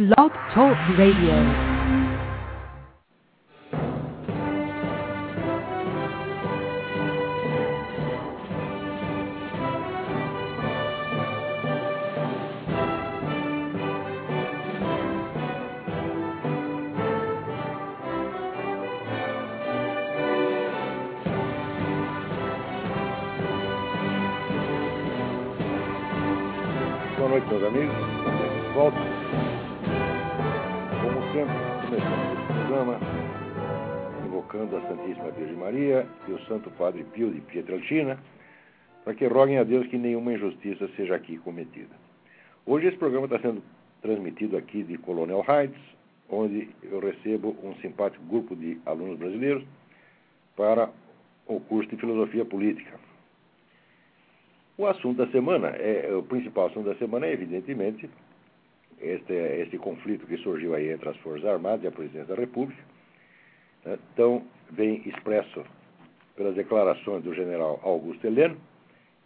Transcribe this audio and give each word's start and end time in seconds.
Blog 0.00 0.32
Talk 0.54 0.78
Radio. 0.96 1.69
Santo 36.60 36.70
Padre 36.72 37.04
Pio 37.04 37.30
de 37.30 37.40
Pietrelcina 37.40 38.18
para 39.02 39.14
que 39.14 39.26
roguem 39.26 39.58
a 39.58 39.64
Deus 39.64 39.86
que 39.86 39.96
nenhuma 39.96 40.34
injustiça 40.34 40.88
seja 40.94 41.14
aqui 41.16 41.38
cometida. 41.38 41.94
Hoje 42.66 42.88
esse 42.88 42.98
programa 42.98 43.24
está 43.24 43.38
sendo 43.38 43.62
transmitido 44.02 44.58
aqui 44.58 44.82
de 44.82 44.98
Colonel 44.98 45.42
Heights, 45.48 45.80
onde 46.28 46.68
eu 46.82 47.00
recebo 47.00 47.56
um 47.62 47.74
simpático 47.76 48.22
grupo 48.26 48.54
de 48.54 48.78
alunos 48.84 49.18
brasileiros 49.18 49.64
para 50.54 50.90
o 51.46 51.60
curso 51.60 51.88
de 51.88 51.96
Filosofia 51.96 52.44
Política. 52.44 53.00
O 54.76 54.86
assunto 54.86 55.16
da 55.24 55.32
semana, 55.32 55.68
é, 55.68 56.14
o 56.14 56.22
principal 56.22 56.66
assunto 56.66 56.86
da 56.86 56.94
semana 56.96 57.26
é, 57.26 57.32
evidentemente, 57.32 58.08
este, 59.00 59.32
este 59.32 59.78
conflito 59.78 60.26
que 60.26 60.36
surgiu 60.38 60.74
aí 60.74 60.90
entre 60.90 61.08
as 61.08 61.16
Forças 61.18 61.46
Armadas 61.46 61.84
e 61.84 61.86
a 61.86 61.92
Presidência 61.92 62.34
da 62.34 62.40
República. 62.40 62.82
Né? 63.84 63.98
Então, 64.12 64.42
vem 64.70 65.02
expresso 65.06 65.64
pelas 66.36 66.54
declarações 66.54 67.22
do 67.22 67.34
general 67.34 67.80
Augusto 67.82 68.26
Heleno 68.26 68.56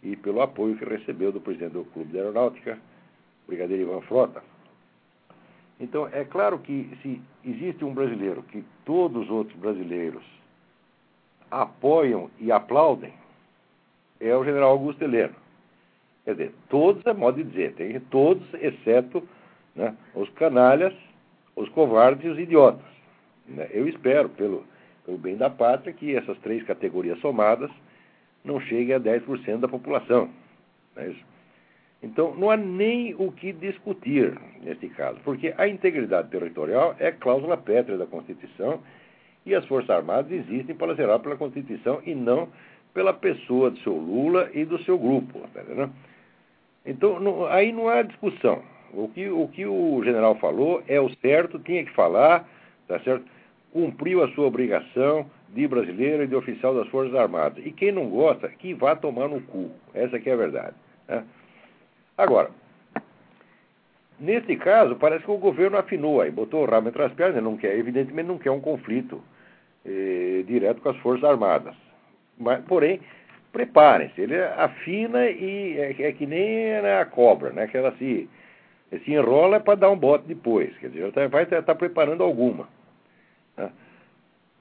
e 0.03 0.15
pelo 0.15 0.41
apoio 0.41 0.77
que 0.77 0.85
recebeu 0.85 1.31
do 1.31 1.41
presidente 1.41 1.73
do 1.73 1.85
Clube 1.85 2.11
de 2.11 2.17
Aeronáutica, 2.17 2.77
Brigadeiro 3.47 3.83
Ivan 3.83 4.01
Frota. 4.01 4.43
Então, 5.79 6.07
é 6.07 6.23
claro 6.23 6.59
que 6.59 6.89
se 7.01 7.21
existe 7.43 7.83
um 7.83 7.93
brasileiro 7.93 8.43
que 8.43 8.63
todos 8.85 9.23
os 9.23 9.29
outros 9.29 9.57
brasileiros 9.57 10.23
apoiam 11.51 12.29
e 12.39 12.51
aplaudem, 12.51 13.13
é 14.19 14.35
o 14.35 14.43
general 14.43 14.71
Augusto 14.71 15.03
Heleno. 15.03 15.35
Quer 16.23 16.31
dizer, 16.31 16.53
todos 16.69 17.05
é 17.05 17.13
modo 17.13 17.37
de 17.37 17.49
dizer, 17.49 17.73
tem 17.73 17.99
todos, 17.99 18.43
exceto 18.55 19.27
né, 19.75 19.95
os 20.15 20.29
canalhas, 20.29 20.93
os 21.55 21.69
covardes 21.69 22.25
e 22.25 22.29
os 22.29 22.39
idiotas. 22.39 22.85
Né? 23.47 23.69
Eu 23.71 23.87
espero, 23.87 24.29
pelo, 24.29 24.65
pelo 25.05 25.17
bem 25.17 25.37
da 25.37 25.49
pátria, 25.49 25.93
que 25.93 26.15
essas 26.15 26.37
três 26.39 26.63
categorias 26.63 27.19
somadas 27.19 27.69
não 28.43 28.59
cheguem 28.59 28.95
a 28.95 28.99
10% 28.99 29.59
da 29.59 29.67
população. 29.67 30.29
Não 30.95 31.03
é? 31.03 31.13
Então, 32.03 32.35
não 32.35 32.51
há 32.51 32.57
nem 32.57 33.15
o 33.15 33.31
que 33.31 33.51
discutir 33.51 34.37
nesse 34.61 34.89
caso, 34.89 35.19
porque 35.23 35.53
a 35.57 35.67
integridade 35.67 36.29
territorial 36.29 36.95
é 36.99 37.11
cláusula 37.11 37.57
pétrea 37.57 37.97
da 37.97 38.05
Constituição 38.05 38.79
e 39.45 39.55
as 39.55 39.65
Forças 39.65 39.89
Armadas 39.89 40.31
existem 40.31 40.75
para 40.75 40.93
zerar 40.93 41.19
pela 41.19 41.35
Constituição 41.35 42.01
e 42.05 42.13
não 42.13 42.49
pela 42.93 43.13
pessoa 43.13 43.71
do 43.71 43.79
seu 43.79 43.93
Lula 43.93 44.49
e 44.53 44.65
do 44.65 44.77
seu 44.83 44.97
grupo. 44.99 45.41
Tá? 45.53 45.89
Então, 46.85 47.19
não, 47.19 47.45
aí 47.47 47.71
não 47.71 47.89
há 47.89 48.03
discussão. 48.03 48.61
O 48.93 49.09
que, 49.09 49.27
o 49.27 49.47
que 49.47 49.65
o 49.65 50.03
general 50.03 50.35
falou 50.35 50.83
é 50.87 51.01
o 51.01 51.09
certo, 51.15 51.59
tinha 51.59 51.83
que 51.83 51.91
falar, 51.91 52.47
tá 52.87 52.99
certo? 52.99 53.25
Cumpriu 53.75 54.23
a 54.23 54.29
sua 54.29 54.47
obrigação 54.47 55.29
de 55.49 55.67
brasileiro 55.67 56.23
e 56.23 56.27
de 56.27 56.35
oficial 56.35 56.73
das 56.73 56.87
Forças 56.87 57.13
Armadas. 57.13 57.61
E 57.65 57.73
quem 57.73 57.91
não 57.91 58.09
gosta, 58.09 58.47
que 58.47 58.73
vá 58.73 58.95
tomar 58.95 59.27
no 59.27 59.41
cu. 59.41 59.69
Essa 59.93 60.17
que 60.17 60.29
é 60.29 60.33
a 60.33 60.37
verdade. 60.37 60.73
Né? 61.09 61.25
Agora, 62.17 62.51
nesse 64.17 64.55
caso, 64.55 64.95
parece 64.95 65.25
que 65.25 65.31
o 65.31 65.37
governo 65.37 65.75
afinou 65.75 66.21
aí, 66.21 66.31
botou 66.31 66.61
o 66.61 66.65
rabo 66.65 66.87
entre 66.87 67.03
as 67.03 67.11
pernas, 67.11 67.43
não 67.43 67.57
quer, 67.57 67.77
evidentemente 67.77 68.29
não 68.29 68.37
quer 68.37 68.51
um 68.51 68.61
conflito 68.61 69.21
eh, 69.85 70.45
direto 70.47 70.79
com 70.79 70.87
as 70.87 70.97
Forças 70.99 71.29
Armadas. 71.29 71.75
Mas, 72.39 72.63
porém, 72.63 73.01
preparem-se, 73.51 74.21
ele 74.21 74.41
afina 74.41 75.29
e 75.29 75.77
é, 75.77 75.95
é 76.01 76.11
que 76.13 76.25
nem 76.25 76.77
a 76.77 77.03
cobra, 77.03 77.49
né? 77.49 77.67
Que 77.67 77.75
ela 77.75 77.93
se, 77.97 78.29
se 79.03 79.11
enrola 79.11 79.59
para 79.59 79.75
dar 79.75 79.89
um 79.89 79.97
bote 79.97 80.23
depois. 80.29 80.73
Quer 80.77 80.91
dizer, 80.91 81.11
tá, 81.11 81.27
vai 81.27 81.43
estar 81.43 81.61
tá 81.61 81.75
preparando 81.75 82.23
alguma. 82.23 82.73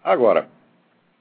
Agora, 0.05 0.47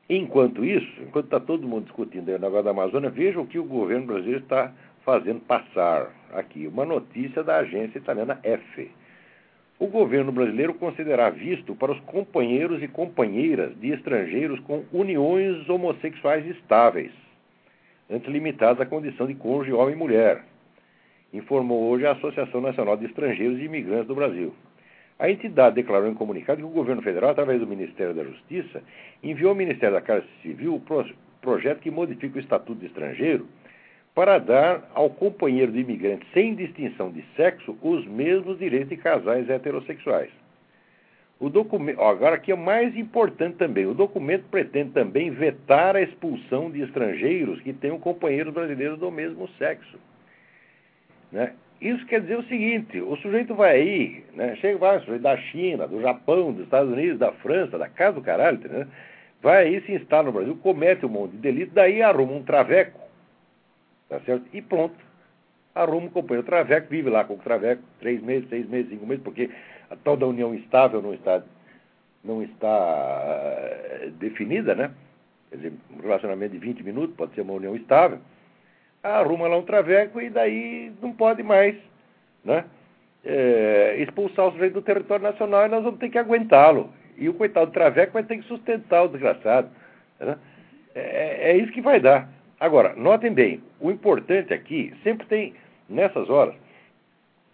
enquanto 0.09 0.65
isso, 0.65 1.01
enquanto 1.01 1.25
está 1.25 1.39
todo 1.39 1.65
mundo 1.65 1.85
discutindo 1.85 2.27
o 2.27 2.37
negócio 2.37 2.63
da 2.65 2.71
Amazônia, 2.71 3.09
veja 3.09 3.39
o 3.39 3.47
que 3.47 3.57
o 3.57 3.63
governo 3.63 4.07
brasileiro 4.07 4.43
está 4.43 4.73
fazendo 5.05 5.39
passar 5.39 6.11
aqui. 6.33 6.67
Uma 6.67 6.83
notícia 6.83 7.41
da 7.45 7.59
agência 7.59 7.97
italiana 7.97 8.41
F. 8.43 8.91
O 9.79 9.87
governo 9.87 10.33
brasileiro 10.33 10.73
considerará 10.73 11.29
visto 11.29 11.73
para 11.75 11.93
os 11.93 11.99
companheiros 12.01 12.83
e 12.83 12.87
companheiras 12.89 13.73
de 13.79 13.91
estrangeiros 13.91 14.59
com 14.61 14.83
uniões 14.91 15.67
homossexuais 15.69 16.45
estáveis, 16.45 17.11
antes 18.09 18.29
limitadas 18.29 18.81
à 18.81 18.85
condição 18.85 19.25
de 19.25 19.33
cônjuge 19.33 19.71
homem 19.71 19.95
e 19.95 19.97
mulher, 19.97 20.43
informou 21.33 21.89
hoje 21.89 22.05
a 22.05 22.11
Associação 22.11 22.59
Nacional 22.59 22.97
de 22.97 23.05
Estrangeiros 23.05 23.59
e 23.59 23.63
Imigrantes 23.63 24.07
do 24.07 24.15
Brasil. 24.15 24.53
A 25.19 25.29
entidade 25.29 25.75
declarou 25.75 26.09
em 26.09 26.13
comunicado 26.13 26.59
que 26.59 26.65
o 26.65 26.69
governo 26.69 27.01
federal, 27.01 27.31
através 27.31 27.59
do 27.59 27.67
Ministério 27.67 28.13
da 28.13 28.23
Justiça, 28.23 28.81
enviou 29.21 29.49
ao 29.49 29.55
Ministério 29.55 29.95
da 29.95 30.01
Casa 30.01 30.25
Civil 30.41 30.75
o 30.75 30.79
pro 30.79 31.05
projeto 31.41 31.79
que 31.79 31.91
modifica 31.91 32.37
o 32.37 32.39
Estatuto 32.39 32.79
de 32.79 32.87
Estrangeiro 32.87 33.47
para 34.15 34.37
dar 34.37 34.89
ao 34.93 35.09
companheiro 35.09 35.71
de 35.71 35.79
imigrante 35.79 36.25
sem 36.33 36.55
distinção 36.55 37.11
de 37.11 37.23
sexo 37.35 37.77
os 37.81 38.05
mesmos 38.05 38.57
direitos 38.59 38.89
de 38.89 38.97
casais 38.97 39.49
heterossexuais. 39.49 40.29
O 41.39 41.49
documento, 41.49 41.99
agora 42.01 42.35
aqui 42.35 42.51
é 42.51 42.55
mais 42.55 42.95
importante 42.95 43.57
também, 43.57 43.85
o 43.85 43.93
documento 43.93 44.45
pretende 44.49 44.91
também 44.91 45.29
vetar 45.31 45.95
a 45.95 46.01
expulsão 46.01 46.71
de 46.71 46.81
estrangeiros 46.81 47.59
que 47.61 47.73
tenham 47.73 47.99
companheiros 47.99 48.53
brasileiros 48.53 48.99
do 48.99 49.11
mesmo 49.11 49.49
sexo. 49.57 49.99
Né? 51.31 51.53
Isso 51.83 52.05
quer 52.05 52.21
dizer 52.21 52.37
o 52.37 52.43
seguinte, 52.43 53.01
o 53.01 53.17
sujeito 53.17 53.53
vai 53.53 53.75
aí, 53.75 54.23
né? 54.33 54.55
chega 54.55 54.77
vai, 54.77 54.97
o 54.97 54.99
sujeito 55.01 55.21
da 55.21 55.35
China, 55.35 55.85
do 55.85 56.01
Japão, 56.01 56.53
dos 56.53 56.63
Estados 56.63 56.89
Unidos, 56.89 57.19
da 57.19 57.33
França, 57.33 57.77
da 57.77 57.89
casa 57.89 58.13
do 58.13 58.21
caralho, 58.21 58.57
né? 58.69 58.87
vai 59.41 59.67
aí, 59.67 59.81
se 59.81 59.91
instala 59.91 60.23
no 60.23 60.31
Brasil, 60.31 60.57
comete 60.63 61.05
um 61.05 61.09
monte 61.09 61.31
de 61.31 61.39
delito, 61.39 61.73
daí 61.73 62.01
arruma 62.01 62.31
um 62.31 62.43
traveco, 62.43 63.01
tá 64.07 64.17
certo? 64.21 64.45
E 64.53 64.61
pronto, 64.61 64.95
arruma 65.75 66.07
um 66.07 66.09
companheiro 66.09 66.47
traveco, 66.47 66.87
vive 66.89 67.09
lá 67.09 67.25
com 67.25 67.33
o 67.33 67.39
traveco, 67.39 67.83
três 67.99 68.23
meses, 68.23 68.47
seis 68.47 68.65
meses, 68.69 68.89
cinco 68.89 69.05
meses, 69.05 69.21
porque 69.21 69.49
a 69.89 69.97
tal 69.97 70.15
da 70.15 70.25
união 70.25 70.55
estável 70.55 71.01
não 71.01 71.13
está, 71.13 71.43
não 72.23 72.41
está 72.41 74.07
uh, 74.07 74.11
definida, 74.11 74.73
né? 74.73 74.89
Quer 75.49 75.57
dizer, 75.57 75.73
um 75.93 76.01
relacionamento 76.01 76.53
de 76.53 76.59
20 76.59 76.81
minutos 76.81 77.13
pode 77.17 77.35
ser 77.35 77.41
uma 77.41 77.53
união 77.53 77.75
estável. 77.75 78.19
Arruma 79.03 79.47
lá 79.47 79.57
um 79.57 79.63
traveco 79.63 80.21
e 80.21 80.29
daí 80.29 80.91
não 81.01 81.11
pode 81.11 81.43
mais, 81.43 81.75
né? 82.43 82.65
É, 83.25 83.97
expulsar 83.99 84.47
o 84.47 84.51
sujeito 84.51 84.73
do 84.73 84.81
território 84.81 85.23
nacional 85.23 85.65
e 85.65 85.69
nós 85.69 85.83
vamos 85.83 85.99
ter 85.99 86.09
que 86.09 86.17
aguentá-lo. 86.17 86.89
E 87.17 87.29
o 87.29 87.33
coitado 87.33 87.67
do 87.67 87.73
traveco 87.73 88.13
vai 88.13 88.23
ter 88.23 88.37
que 88.37 88.47
sustentar 88.47 89.03
o 89.03 89.07
desgraçado. 89.07 89.69
Né? 90.19 90.37
É, 90.95 91.51
é 91.51 91.57
isso 91.57 91.71
que 91.71 91.81
vai 91.81 91.99
dar. 91.99 92.29
Agora, 92.59 92.95
notem 92.95 93.33
bem, 93.33 93.61
o 93.79 93.91
importante 93.91 94.53
aqui, 94.53 94.93
sempre 95.03 95.27
tem, 95.27 95.53
nessas 95.89 96.29
horas, 96.29 96.55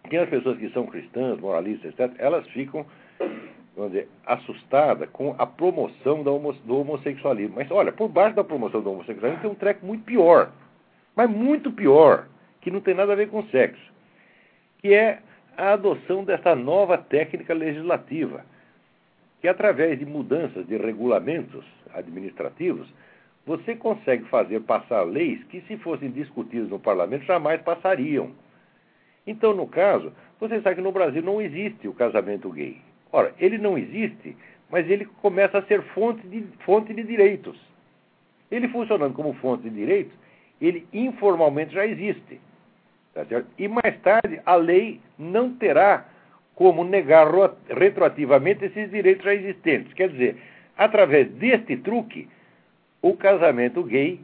tem 0.07 0.19
as 0.19 0.29
pessoas 0.29 0.57
que 0.57 0.69
são 0.69 0.85
cristãs, 0.85 1.39
moralistas, 1.39 1.91
etc., 1.91 2.15
elas 2.19 2.47
ficam, 2.49 2.85
vamos 3.75 3.91
dizer, 3.91 4.07
assustadas 4.25 5.09
com 5.09 5.35
a 5.37 5.47
promoção 5.47 6.23
do 6.23 6.79
homossexualismo. 6.79 7.55
Mas 7.55 7.71
olha, 7.71 7.91
por 7.91 8.07
baixo 8.07 8.35
da 8.35 8.43
promoção 8.43 8.81
do 8.81 8.91
homossexualismo 8.91 9.41
tem 9.41 9.51
um 9.51 9.55
treco 9.55 9.85
muito 9.85 10.03
pior, 10.03 10.51
mas 11.19 11.29
muito 11.29 11.69
pior, 11.69 12.29
que 12.61 12.71
não 12.71 12.79
tem 12.79 12.93
nada 12.93 13.11
a 13.11 13.15
ver 13.17 13.27
com 13.27 13.43
sexo, 13.47 13.91
que 14.77 14.93
é 14.93 15.19
a 15.57 15.73
adoção 15.73 16.23
dessa 16.23 16.55
nova 16.55 16.97
técnica 16.97 17.53
legislativa, 17.53 18.45
que 19.41 19.47
através 19.49 19.99
de 19.99 20.05
mudanças 20.05 20.65
de 20.65 20.77
regulamentos 20.77 21.65
administrativos, 21.93 22.87
você 23.45 23.75
consegue 23.75 24.23
fazer 24.29 24.61
passar 24.61 25.01
leis 25.01 25.43
que, 25.49 25.59
se 25.67 25.75
fossem 25.79 26.09
discutidas 26.09 26.69
no 26.69 26.79
parlamento, 26.79 27.25
jamais 27.25 27.61
passariam. 27.63 28.31
Então, 29.27 29.53
no 29.53 29.67
caso, 29.67 30.13
você 30.39 30.61
sabe 30.61 30.77
que 30.77 30.81
no 30.81 30.93
Brasil 30.93 31.21
não 31.21 31.41
existe 31.41 31.85
o 31.85 31.93
casamento 31.93 32.49
gay. 32.49 32.79
Ora, 33.11 33.35
ele 33.37 33.57
não 33.57 33.77
existe, 33.77 34.37
mas 34.69 34.89
ele 34.89 35.03
começa 35.21 35.57
a 35.57 35.63
ser 35.63 35.81
fonte 35.93 36.25
de, 36.29 36.45
fonte 36.63 36.93
de 36.93 37.03
direitos. 37.03 37.59
Ele 38.49 38.69
funcionando 38.69 39.13
como 39.13 39.33
fonte 39.33 39.63
de 39.63 39.69
direitos, 39.69 40.17
ele 40.61 40.87
informalmente 40.93 41.73
já 41.73 41.85
existe. 41.85 42.39
Tá 43.13 43.25
e 43.57 43.67
mais 43.67 43.97
tarde, 44.01 44.39
a 44.45 44.55
lei 44.55 44.99
não 45.17 45.53
terá 45.53 46.05
como 46.55 46.83
negar 46.83 47.27
retroativamente 47.69 48.65
esses 48.65 48.91
direitos 48.91 49.23
já 49.23 49.33
existentes. 49.33 49.93
Quer 49.93 50.09
dizer, 50.09 50.37
através 50.77 51.29
deste 51.31 51.77
truque, 51.77 52.27
o 53.01 53.15
casamento 53.15 53.83
gay 53.83 54.19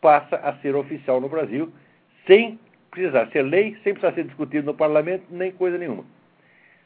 passa 0.00 0.36
a 0.36 0.56
ser 0.58 0.74
oficial 0.74 1.20
no 1.20 1.28
Brasil, 1.28 1.72
sem 2.26 2.58
precisar 2.90 3.28
ser 3.28 3.42
lei, 3.42 3.76
sem 3.82 3.92
precisar 3.92 4.14
ser 4.14 4.24
discutido 4.24 4.66
no 4.66 4.74
parlamento, 4.74 5.24
nem 5.30 5.52
coisa 5.52 5.76
nenhuma. 5.76 6.04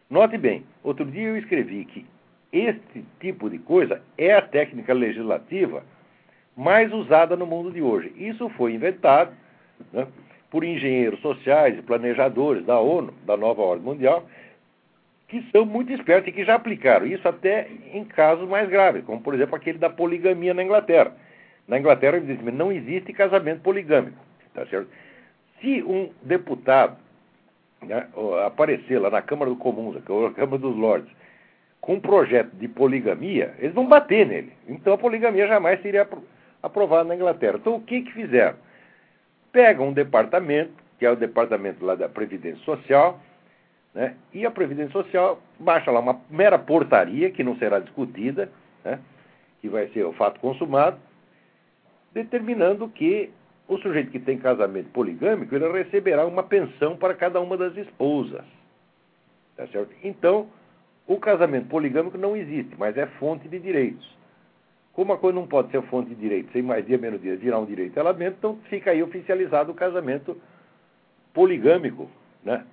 Note 0.08 0.36
bem, 0.38 0.64
outro 0.82 1.04
dia 1.04 1.28
eu 1.28 1.36
escrevi 1.36 1.84
que 1.84 2.06
este 2.52 3.04
tipo 3.20 3.50
de 3.50 3.58
coisa 3.58 4.02
é 4.16 4.32
a 4.32 4.42
técnica 4.42 4.92
legislativa 4.92 5.82
mais 6.56 6.92
usada 6.92 7.36
no 7.36 7.46
mundo 7.46 7.70
de 7.70 7.82
hoje. 7.82 8.12
Isso 8.16 8.48
foi 8.50 8.74
inventado 8.74 9.32
né, 9.92 10.06
por 10.50 10.62
engenheiros 10.64 11.20
sociais 11.20 11.78
e 11.78 11.82
planejadores 11.82 12.64
da 12.64 12.78
ONU, 12.78 13.12
da 13.26 13.36
nova 13.36 13.62
ordem 13.62 13.84
mundial, 13.84 14.24
que 15.28 15.42
são 15.50 15.64
muito 15.64 15.92
espertos 15.92 16.28
e 16.28 16.32
que 16.32 16.44
já 16.44 16.54
aplicaram 16.54 17.06
isso 17.06 17.26
até 17.26 17.68
em 17.92 18.04
casos 18.04 18.48
mais 18.48 18.68
graves, 18.68 19.04
como 19.04 19.20
por 19.20 19.34
exemplo 19.34 19.56
aquele 19.56 19.78
da 19.78 19.90
poligamia 19.90 20.54
na 20.54 20.62
Inglaterra. 20.62 21.12
Na 21.66 21.78
Inglaterra, 21.78 22.18
evidentemente, 22.18 22.56
não 22.56 22.70
existe 22.70 23.12
casamento 23.12 23.62
poligâmico. 23.62 24.18
Tá 24.52 24.66
certo? 24.66 24.88
Se 25.60 25.82
um 25.82 26.10
deputado 26.22 26.96
né, 27.82 28.06
aparecer 28.46 28.98
lá 28.98 29.10
na 29.10 29.22
Câmara 29.22 29.50
dos 29.50 29.58
Comuns, 29.58 29.94
na 29.94 30.30
Câmara 30.32 30.58
dos 30.58 30.76
Lordes, 30.76 31.10
com 31.80 31.94
um 31.94 32.00
projeto 32.00 32.50
de 32.54 32.68
poligamia, 32.68 33.54
eles 33.58 33.74
vão 33.74 33.86
bater 33.86 34.26
nele. 34.26 34.52
Então 34.68 34.92
a 34.94 34.98
poligamia 34.98 35.46
jamais 35.46 35.82
seria 35.82 36.08
aprovada 36.64 37.04
na 37.04 37.14
Inglaterra. 37.14 37.58
Então 37.60 37.76
o 37.76 37.80
que, 37.80 38.00
que 38.00 38.12
fizeram? 38.12 38.56
Pegam 39.52 39.88
um 39.88 39.92
departamento, 39.92 40.72
que 40.98 41.04
é 41.04 41.10
o 41.10 41.16
departamento 41.16 41.84
lá 41.84 41.94
da 41.94 42.08
Previdência 42.08 42.64
Social, 42.64 43.20
né, 43.94 44.16
e 44.32 44.46
a 44.46 44.50
Previdência 44.50 44.92
Social 44.92 45.40
baixa 45.60 45.90
lá 45.90 46.00
uma 46.00 46.20
mera 46.30 46.58
portaria, 46.58 47.30
que 47.30 47.44
não 47.44 47.56
será 47.58 47.78
discutida, 47.78 48.50
né, 48.82 48.98
que 49.60 49.68
vai 49.68 49.88
ser 49.88 50.04
o 50.04 50.12
fato 50.14 50.40
consumado, 50.40 50.98
determinando 52.12 52.88
que 52.88 53.30
o 53.68 53.78
sujeito 53.78 54.10
que 54.10 54.18
tem 54.18 54.38
casamento 54.38 54.88
poligâmico 54.90 55.54
ele 55.54 55.70
receberá 55.70 56.26
uma 56.26 56.42
pensão 56.42 56.96
para 56.96 57.14
cada 57.14 57.40
uma 57.40 57.56
das 57.56 57.76
esposas. 57.76 58.44
Tá 59.56 59.66
certo? 59.68 59.94
Então, 60.02 60.48
o 61.06 61.18
casamento 61.18 61.68
poligâmico 61.68 62.16
não 62.16 62.36
existe, 62.36 62.74
mas 62.78 62.96
é 62.96 63.06
fonte 63.18 63.48
de 63.48 63.58
direitos. 63.58 64.14
Como 64.94 65.12
a 65.12 65.18
coisa 65.18 65.38
não 65.38 65.46
pode 65.46 65.70
ser 65.70 65.82
fonte 65.82 66.10
de 66.10 66.14
direitos, 66.14 66.52
sem 66.52 66.62
mais 66.62 66.86
dia 66.86 66.96
menos 66.96 67.20
dia 67.20 67.36
virar 67.36 67.58
um 67.58 67.66
direito 67.66 67.98
elemento, 67.98 68.36
então 68.38 68.58
fica 68.70 68.92
aí 68.92 69.02
oficializado 69.02 69.72
o 69.72 69.74
casamento 69.74 70.40
poligâmico, 71.32 72.08
né? 72.44 72.64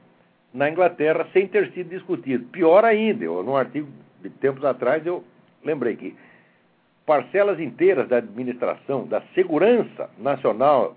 Na 0.54 0.70
Inglaterra, 0.70 1.28
sem 1.34 1.48
ter 1.48 1.72
sido 1.72 1.90
discutido. 1.90 2.46
Pior 2.50 2.86
ainda, 2.86 3.24
eu, 3.24 3.42
num 3.42 3.56
artigo 3.56 3.88
de 4.22 4.30
tempos 4.30 4.64
atrás, 4.64 5.04
eu 5.06 5.24
lembrei 5.64 5.96
que 5.96 6.16
parcelas 7.06 7.60
inteiras 7.60 8.08
da 8.08 8.18
administração, 8.18 9.08
da 9.08 9.22
segurança 9.34 10.10
nacional 10.20 10.96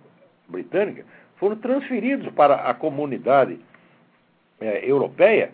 britânica, 0.49 1.05
foram 1.37 1.57
transferidos 1.57 2.33
para 2.35 2.57
a 2.57 2.75
comunidade 2.75 3.59
é, 4.61 4.89
europeia 4.89 5.53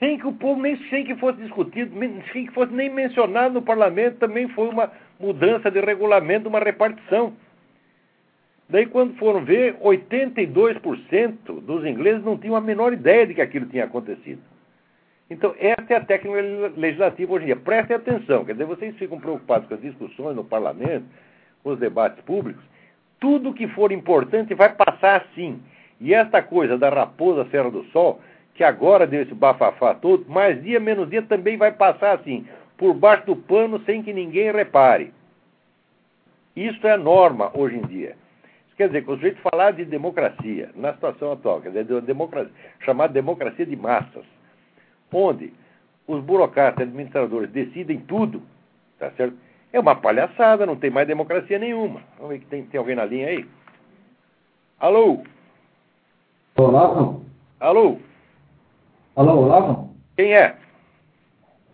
sem 0.00 0.18
que 0.18 0.26
o 0.26 0.32
povo 0.32 0.60
nem 0.60 0.76
sem 0.88 1.04
que 1.04 1.14
fosse 1.16 1.40
discutido, 1.40 1.94
sem 2.32 2.46
que 2.46 2.52
fosse 2.52 2.72
nem 2.72 2.88
mencionado 2.88 3.54
no 3.54 3.62
parlamento, 3.62 4.16
também 4.16 4.48
foi 4.48 4.68
uma 4.68 4.90
mudança 5.20 5.70
de 5.70 5.78
regulamento, 5.78 6.48
uma 6.48 6.58
repartição. 6.58 7.34
Daí, 8.68 8.86
quando 8.86 9.14
foram 9.18 9.44
ver, 9.44 9.76
82% 9.80 11.60
dos 11.60 11.84
ingleses 11.84 12.24
não 12.24 12.38
tinham 12.38 12.56
a 12.56 12.60
menor 12.60 12.92
ideia 12.92 13.26
de 13.26 13.34
que 13.34 13.42
aquilo 13.42 13.66
tinha 13.66 13.84
acontecido. 13.84 14.40
Então, 15.28 15.54
essa 15.58 15.92
é 15.92 15.96
a 15.96 16.04
técnica 16.04 16.40
legislativa 16.76 17.32
hoje 17.32 17.44
em 17.44 17.46
dia. 17.46 17.56
Prestem 17.56 17.96
atenção, 17.96 18.44
quer 18.44 18.52
dizer, 18.52 18.64
vocês 18.64 18.96
ficam 18.96 19.20
preocupados 19.20 19.68
com 19.68 19.74
as 19.74 19.80
discussões 19.80 20.34
no 20.34 20.44
parlamento, 20.44 21.04
com 21.62 21.70
os 21.70 21.78
debates 21.78 22.20
públicos. 22.24 22.64
Tudo 23.20 23.52
que 23.52 23.68
for 23.68 23.92
importante 23.92 24.54
vai 24.54 24.74
passar 24.74 25.20
assim. 25.22 25.60
E 26.00 26.14
esta 26.14 26.42
coisa 26.42 26.78
da 26.78 26.88
raposa 26.88 27.48
Serra 27.50 27.70
do 27.70 27.84
Sol, 27.86 28.20
que 28.54 28.64
agora 28.64 29.06
deu 29.06 29.22
esse 29.22 29.34
bafafá 29.34 29.94
todo, 29.94 30.28
mais 30.28 30.62
dia 30.62 30.78
menos 30.78 31.08
dia 31.08 31.22
também 31.22 31.56
vai 31.56 31.72
passar 31.72 32.12
assim, 32.12 32.46
por 32.76 32.94
baixo 32.94 33.26
do 33.26 33.36
pano, 33.36 33.80
sem 33.84 34.02
que 34.02 34.12
ninguém 34.12 34.52
repare. 34.52 35.12
Isso 36.54 36.86
é 36.86 36.96
norma 36.96 37.50
hoje 37.54 37.76
em 37.76 37.86
dia. 37.86 38.16
Isso 38.66 38.76
quer 38.76 38.88
dizer 38.88 39.04
que 39.04 39.10
o 39.10 39.14
sujeito 39.14 39.40
falar 39.50 39.72
de 39.72 39.84
democracia, 39.84 40.70
na 40.74 40.92
situação 40.92 41.32
atual, 41.32 41.60
quer 41.60 41.68
dizer, 41.68 41.84
de 41.84 42.00
democracia, 42.02 42.52
chamada 42.80 43.12
democracia 43.12 43.64
de 43.64 43.76
massas, 43.76 44.24
onde 45.12 45.52
os 46.06 46.22
burocratas 46.22 46.80
e 46.80 46.82
administradores 46.82 47.50
decidem 47.50 48.00
tudo, 48.00 48.42
tá 48.98 49.10
certo? 49.12 49.36
É 49.72 49.78
uma 49.78 49.94
palhaçada, 49.94 50.66
não 50.66 50.76
tem 50.76 50.90
mais 50.90 51.06
democracia 51.06 51.58
nenhuma. 51.58 52.00
Vamos 52.16 52.32
ver 52.32 52.40
que 52.40 52.46
tem, 52.46 52.64
tem 52.64 52.78
alguém 52.78 52.96
na 52.96 53.04
linha 53.04 53.28
aí. 53.28 53.46
Alô? 54.80 55.22
Olavo? 56.56 57.24
Alô? 57.60 57.98
Alô, 59.20 59.42
Olavo? 59.42 59.90
Quem 60.16 60.34
é? 60.34 60.56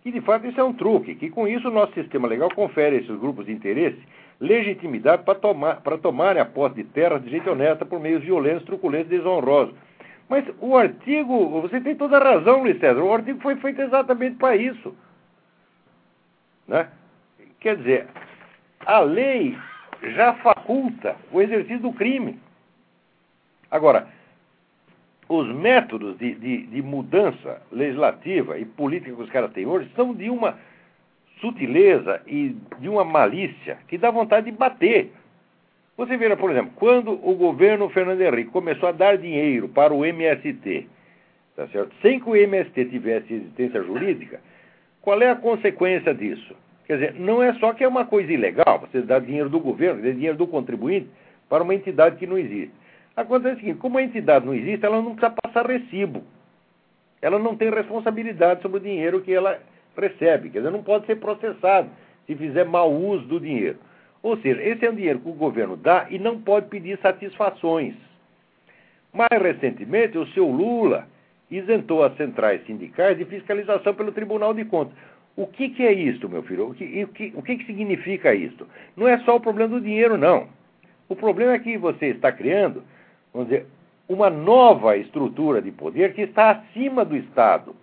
que 0.01 0.11
de 0.11 0.21
fato 0.21 0.47
isso 0.47 0.59
é 0.59 0.63
um 0.63 0.73
truque, 0.73 1.15
que 1.15 1.29
com 1.29 1.47
isso 1.47 1.67
o 1.67 1.71
nosso 1.71 1.93
sistema 1.93 2.27
legal 2.27 2.49
confere 2.55 2.95
a 2.95 2.99
esses 2.99 3.19
grupos 3.19 3.45
de 3.45 3.51
interesse 3.51 4.01
legitimidade 4.39 5.23
para 5.23 5.35
tomar, 5.35 5.81
tomarem 6.01 6.41
a 6.41 6.45
posse 6.45 6.75
de 6.75 6.83
terras 6.83 7.23
de 7.23 7.29
jeito 7.29 7.49
honesto 7.49 7.85
por 7.85 7.99
meios 7.99 8.23
violentos, 8.23 8.65
truculentos 8.65 9.11
e 9.11 9.17
desonrosos. 9.17 9.73
Mas 10.29 10.45
o 10.59 10.75
artigo, 10.75 11.61
você 11.61 11.79
tem 11.79 11.95
toda 11.95 12.17
a 12.17 12.23
razão, 12.23 12.61
Luiz 12.61 12.79
César, 12.79 13.01
o 13.01 13.13
artigo 13.13 13.39
foi 13.41 13.55
feito 13.57 13.81
exatamente 13.81 14.35
para 14.35 14.55
isso. 14.55 14.95
Né? 16.67 16.89
Quer 17.59 17.77
dizer, 17.77 18.07
a 18.85 18.99
lei 18.99 19.57
já 20.15 20.33
faculta 20.35 21.15
o 21.31 21.41
exercício 21.41 21.79
do 21.79 21.93
crime. 21.93 22.39
Agora, 23.71 24.07
os 25.29 25.47
métodos 25.53 26.17
de, 26.17 26.35
de, 26.35 26.67
de, 26.67 26.81
mudança 26.81 27.61
legislativa 27.71 28.57
e 28.57 28.65
política 28.65 29.13
que 29.13 29.21
os 29.21 29.29
caras 29.29 29.51
têm 29.51 29.65
hoje 29.65 29.89
são 29.95 30.13
de 30.13 30.29
uma 30.29 30.57
sutileza 31.41 32.21
e 32.25 32.55
de 32.79 32.87
uma 32.87 33.03
malícia 33.03 33.77
que 33.87 33.97
dá 33.97 34.09
vontade 34.09 34.49
de 34.49 34.57
bater. 34.57 35.11
Você 35.97 36.15
vê, 36.15 36.33
por 36.35 36.51
exemplo, 36.51 36.71
quando 36.75 37.11
o 37.11 37.33
governo 37.33 37.89
Fernando 37.89 38.21
Henrique 38.21 38.51
começou 38.51 38.87
a 38.87 38.91
dar 38.91 39.17
dinheiro 39.17 39.67
para 39.67 39.91
o 39.91 40.05
MST, 40.05 40.87
tá 41.55 41.67
certo? 41.69 41.91
sem 42.03 42.19
que 42.19 42.29
o 42.29 42.35
MST 42.35 42.85
tivesse 42.85 43.33
existência 43.33 43.81
jurídica, 43.81 44.39
qual 45.01 45.19
é 45.19 45.31
a 45.31 45.35
consequência 45.35 46.13
disso? 46.13 46.55
Quer 46.85 46.93
dizer, 46.93 47.13
não 47.15 47.41
é 47.41 47.51
só 47.55 47.73
que 47.73 47.83
é 47.83 47.87
uma 47.87 48.05
coisa 48.05 48.31
ilegal, 48.31 48.79
você 48.79 49.01
dá 49.01 49.17
dinheiro 49.17 49.49
do 49.49 49.59
governo, 49.59 50.01
dinheiro 50.01 50.37
do 50.37 50.45
contribuinte 50.45 51.09
para 51.49 51.63
uma 51.63 51.73
entidade 51.73 52.17
que 52.17 52.27
não 52.27 52.37
existe. 52.37 52.71
Acontece 53.15 53.55
o 53.55 53.59
seguinte, 53.59 53.79
como 53.79 53.97
a 53.97 54.03
entidade 54.03 54.45
não 54.45 54.53
existe, 54.53 54.85
ela 54.85 55.01
não 55.01 55.15
precisa 55.15 55.35
passar 55.41 55.65
recibo. 55.65 56.23
Ela 57.19 57.39
não 57.39 57.57
tem 57.57 57.71
responsabilidade 57.71 58.61
sobre 58.61 58.77
o 58.77 58.81
dinheiro 58.81 59.21
que 59.21 59.33
ela 59.33 59.59
recebe, 59.97 60.51
quer 60.51 60.59
dizer, 60.59 60.71
não 60.71 60.83
pode 60.83 61.07
ser 61.07 61.15
processado 61.15 61.89
se 62.27 62.35
fizer 62.35 62.65
mau 62.65 62.93
uso 62.93 63.25
do 63.25 63.39
dinheiro. 63.39 63.79
Ou 64.27 64.35
seja, 64.39 64.61
esse 64.61 64.85
é 64.85 64.89
um 64.91 64.95
dinheiro 64.95 65.21
que 65.21 65.29
o 65.29 65.33
governo 65.33 65.77
dá 65.77 66.05
e 66.09 66.19
não 66.19 66.41
pode 66.41 66.67
pedir 66.67 66.99
satisfações. 66.99 67.95
Mais 69.13 69.41
recentemente, 69.41 70.17
o 70.17 70.27
seu 70.33 70.45
Lula 70.45 71.07
isentou 71.49 72.03
as 72.03 72.13
centrais 72.17 72.61
sindicais 72.65 73.17
de 73.17 73.23
fiscalização 73.23 73.93
pelo 73.93 74.11
Tribunal 74.11 74.53
de 74.53 74.65
Contas. 74.65 74.93
O 75.33 75.47
que, 75.47 75.69
que 75.69 75.81
é 75.81 75.93
isto, 75.93 76.27
meu 76.27 76.43
filho? 76.43 76.67
O 76.67 76.73
que, 76.73 77.05
o, 77.05 77.07
que, 77.07 77.33
o 77.37 77.41
que, 77.41 77.55
que 77.55 77.65
significa 77.67 78.35
isto? 78.35 78.67
Não 78.97 79.07
é 79.07 79.17
só 79.19 79.37
o 79.37 79.39
problema 79.39 79.69
do 79.69 79.79
dinheiro, 79.79 80.17
não. 80.17 80.49
O 81.07 81.15
problema 81.15 81.53
é 81.53 81.59
que 81.59 81.77
você 81.77 82.07
está 82.07 82.29
criando, 82.29 82.83
vamos 83.33 83.47
dizer, 83.47 83.65
uma 84.09 84.29
nova 84.29 84.97
estrutura 84.97 85.61
de 85.61 85.71
poder 85.71 86.13
que 86.13 86.23
está 86.23 86.51
acima 86.51 87.05
do 87.05 87.15
Estado, 87.15 87.73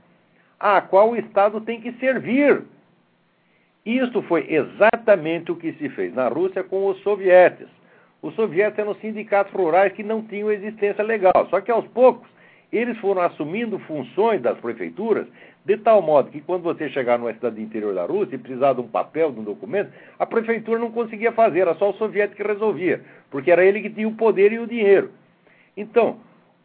a 0.60 0.82
qual 0.82 1.12
o 1.12 1.16
Estado 1.16 1.58
tem 1.62 1.80
que 1.80 1.92
servir. 1.92 2.64
Isto 3.86 4.20
foi 4.20 4.46
exatamente 4.52 4.93
o 5.50 5.56
que 5.56 5.72
se 5.74 5.88
fez 5.90 6.14
na 6.14 6.28
Rússia 6.28 6.64
com 6.64 6.86
os 6.86 7.00
sovietes. 7.02 7.68
Os 8.22 8.34
sovietes 8.34 8.78
eram 8.78 8.94
sindicatos 8.96 9.52
rurais 9.52 9.92
que 9.92 10.02
não 10.02 10.22
tinham 10.22 10.50
existência 10.50 11.04
legal. 11.04 11.46
Só 11.50 11.60
que 11.60 11.70
aos 11.70 11.86
poucos 11.88 12.28
eles 12.72 12.98
foram 12.98 13.22
assumindo 13.22 13.78
funções 13.80 14.40
das 14.40 14.58
prefeituras, 14.58 15.26
de 15.64 15.76
tal 15.78 16.02
modo 16.02 16.30
que 16.30 16.40
quando 16.40 16.62
você 16.62 16.88
chegar 16.88 17.18
numa 17.18 17.32
cidade 17.32 17.60
interior 17.60 17.94
da 17.94 18.04
Rússia 18.04 18.34
e 18.34 18.38
precisar 18.38 18.72
de 18.72 18.80
um 18.80 18.88
papel, 18.88 19.30
de 19.30 19.40
um 19.40 19.44
documento, 19.44 19.92
a 20.18 20.26
prefeitura 20.26 20.78
não 20.78 20.90
conseguia 20.90 21.32
fazer, 21.32 21.60
era 21.60 21.74
só 21.74 21.90
o 21.90 21.94
soviético 21.94 22.42
que 22.42 22.48
resolvia, 22.48 23.00
porque 23.30 23.50
era 23.50 23.64
ele 23.64 23.80
que 23.80 23.90
tinha 23.90 24.08
o 24.08 24.14
poder 24.14 24.52
e 24.52 24.58
o 24.58 24.66
dinheiro. 24.66 25.10
Então, 25.76 26.18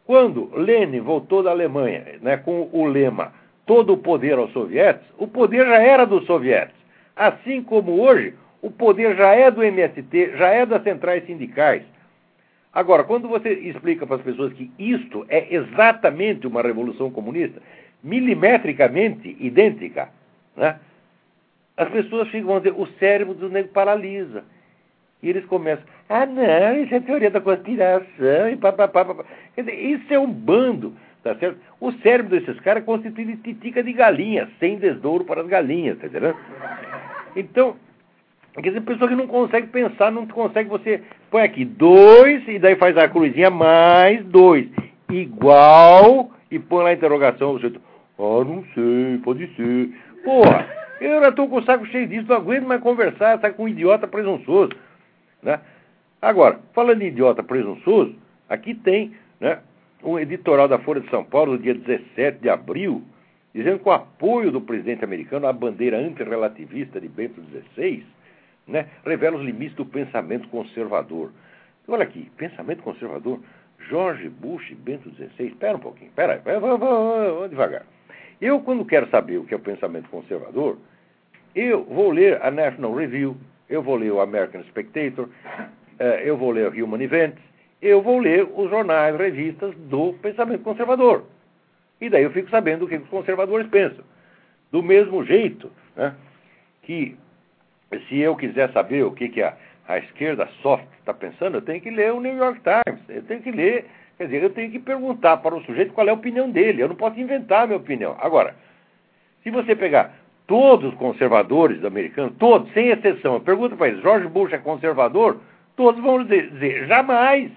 quando 0.04 0.50
Lenin 0.54 1.00
voltou 1.00 1.42
da 1.42 1.50
Alemanha 1.50 2.18
né, 2.20 2.36
com 2.38 2.68
o 2.72 2.86
lema 2.86 3.32
todo 3.64 3.92
o 3.92 3.98
poder 3.98 4.36
aos 4.36 4.52
sovietes, 4.52 5.06
o 5.16 5.28
poder 5.28 5.64
já 5.64 5.78
era 5.78 6.04
dos 6.04 6.26
sovietes. 6.26 6.79
Assim 7.20 7.62
como 7.62 8.00
hoje, 8.00 8.32
o 8.62 8.70
poder 8.70 9.14
já 9.14 9.34
é 9.34 9.50
do 9.50 9.62
MST, 9.62 10.38
já 10.38 10.48
é 10.48 10.64
das 10.64 10.82
centrais 10.82 11.22
sindicais. 11.26 11.82
Agora, 12.72 13.04
quando 13.04 13.28
você 13.28 13.52
explica 13.52 14.06
para 14.06 14.16
as 14.16 14.22
pessoas 14.22 14.54
que 14.54 14.70
isto 14.78 15.26
é 15.28 15.54
exatamente 15.54 16.46
uma 16.46 16.62
revolução 16.62 17.10
comunista, 17.10 17.60
milimetricamente 18.02 19.36
idêntica, 19.38 20.08
né? 20.56 20.80
as 21.76 21.90
pessoas 21.90 22.26
ficam 22.30 22.56
a 22.56 22.58
dizer, 22.58 22.72
o 22.74 22.86
cérebro 22.98 23.34
do 23.34 23.50
negro 23.50 23.70
paralisa. 23.70 24.42
E 25.22 25.28
eles 25.28 25.44
começam, 25.44 25.84
ah 26.08 26.24
não, 26.24 26.82
isso 26.82 26.94
é 26.94 27.00
teoria 27.00 27.30
da 27.30 27.42
conspiração, 27.42 28.48
e 28.50 28.56
papapá. 28.56 29.26
Quer 29.54 29.64
dizer, 29.64 29.78
isso 29.78 30.14
é 30.14 30.18
um 30.18 30.32
bando, 30.32 30.96
tá 31.22 31.34
certo? 31.34 31.58
O 31.78 31.92
cérebro 31.92 32.30
desses 32.30 32.58
caras 32.60 32.82
é 32.82 32.86
constituído 32.86 33.32
de 33.32 33.42
titica 33.42 33.82
de 33.82 33.92
galinha, 33.92 34.48
sem 34.58 34.78
desdouro 34.78 35.24
para 35.26 35.42
as 35.42 35.46
galinhas, 35.46 35.98
tá 35.98 36.06
entendendo? 36.06 36.36
Então, 37.36 37.76
quer 38.54 38.70
dizer, 38.70 38.80
pessoa 38.82 39.08
que 39.08 39.16
não 39.16 39.26
consegue 39.26 39.68
pensar, 39.68 40.10
não 40.10 40.26
consegue, 40.26 40.68
você 40.68 41.02
põe 41.30 41.42
aqui 41.42 41.64
dois, 41.64 42.46
e 42.48 42.58
daí 42.58 42.76
faz 42.76 42.96
a 42.96 43.08
cruzinha 43.08 43.50
mais 43.50 44.24
dois, 44.26 44.68
igual, 45.10 46.30
e 46.50 46.58
põe 46.58 46.84
lá 46.84 46.90
a 46.90 46.94
interrogação, 46.94 47.52
você, 47.52 47.72
ah, 48.18 48.44
não 48.44 48.64
sei, 48.74 49.18
pode 49.22 49.46
ser. 49.54 49.90
Porra, 50.24 50.66
eu 51.00 51.20
já 51.20 51.28
estou 51.30 51.48
com 51.48 51.56
o 51.56 51.64
saco 51.64 51.86
cheio 51.86 52.06
disso, 52.06 52.28
não 52.28 52.36
aguento 52.36 52.66
mais 52.66 52.82
conversar, 52.82 53.38
tá 53.38 53.50
com 53.50 53.64
um 53.64 53.68
idiota 53.68 54.06
presunçoso. 54.06 54.72
Né? 55.42 55.58
Agora, 56.20 56.60
falando 56.74 57.00
em 57.00 57.06
idiota 57.06 57.42
presunçoso, 57.42 58.14
aqui 58.48 58.74
tem 58.74 59.14
né, 59.40 59.58
um 60.04 60.18
editorial 60.18 60.68
da 60.68 60.78
Folha 60.78 61.00
de 61.00 61.08
São 61.08 61.24
Paulo, 61.24 61.56
do 61.56 61.62
dia 61.62 61.74
17 61.74 62.40
de 62.40 62.50
abril, 62.50 63.02
dizendo 63.54 63.80
que 63.80 63.88
o 63.88 63.92
apoio 63.92 64.50
do 64.50 64.60
presidente 64.60 65.04
americano 65.04 65.46
à 65.46 65.52
bandeira 65.52 65.98
antirrelativista 65.98 67.00
de 67.00 67.08
Bento 67.08 67.42
XVI 67.42 68.04
né, 68.66 68.86
revela 69.04 69.36
os 69.36 69.44
limites 69.44 69.76
do 69.76 69.84
pensamento 69.84 70.48
conservador. 70.48 71.30
Olha 71.88 72.04
aqui, 72.04 72.30
pensamento 72.36 72.82
conservador, 72.82 73.40
George 73.88 74.28
Bush 74.28 74.70
e 74.70 74.74
Bento 74.74 75.10
XVI. 75.10 75.46
Espera 75.46 75.76
um 75.76 75.80
pouquinho, 75.80 76.08
espera 76.08 76.34
aí, 76.44 76.60
vamos, 76.60 77.50
devagar. 77.50 77.84
Eu, 78.40 78.60
quando 78.60 78.84
quero 78.84 79.08
saber 79.10 79.38
o 79.38 79.44
que 79.44 79.52
é 79.52 79.56
o 79.56 79.60
pensamento 79.60 80.08
conservador, 80.08 80.78
eu 81.54 81.84
vou 81.84 82.10
ler 82.10 82.40
a 82.42 82.50
National 82.50 82.94
Review, 82.94 83.36
eu 83.68 83.82
vou 83.82 83.96
ler 83.96 84.12
o 84.12 84.20
American 84.20 84.62
Spectator, 84.64 85.28
eh, 85.98 86.22
eu 86.24 86.36
vou 86.36 86.52
ler 86.52 86.68
o 86.68 86.84
Human 86.84 87.02
Events, 87.02 87.42
eu 87.82 88.00
vou 88.00 88.18
ler 88.18 88.48
os 88.54 88.70
jornais, 88.70 89.16
revistas 89.16 89.74
do 89.76 90.14
pensamento 90.22 90.62
conservador. 90.62 91.24
E 92.00 92.08
daí 92.08 92.22
eu 92.22 92.30
fico 92.30 92.48
sabendo 92.50 92.84
o 92.84 92.88
que 92.88 92.96
os 92.96 93.08
conservadores 93.08 93.66
pensam. 93.68 94.04
Do 94.72 94.82
mesmo 94.82 95.24
jeito 95.24 95.70
né, 95.96 96.14
que, 96.82 97.16
se 98.08 98.18
eu 98.18 98.34
quiser 98.36 98.72
saber 98.72 99.04
o 99.04 99.12
que, 99.12 99.28
que 99.28 99.42
a, 99.42 99.54
a 99.86 99.98
esquerda 99.98 100.48
soft 100.62 100.86
está 100.98 101.12
pensando, 101.12 101.56
eu 101.56 101.62
tenho 101.62 101.80
que 101.80 101.90
ler 101.90 102.12
o 102.12 102.20
New 102.20 102.36
York 102.36 102.60
Times, 102.60 103.02
eu 103.08 103.22
tenho 103.24 103.42
que 103.42 103.50
ler, 103.50 103.86
quer 104.16 104.24
dizer, 104.24 104.42
eu 104.42 104.50
tenho 104.50 104.70
que 104.70 104.78
perguntar 104.78 105.38
para 105.38 105.54
o 105.54 105.62
sujeito 105.64 105.92
qual 105.92 106.06
é 106.06 106.10
a 106.10 106.14
opinião 106.14 106.50
dele, 106.50 106.82
eu 106.82 106.88
não 106.88 106.96
posso 106.96 107.18
inventar 107.18 107.64
a 107.64 107.66
minha 107.66 107.78
opinião. 107.78 108.16
Agora, 108.20 108.54
se 109.42 109.50
você 109.50 109.74
pegar 109.74 110.14
todos 110.46 110.92
os 110.92 110.98
conservadores 110.98 111.84
americanos, 111.84 112.34
todos, 112.38 112.72
sem 112.72 112.88
exceção, 112.88 113.40
pergunta 113.40 113.76
para 113.76 113.88
eles, 113.88 114.02
George 114.02 114.28
Bush 114.28 114.52
é 114.52 114.58
conservador? 114.58 115.40
Todos 115.76 116.02
vão 116.02 116.24
dizer, 116.24 116.86
jamais 116.86 117.50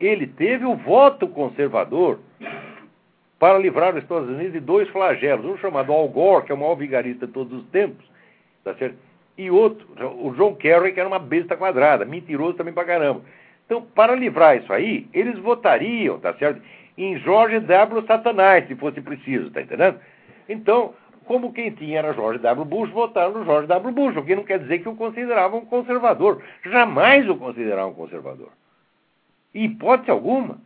ele 0.00 0.26
teve 0.26 0.64
o 0.64 0.76
voto 0.76 1.28
conservador 1.28 2.18
para 3.38 3.58
livrar 3.58 3.94
os 3.94 4.02
Estados 4.02 4.28
Unidos 4.28 4.52
de 4.52 4.60
dois 4.60 4.88
flagelos, 4.88 5.44
um 5.44 5.58
chamado 5.58 5.92
Al 5.92 6.08
Gore, 6.08 6.46
que 6.46 6.52
é 6.52 6.54
o 6.54 6.58
maior 6.58 6.76
vigarista 6.76 7.26
de 7.26 7.32
todos 7.32 7.52
os 7.52 7.66
tempos, 7.70 8.04
tá 8.62 8.74
certo? 8.74 8.96
e 9.36 9.50
outro, 9.50 9.86
o 10.22 10.32
John 10.36 10.54
Kerry, 10.54 10.92
que 10.92 11.00
era 11.00 11.08
uma 11.08 11.18
besta 11.18 11.56
quadrada, 11.56 12.04
mentiroso 12.04 12.54
também 12.54 12.72
pra 12.72 12.84
caramba. 12.84 13.22
Então, 13.66 13.82
para 13.82 14.14
livrar 14.14 14.56
isso 14.56 14.72
aí, 14.72 15.08
eles 15.12 15.36
votariam, 15.40 16.20
tá 16.20 16.32
certo? 16.34 16.62
Em 16.96 17.18
George 17.18 17.58
W. 17.58 18.06
Satanás, 18.06 18.68
se 18.68 18.76
fosse 18.76 19.00
preciso, 19.00 19.50
tá 19.50 19.60
entendendo? 19.60 19.98
Então, 20.48 20.94
como 21.24 21.52
quem 21.52 21.72
tinha 21.72 21.98
era 21.98 22.12
George 22.12 22.38
W. 22.38 22.64
Bush, 22.64 22.90
votaram 22.90 23.32
no 23.32 23.44
George 23.44 23.66
W. 23.66 23.92
Bush, 23.92 24.16
o 24.16 24.22
que 24.22 24.36
não 24.36 24.44
quer 24.44 24.60
dizer 24.60 24.78
que 24.78 24.88
o 24.88 24.94
consideravam 24.94 25.62
conservador. 25.66 26.40
Jamais 26.64 27.28
o 27.28 27.34
consideravam 27.36 27.92
conservador 27.94 28.50
hipótese 29.54 30.10
alguma. 30.10 30.58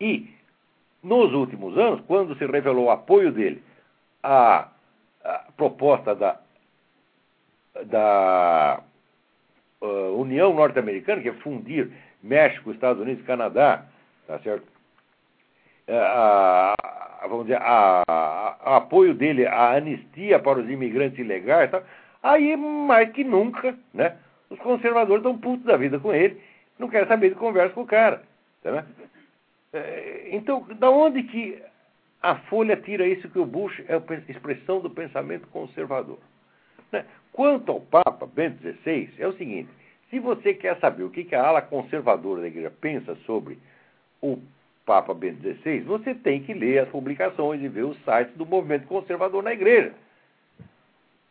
E, 0.00 0.30
nos 1.02 1.32
últimos 1.32 1.76
anos, 1.76 2.00
quando 2.06 2.36
se 2.36 2.46
revelou 2.46 2.86
o 2.86 2.90
apoio 2.90 3.32
dele 3.32 3.62
à, 4.22 4.68
à 5.24 5.44
proposta 5.56 6.14
da, 6.14 6.38
da 7.84 8.80
uh, 9.80 10.20
União 10.20 10.54
Norte-Americana, 10.54 11.22
que 11.22 11.28
é 11.28 11.32
fundir 11.34 11.90
México, 12.22 12.70
Estados 12.70 13.02
Unidos 13.02 13.24
Canadá, 13.24 13.84
tá 14.26 14.38
certo? 14.40 14.64
Uh, 15.88 15.94
a, 15.94 16.74
vamos 17.28 17.46
dizer, 17.46 17.58
a, 17.60 18.02
a, 18.08 18.76
apoio 18.76 19.14
dele 19.14 19.46
à 19.46 19.72
anistia 19.72 20.38
para 20.38 20.60
os 20.60 20.70
imigrantes 20.70 21.18
ilegais, 21.18 21.70
tá? 21.70 21.82
aí 22.22 22.56
mais 22.56 23.10
que 23.10 23.24
nunca, 23.24 23.76
né? 23.92 24.16
Os 24.48 24.58
conservadores 24.58 25.24
estão 25.24 25.36
putos 25.36 25.64
da 25.64 25.76
vida 25.76 25.98
com 25.98 26.14
ele 26.14 26.40
não 26.82 26.88
quero 26.88 27.06
saber 27.06 27.30
de 27.30 27.36
conversa 27.36 27.74
com 27.74 27.82
o 27.82 27.86
cara. 27.86 28.22
Tá 28.62 28.70
é, 28.70 28.84
então, 30.30 30.66
da 30.78 30.90
onde 30.90 31.22
que 31.22 31.62
a 32.20 32.36
Folha 32.36 32.76
tira 32.76 33.06
isso 33.06 33.28
que 33.28 33.38
o 33.38 33.46
Bush 33.46 33.82
é 33.88 33.94
a 33.94 34.30
expressão 34.30 34.80
do 34.80 34.90
pensamento 34.90 35.48
conservador? 35.48 36.18
Né? 36.90 37.04
Quanto 37.32 37.72
ao 37.72 37.80
Papa 37.80 38.26
Bento 38.26 38.60
XVI, 38.60 39.10
é 39.18 39.26
o 39.26 39.36
seguinte: 39.36 39.70
se 40.10 40.18
você 40.18 40.52
quer 40.52 40.78
saber 40.78 41.04
o 41.04 41.10
que, 41.10 41.24
que 41.24 41.34
a 41.34 41.42
ala 41.42 41.62
conservadora 41.62 42.42
da 42.42 42.48
igreja 42.48 42.70
pensa 42.80 43.14
sobre 43.26 43.58
o 44.20 44.38
Papa 44.84 45.14
Bento 45.14 45.40
XVI, 45.40 45.80
você 45.80 46.14
tem 46.14 46.42
que 46.42 46.52
ler 46.52 46.80
as 46.80 46.88
publicações 46.90 47.62
e 47.62 47.68
ver 47.68 47.84
os 47.84 47.96
sites 48.04 48.36
do 48.36 48.44
movimento 48.44 48.86
conservador 48.86 49.42
na 49.42 49.52
igreja. 49.52 49.94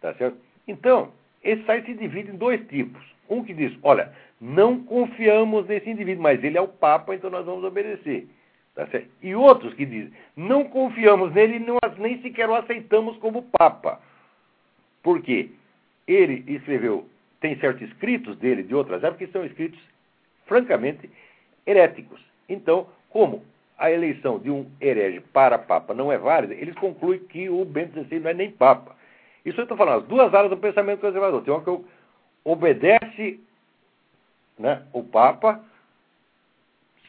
Tá 0.01 0.13
certo? 0.15 0.37
Então, 0.67 1.11
esse 1.43 1.63
site 1.65 1.85
se 1.85 1.93
divide 1.93 2.31
em 2.31 2.37
dois 2.37 2.65
tipos. 2.67 3.03
Um 3.29 3.43
que 3.43 3.53
diz, 3.53 3.77
olha, 3.83 4.11
não 4.41 4.83
confiamos 4.83 5.67
nesse 5.67 5.87
indivíduo, 5.87 6.23
mas 6.23 6.43
ele 6.43 6.57
é 6.57 6.61
o 6.61 6.67
Papa, 6.67 7.13
então 7.13 7.29
nós 7.29 7.45
vamos 7.45 7.63
obedecer. 7.63 8.27
Tá 8.73 8.87
e 9.21 9.35
outros 9.35 9.73
que 9.75 9.85
dizem, 9.85 10.11
não 10.35 10.63
confiamos 10.63 11.31
nele 11.33 11.57
e 11.57 12.01
nem 12.01 12.21
sequer 12.21 12.49
o 12.49 12.55
aceitamos 12.55 13.17
como 13.17 13.43
Papa. 13.43 14.01
Porque 15.03 15.51
ele 16.07 16.43
escreveu, 16.47 17.07
tem 17.39 17.55
certos 17.59 17.87
escritos 17.87 18.35
dele 18.37 18.63
de 18.63 18.73
outras 18.73 19.03
épocas 19.03 19.27
que 19.27 19.33
são 19.33 19.45
escritos 19.45 19.79
francamente 20.47 21.09
heréticos. 21.67 22.19
Então, 22.49 22.87
como 23.09 23.43
a 23.77 23.91
eleição 23.91 24.39
de 24.39 24.49
um 24.49 24.65
herege 24.79 25.19
para 25.33 25.59
Papa 25.59 25.93
não 25.93 26.11
é 26.11 26.17
válida, 26.17 26.53
eles 26.55 26.75
concluem 26.75 27.19
que 27.19 27.49
o 27.49 27.63
Bento 27.65 28.01
XVI 28.03 28.19
não 28.19 28.29
é 28.29 28.33
nem 28.33 28.51
Papa. 28.51 28.95
Isso 29.45 29.59
eu 29.59 29.63
estou 29.63 29.77
falando, 29.77 30.01
as 30.01 30.07
duas 30.07 30.33
áreas 30.33 30.49
do 30.49 30.57
pensamento 30.57 31.01
conservador. 31.01 31.43
Tem 31.43 31.53
uma 31.53 31.63
que 31.63 31.85
obedece 32.43 33.39
né, 34.61 34.83
o 34.93 35.03
Papa, 35.03 35.59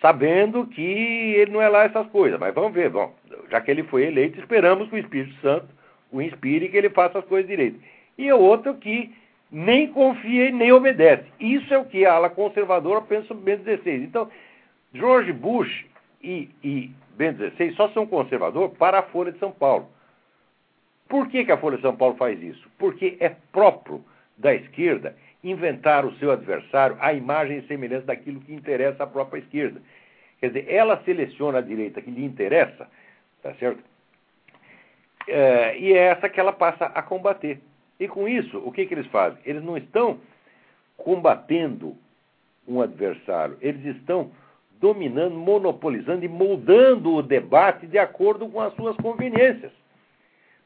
sabendo 0.00 0.66
que 0.66 0.82
ele 0.82 1.52
não 1.52 1.62
é 1.62 1.68
lá 1.68 1.84
essas 1.84 2.06
coisas. 2.08 2.40
Mas 2.40 2.54
vamos 2.54 2.72
ver, 2.72 2.90
bom, 2.90 3.14
já 3.50 3.60
que 3.60 3.70
ele 3.70 3.84
foi 3.84 4.04
eleito, 4.04 4.40
esperamos 4.40 4.88
que 4.88 4.96
o 4.96 4.98
Espírito 4.98 5.34
Santo 5.40 5.68
o 6.10 6.20
inspire 6.20 6.66
e 6.66 6.68
que 6.68 6.76
ele 6.76 6.90
faça 6.90 7.18
as 7.18 7.24
coisas 7.24 7.48
direito. 7.48 7.80
E 8.18 8.30
o 8.32 8.38
outro 8.38 8.74
que 8.74 9.14
nem 9.50 9.88
confia 9.88 10.48
e 10.48 10.52
nem 10.52 10.72
obedece. 10.72 11.24
Isso 11.40 11.72
é 11.72 11.78
o 11.78 11.84
que 11.84 12.04
a 12.04 12.14
ala 12.14 12.30
conservadora 12.30 13.00
pensa 13.02 13.28
sobre 13.28 13.44
Bento 13.44 13.64
XVI. 13.64 14.04
Então, 14.04 14.30
George 14.92 15.32
Bush 15.32 15.86
e, 16.22 16.50
e 16.62 16.90
Bento 17.16 17.38
XVI 17.50 17.72
só 17.74 17.88
são 17.90 18.06
conservadores 18.06 18.76
para 18.76 18.98
a 18.98 19.02
Folha 19.02 19.32
de 19.32 19.38
São 19.38 19.52
Paulo. 19.52 19.88
Por 21.08 21.28
que, 21.28 21.44
que 21.44 21.52
a 21.52 21.58
Folha 21.58 21.76
de 21.76 21.82
São 21.82 21.94
Paulo 21.94 22.16
faz 22.16 22.42
isso? 22.42 22.66
Porque 22.78 23.16
é 23.20 23.30
próprio 23.52 24.02
da 24.36 24.54
esquerda 24.54 25.16
inventar 25.42 26.04
o 26.04 26.14
seu 26.16 26.30
adversário 26.30 26.96
à 27.00 27.12
imagem 27.12 27.58
e 27.58 27.66
semelhança 27.66 28.06
daquilo 28.06 28.40
que 28.40 28.54
interessa 28.54 29.04
à 29.04 29.06
própria 29.06 29.40
esquerda. 29.40 29.80
Quer 30.38 30.48
dizer, 30.48 30.66
ela 30.68 31.02
seleciona 31.04 31.58
a 31.58 31.62
direita 31.62 32.00
que 32.00 32.10
lhe 32.10 32.24
interessa, 32.24 32.88
tá 33.42 33.54
certo? 33.54 33.82
É, 35.28 35.78
e 35.78 35.92
é 35.92 35.98
essa 35.98 36.28
que 36.28 36.40
ela 36.40 36.52
passa 36.52 36.86
a 36.86 37.02
combater. 37.02 37.60
E 37.98 38.08
com 38.08 38.28
isso, 38.28 38.58
o 38.58 38.72
que, 38.72 38.86
que 38.86 38.94
eles 38.94 39.06
fazem? 39.06 39.38
Eles 39.44 39.62
não 39.62 39.76
estão 39.76 40.18
combatendo 40.96 41.96
um 42.66 42.80
adversário, 42.80 43.56
eles 43.60 43.84
estão 43.96 44.30
dominando, 44.80 45.36
monopolizando 45.36 46.24
e 46.24 46.28
moldando 46.28 47.14
o 47.14 47.22
debate 47.22 47.86
de 47.86 47.98
acordo 47.98 48.48
com 48.48 48.60
as 48.60 48.74
suas 48.74 48.96
conveniências. 48.96 49.72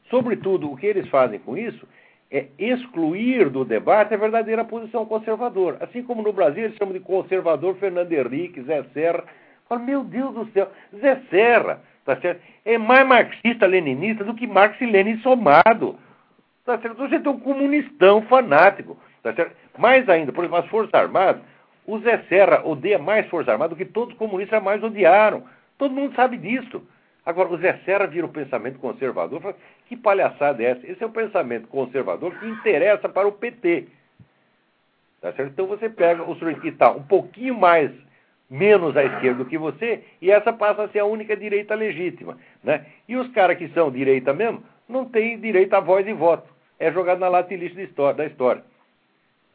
Sobretudo, 0.09 0.71
o 0.71 0.77
que 0.77 0.87
eles 0.87 1.07
fazem 1.09 1.39
com 1.39 1.55
isso 1.55 1.87
é 2.29 2.47
excluir 2.59 3.49
do 3.49 3.63
debate 3.63 4.13
a 4.13 4.17
verdadeira 4.17 4.65
posição 4.65 5.05
conservadora. 5.05 5.77
Assim 5.81 6.03
como 6.03 6.21
no 6.21 6.33
Brasil 6.33 6.65
eles 6.65 6.77
chamam 6.77 6.93
de 6.93 6.99
conservador 6.99 7.75
Fernando 7.75 8.11
Henrique, 8.11 8.61
Zé 8.63 8.83
Serra. 8.93 9.23
Meu 9.85 10.03
Deus 10.03 10.33
do 10.33 10.45
céu, 10.51 10.69
Zé 10.99 11.21
Serra, 11.29 11.81
tá 12.05 12.15
certo? 12.17 12.41
É 12.63 12.77
mais 12.77 13.05
marxista-leninista 13.07 14.23
do 14.23 14.33
que 14.33 14.47
Marx 14.47 14.79
e 14.79 14.85
Lenin 14.85 15.19
somado. 15.19 15.97
Tá 16.65 16.77
certo? 16.79 16.97
Você 16.97 17.19
tem 17.19 17.31
um 17.31 17.39
comunistão 17.39 18.21
fanático. 18.23 18.97
Tá 19.23 19.33
certo? 19.33 19.55
Mais 19.77 20.07
ainda, 20.09 20.31
por 20.31 20.43
exemplo, 20.43 20.59
as 20.59 20.69
Forças 20.69 20.93
Armadas, 20.93 21.41
o 21.85 21.99
Zé 21.99 22.17
Serra 22.29 22.61
odeia 22.65 22.99
mais 22.99 23.27
Forças 23.27 23.49
Armadas 23.49 23.77
do 23.77 23.83
que 23.83 23.91
todos 23.91 24.13
os 24.13 24.19
comunistas 24.19 24.61
mais 24.61 24.83
odiaram. 24.83 25.43
Todo 25.77 25.93
mundo 25.93 26.15
sabe 26.15 26.37
disso. 26.37 26.81
Agora, 27.25 27.49
o 27.49 27.57
Zé 27.57 27.79
Serra 27.83 28.07
vira 28.07 28.25
o 28.25 28.29
pensamento 28.29 28.79
conservador. 28.79 29.41
Fala, 29.41 29.55
que 29.87 29.95
palhaçada 29.95 30.61
é 30.61 30.71
essa? 30.71 30.87
Esse 30.87 31.03
é 31.03 31.05
o 31.05 31.11
pensamento 31.11 31.67
conservador 31.67 32.37
que 32.39 32.45
interessa 32.45 33.07
para 33.07 33.27
o 33.27 33.31
PT. 33.31 33.87
Tá 35.21 35.33
certo? 35.33 35.51
Então 35.51 35.67
você 35.67 35.89
pega 35.89 36.23
o 36.23 36.35
sujeito 36.35 36.61
que 36.61 36.69
está 36.69 36.91
um 36.91 37.03
pouquinho 37.03 37.55
mais 37.55 37.91
menos 38.49 38.95
à 38.95 39.03
esquerda 39.03 39.43
do 39.43 39.49
que 39.49 39.57
você, 39.57 40.03
e 40.21 40.31
essa 40.31 40.53
passa 40.53 40.83
a 40.83 40.89
ser 40.89 40.99
a 40.99 41.05
única 41.05 41.35
direita 41.35 41.75
legítima. 41.75 42.37
Né? 42.63 42.85
E 43.07 43.15
os 43.15 43.29
caras 43.31 43.57
que 43.57 43.67
são 43.69 43.91
direita 43.91 44.33
mesmo 44.33 44.63
não 44.87 45.05
têm 45.05 45.39
direito 45.39 45.73
a 45.73 45.79
voz 45.79 46.07
e 46.07 46.13
voto 46.13 46.47
é 46.79 46.91
jogado 46.91 47.19
na 47.19 47.27
lata 47.27 47.53
lixo 47.55 47.75
da 48.15 48.25
história. 48.25 48.63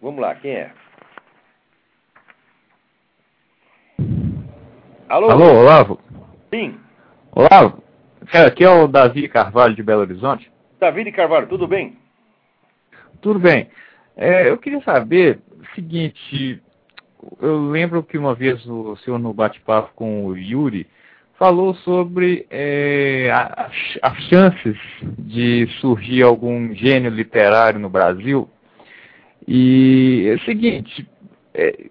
Vamos 0.01 0.21
lá, 0.21 0.35
quem 0.35 0.53
é? 0.53 0.73
Alô? 5.09 5.31
Alô, 5.31 5.61
Olavo? 5.61 6.01
Sim. 6.51 6.79
Olavo, 7.35 7.83
aqui 8.33 8.65
é 8.65 8.71
o 8.71 8.87
Davi 8.87 9.29
Carvalho 9.29 9.75
de 9.75 9.83
Belo 9.83 10.03
Horizonte. 10.03 10.51
Davi 10.79 11.05
de 11.05 11.13
Carvalho, 11.13 11.49
tudo 11.49 11.67
bem? 11.67 11.97
Tudo 13.21 13.39
bem. 13.39 13.69
É, 14.17 14.49
eu 14.49 14.59
queria 14.59 14.83
saber 14.83 15.41
o 15.59 15.75
seguinte, 15.75 16.61
eu 17.41 17.71
lembro 17.71 18.03
que 18.03 18.19
uma 18.19 18.35
vez 18.35 18.65
o 18.67 18.97
senhor 18.97 19.19
no 19.19 19.33
bate-papo 19.33 19.93
com 19.95 20.27
o 20.27 20.37
Yuri, 20.37 20.87
falou 21.39 21.75
sobre 21.77 22.47
é, 22.51 23.29
as 24.01 24.17
chances 24.29 24.77
de 25.19 25.67
surgir 25.81 26.23
algum 26.23 26.73
gênio 26.73 27.11
literário 27.11 27.81
no 27.81 27.89
Brasil. 27.89 28.49
E 29.49 30.29
é 30.29 30.35
o 30.35 30.41
seguinte, 30.45 31.05
é, 31.53 31.87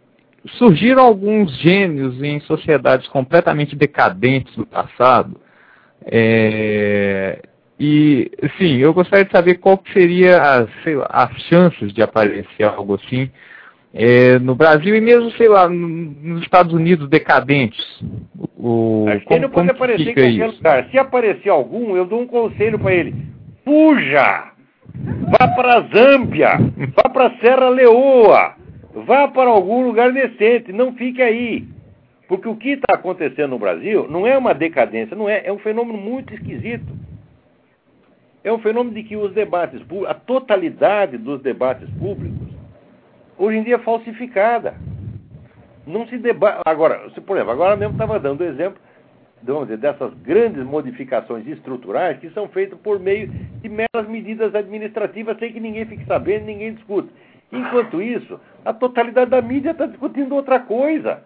surgiram 0.57 1.03
alguns 1.03 1.51
gênios 1.59 2.21
em 2.23 2.39
sociedades 2.41 3.07
completamente 3.09 3.75
decadentes 3.75 4.55
no 4.55 4.65
passado. 4.65 5.39
É, 6.05 7.39
e, 7.79 8.31
sim, 8.57 8.77
eu 8.77 8.93
gostaria 8.93 9.25
de 9.25 9.31
saber 9.31 9.55
qual 9.55 9.81
seria 9.91 10.41
as, 10.41 10.69
lá, 10.85 11.07
as 11.09 11.31
chances 11.43 11.93
de 11.93 12.01
aparecer 12.01 12.63
algo 12.63 12.95
assim 12.95 13.29
é, 13.93 14.39
no 14.39 14.55
Brasil 14.55 14.95
e 14.95 15.01
mesmo, 15.01 15.31
sei 15.31 15.49
lá, 15.49 15.67
nos 15.67 16.41
Estados 16.43 16.73
Unidos 16.73 17.09
decadentes. 17.09 17.83
O, 18.57 19.05
Acho 19.09 19.25
que 19.25 19.33
ele 19.33 19.41
não 19.41 19.49
pode 19.49 19.69
aparecer 19.69 20.01
em 20.01 20.13
qualquer 20.13 20.29
isso? 20.29 20.57
lugar. 20.57 20.87
Se 20.89 20.97
aparecer 20.97 21.49
algum, 21.49 21.95
eu 21.95 22.05
dou 22.05 22.21
um 22.21 22.27
conselho 22.27 22.79
para 22.79 22.93
ele. 22.93 23.15
Fuja! 23.65 24.51
Vá 25.29 25.47
para 25.49 25.79
a 25.79 25.81
Zâmbia! 25.81 26.57
Vá 26.95 27.09
para 27.09 27.37
Serra 27.39 27.69
Leoa! 27.69 28.55
Vá 28.93 29.27
para 29.27 29.49
algum 29.49 29.85
lugar 29.85 30.11
decente, 30.11 30.71
não 30.71 30.93
fique 30.93 31.21
aí. 31.21 31.65
Porque 32.31 32.47
o 32.47 32.55
que 32.55 32.69
está 32.69 32.93
acontecendo 32.93 33.49
no 33.49 33.59
Brasil 33.59 34.07
não 34.07 34.25
é 34.25 34.37
uma 34.37 34.53
decadência, 34.53 35.17
não 35.17 35.27
é, 35.27 35.45
é 35.45 35.51
um 35.51 35.59
fenômeno 35.59 35.97
muito 35.97 36.33
esquisito. 36.33 36.87
É 38.41 38.53
um 38.53 38.59
fenômeno 38.59 38.95
de 38.95 39.03
que 39.03 39.17
os 39.17 39.33
debates 39.33 39.81
públicos, 39.81 40.09
a 40.09 40.13
totalidade 40.13 41.17
dos 41.17 41.41
debates 41.41 41.89
públicos, 41.99 42.47
hoje 43.37 43.57
em 43.57 43.63
dia 43.63 43.75
é 43.75 43.79
falsificada. 43.79 44.75
Não 45.85 46.07
se 46.07 46.17
debate. 46.17 46.61
Agora, 46.65 47.09
se, 47.09 47.19
por 47.19 47.35
exemplo, 47.35 47.51
agora 47.51 47.75
mesmo 47.75 47.95
estava 47.95 48.17
dando 48.17 48.45
exemplo 48.45 48.79
vamos 49.43 49.63
dizer, 49.63 49.79
dessas 49.79 50.13
grandes 50.19 50.63
modificações 50.63 51.45
estruturais 51.45 52.17
que 52.19 52.29
são 52.29 52.47
feitas 52.47 52.79
por 52.79 52.97
meio 52.97 53.27
de 53.27 53.67
meras 53.67 54.07
medidas 54.07 54.55
administrativas 54.55 55.37
sem 55.37 55.51
que 55.51 55.59
ninguém 55.59 55.85
fique 55.85 56.05
sabendo, 56.05 56.45
ninguém 56.45 56.75
discute. 56.75 57.09
Enquanto 57.51 58.01
isso, 58.01 58.39
a 58.63 58.71
totalidade 58.71 59.31
da 59.31 59.41
mídia 59.41 59.71
está 59.71 59.85
discutindo 59.85 60.33
outra 60.33 60.61
coisa. 60.61 61.21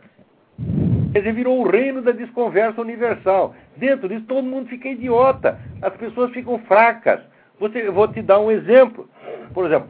Quer 1.15 1.19
dizer, 1.19 1.33
virou 1.33 1.61
o 1.61 1.69
reino 1.69 2.01
da 2.01 2.11
desconversa 2.11 2.81
universal. 2.81 3.55
Dentro 3.77 4.09
disso, 4.09 4.25
todo 4.27 4.43
mundo 4.43 4.67
fica 4.67 4.89
idiota. 4.89 5.57
As 5.81 5.95
pessoas 5.95 6.29
ficam 6.31 6.59
fracas. 6.67 7.21
Você, 7.57 7.89
vou 7.89 8.05
te 8.09 8.21
dar 8.21 8.37
um 8.37 8.51
exemplo. 8.51 9.07
Por 9.53 9.65
exemplo, 9.65 9.87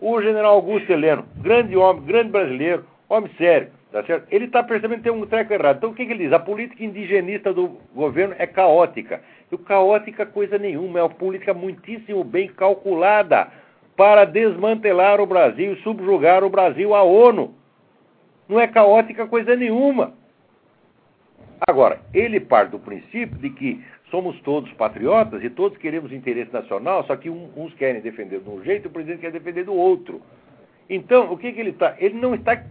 o 0.00 0.20
general 0.20 0.56
Augusto 0.56 0.90
Heleno, 0.90 1.24
grande 1.36 1.76
homem, 1.76 2.02
grande 2.02 2.30
brasileiro, 2.30 2.84
homem 3.08 3.30
sério, 3.38 3.68
tá 3.92 4.02
certo? 4.02 4.26
Ele 4.32 4.46
está 4.46 4.64
percebendo 4.64 4.96
que 4.98 5.04
tem 5.04 5.12
um 5.12 5.24
treco 5.24 5.52
errado. 5.52 5.76
Então 5.76 5.90
o 5.90 5.94
que, 5.94 6.04
que, 6.04 6.12
ele 6.12 6.24
diz? 6.24 6.32
A 6.32 6.40
política 6.40 6.82
indigenista 6.82 7.52
do 7.54 7.78
governo 7.94 8.34
é 8.36 8.44
caótica. 8.44 9.20
E 9.52 9.54
o 9.54 9.58
caótica 9.58 10.26
coisa 10.26 10.58
nenhuma, 10.58 10.98
é 10.98 11.02
uma 11.04 11.08
política 11.08 11.54
muitíssimo 11.54 12.24
bem 12.24 12.48
calculada 12.48 13.46
para 13.96 14.24
desmantelar 14.24 15.20
o 15.20 15.26
Brasil 15.26 15.76
subjugar 15.84 16.42
o 16.42 16.50
Brasil 16.50 16.96
à 16.96 17.04
ONU. 17.04 17.54
Não 18.48 18.58
é 18.58 18.66
caótica 18.66 19.24
coisa 19.24 19.54
nenhuma. 19.54 20.23
Agora, 21.66 22.00
ele 22.12 22.40
parte 22.40 22.70
do 22.70 22.78
princípio 22.78 23.38
de 23.38 23.50
que 23.50 23.82
somos 24.10 24.38
todos 24.40 24.72
patriotas 24.72 25.42
e 25.42 25.50
todos 25.50 25.78
queremos 25.78 26.12
interesse 26.12 26.52
nacional, 26.52 27.04
só 27.04 27.16
que 27.16 27.30
uns 27.30 27.74
querem 27.74 28.00
defender 28.00 28.40
de 28.40 28.48
um 28.48 28.62
jeito 28.62 28.84
e 28.84 28.88
o 28.88 28.90
presidente 28.90 29.20
quer 29.20 29.32
defender 29.32 29.64
do 29.64 29.74
outro. 29.74 30.20
Então, 30.88 31.32
o 31.32 31.38
que, 31.38 31.52
que 31.52 31.60
ele 31.60 31.70
está? 31.70 31.94
Ele 31.98 32.14
não 32.14 32.34
está 32.34 32.62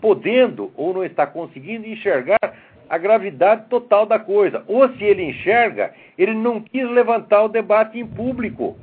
podendo 0.00 0.70
ou 0.76 0.92
não 0.92 1.04
está 1.04 1.26
conseguindo 1.26 1.86
enxergar 1.86 2.38
a 2.88 2.98
gravidade 2.98 3.66
total 3.68 4.04
da 4.04 4.18
coisa. 4.18 4.64
Ou 4.66 4.88
se 4.94 5.04
ele 5.04 5.22
enxerga, 5.22 5.94
ele 6.18 6.34
não 6.34 6.60
quis 6.60 6.88
levantar 6.90 7.44
o 7.44 7.48
debate 7.48 7.98
em 7.98 8.06
público. 8.06 8.76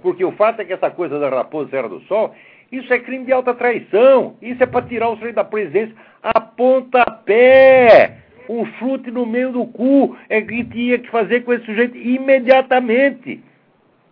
Porque 0.00 0.24
o 0.24 0.32
fato 0.32 0.60
é 0.60 0.64
que 0.64 0.72
essa 0.72 0.90
coisa 0.90 1.18
da 1.18 1.28
Raposa 1.28 1.70
Serra 1.70 1.88
do 1.88 2.00
Sol, 2.02 2.34
isso 2.70 2.92
é 2.92 2.98
crime 2.98 3.24
de 3.24 3.32
alta 3.32 3.54
traição. 3.54 4.36
Isso 4.40 4.62
é 4.62 4.66
para 4.66 4.86
tirar 4.86 5.08
o 5.08 5.16
sujeito 5.16 5.34
da 5.34 5.44
presidência 5.44 5.94
a 6.22 6.40
pontapé 6.40 8.21
um 8.60 8.66
chute 8.78 9.10
no 9.10 9.24
meio 9.24 9.52
do 9.52 9.66
cu 9.66 10.16
é 10.28 10.40
que 10.42 10.64
tinha 10.64 10.98
que 10.98 11.10
fazer 11.10 11.40
com 11.40 11.52
esse 11.52 11.64
sujeito 11.64 11.96
imediatamente. 11.96 13.42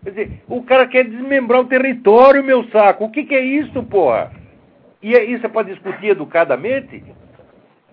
Quer 0.03 0.11
dizer, 0.11 0.43
o 0.49 0.63
cara 0.63 0.87
quer 0.87 1.05
desmembrar 1.05 1.61
o 1.61 1.67
território, 1.67 2.43
meu 2.43 2.65
saco. 2.71 3.05
O 3.05 3.11
que, 3.11 3.25
que 3.25 3.35
é 3.35 3.41
isso, 3.41 3.83
porra? 3.83 4.33
E 5.03 5.15
é, 5.15 5.25
isso 5.25 5.45
é 5.45 5.49
para 5.49 5.67
discutir 5.67 6.09
educadamente? 6.09 7.05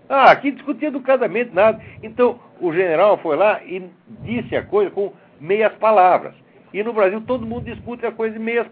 Ah, 0.10 0.31
aqui 0.31 0.51
discutir 0.51 0.86
educadamente 0.86 1.53
nada. 1.53 1.81
Então, 2.01 2.39
o 2.62 2.71
general 2.71 3.17
foi 3.17 3.36
lá 3.36 3.62
e 3.63 3.83
disse 4.23 4.55
a 4.55 4.63
coisa 4.63 4.89
com 4.91 5.12
meias 5.39 5.73
palavras. 5.73 6.33
E 6.73 6.83
no 6.83 6.93
Brasil 6.93 7.21
todo 7.21 7.45
mundo 7.45 7.65
discute 7.65 8.05
a 8.05 8.12
coisa 8.12 8.38
meias, 8.39 8.67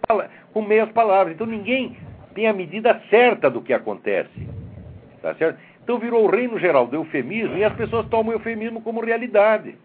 com 0.53 0.61
meias 0.61 0.89
palavras. 0.91 1.33
Então 1.33 1.47
ninguém 1.47 1.97
tem 2.33 2.47
a 2.47 2.53
medida 2.53 3.01
certa 3.09 3.49
do 3.49 3.61
que 3.61 3.73
acontece. 3.73 4.47
Tá 5.21 5.33
certo? 5.35 5.59
Então 5.85 5.99
virou 5.99 6.23
o 6.23 6.27
reino 6.27 6.57
geral 6.57 6.87
do 6.87 6.95
eufemismo 6.95 7.55
e 7.55 7.63
as 7.63 7.73
pessoas 7.73 8.07
tomam 8.07 8.33
o 8.33 8.35
eufemismo 8.35 8.81
como 8.81 9.05
realidade. 9.05 9.75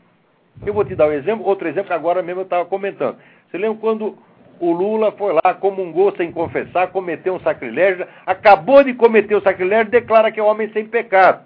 Eu 0.65 0.73
vou 0.73 0.83
te 0.83 0.97
dar 0.97 1.09
um 1.09 1.13
exemplo, 1.13 1.45
outro 1.45 1.69
exemplo 1.69 1.89
que 1.89 1.93
agora 1.93 2.23
mesmo 2.23 2.41
eu 2.41 2.45
estava 2.45 2.65
comentando. 2.65 3.19
Você 3.51 3.59
lembra 3.59 3.79
quando 3.79 4.17
o 4.59 4.73
Lula 4.73 5.13
foi 5.13 5.35
lá, 5.35 5.53
comungou 5.53 6.17
sem 6.17 6.33
confessar, 6.33 6.89
cometeu 6.89 7.35
um 7.35 7.41
sacrilégio, 7.41 8.07
acabou 8.25 8.83
de 8.83 8.95
cometer 8.95 9.35
o 9.35 9.43
sacrilégio, 9.43 9.91
declara 9.91 10.33
que 10.33 10.41
é 10.41 10.43
homem 10.43 10.71
sem 10.73 10.87
pecado. 10.87 11.45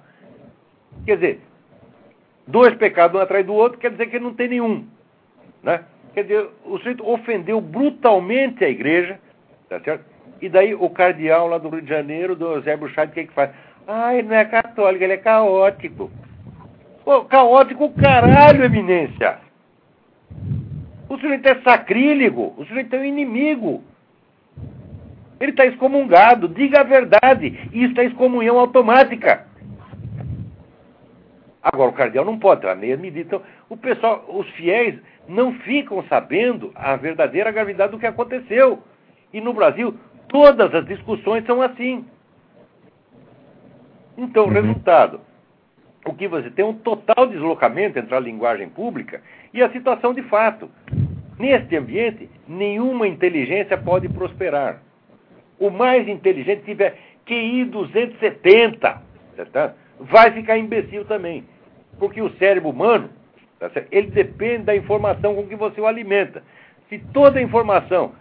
Quer 1.04 1.16
dizer, 1.16 1.40
dois 2.46 2.76
pecados 2.76 3.18
um 3.18 3.22
atrás 3.22 3.44
do 3.44 3.54
outro, 3.54 3.78
quer 3.80 3.90
dizer 3.90 4.06
que 4.06 4.16
ele 4.16 4.24
não 4.24 4.34
tem 4.34 4.48
nenhum. 4.48 4.86
Né? 5.64 5.82
Quer 6.12 6.22
dizer, 6.22 6.48
o 6.64 6.78
sujeito 6.78 7.04
ofendeu 7.04 7.60
brutalmente 7.60 8.64
a 8.64 8.68
igreja, 8.68 9.18
tá 9.68 9.80
certo? 9.80 10.04
E 10.40 10.48
daí 10.48 10.74
o 10.74 10.90
cardeal 10.90 11.48
lá 11.48 11.58
do 11.58 11.68
Rio 11.68 11.82
de 11.82 11.88
Janeiro, 11.88 12.36
do 12.36 12.60
Zé 12.60 12.76
o 12.76 13.08
que, 13.08 13.20
é 13.20 13.24
que 13.24 13.32
faz? 13.32 13.50
Ah, 13.86 14.14
ele 14.14 14.28
não 14.28 14.36
é 14.36 14.44
católico, 14.44 15.04
ele 15.04 15.12
é 15.12 15.18
caótico. 15.18 16.10
Pô, 17.04 17.24
caótico 17.24 17.92
caralho, 17.92 18.64
eminência. 18.64 19.38
O 21.08 21.18
sujeito 21.18 21.46
é 21.46 21.60
sacrílego, 21.60 22.54
o 22.56 22.64
sujeito 22.64 22.96
é 22.96 22.98
um 23.00 23.04
inimigo. 23.04 23.84
Ele 25.38 25.50
está 25.50 25.66
excomungado, 25.66 26.48
diga 26.48 26.80
a 26.80 26.84
verdade. 26.84 27.68
Isso 27.72 28.00
é 28.00 28.04
excomunhão 28.06 28.58
automática. 28.58 29.46
Agora, 31.62 31.90
o 31.90 31.94
cardeal 31.94 32.24
não 32.24 32.38
pode 32.38 32.62
ter 32.62 32.68
a 32.68 32.74
mesma 32.74 33.02
medida. 33.02 33.26
Então, 33.26 33.42
o 33.68 33.76
pessoal, 33.76 34.24
os 34.28 34.48
fiéis, 34.50 34.98
não 35.28 35.52
ficam 35.60 36.02
sabendo 36.08 36.70
a 36.74 36.96
verdadeira 36.96 37.50
gravidade 37.50 37.92
do 37.92 37.98
que 37.98 38.06
aconteceu. 38.06 38.82
E 39.32 39.40
no 39.40 39.52
Brasil, 39.52 39.94
todas 40.28 40.74
as 40.74 40.86
discussões 40.86 41.44
são 41.46 41.60
assim. 41.60 42.06
Então, 44.16 44.44
uhum. 44.44 44.50
resultado: 44.50 45.20
o 46.06 46.14
que 46.14 46.28
você 46.28 46.50
tem 46.50 46.64
é 46.64 46.68
um 46.68 46.74
total 46.74 47.26
deslocamento 47.26 47.98
entre 47.98 48.14
a 48.14 48.20
linguagem 48.20 48.68
pública 48.68 49.22
e 49.52 49.62
a 49.62 49.70
situação 49.70 50.12
de 50.12 50.22
fato. 50.22 50.70
Neste 51.38 51.76
ambiente, 51.76 52.30
nenhuma 52.46 53.08
inteligência 53.08 53.76
pode 53.76 54.08
prosperar. 54.08 54.80
O 55.58 55.68
mais 55.68 56.06
inteligente 56.06 56.62
tiver 56.64 56.96
QI 57.26 57.64
270, 57.64 59.02
certo? 59.34 59.74
vai 59.98 60.30
ficar 60.32 60.58
imbecil 60.58 61.04
também. 61.04 61.44
Porque 61.98 62.20
o 62.20 62.30
cérebro 62.36 62.70
humano, 62.70 63.10
tá 63.58 63.70
ele 63.90 64.08
depende 64.08 64.64
da 64.64 64.76
informação 64.76 65.34
com 65.34 65.46
que 65.46 65.56
você 65.56 65.80
o 65.80 65.86
alimenta. 65.86 66.42
Se 66.88 66.98
toda 67.12 67.38
a 67.38 67.42
informação, 67.42 68.12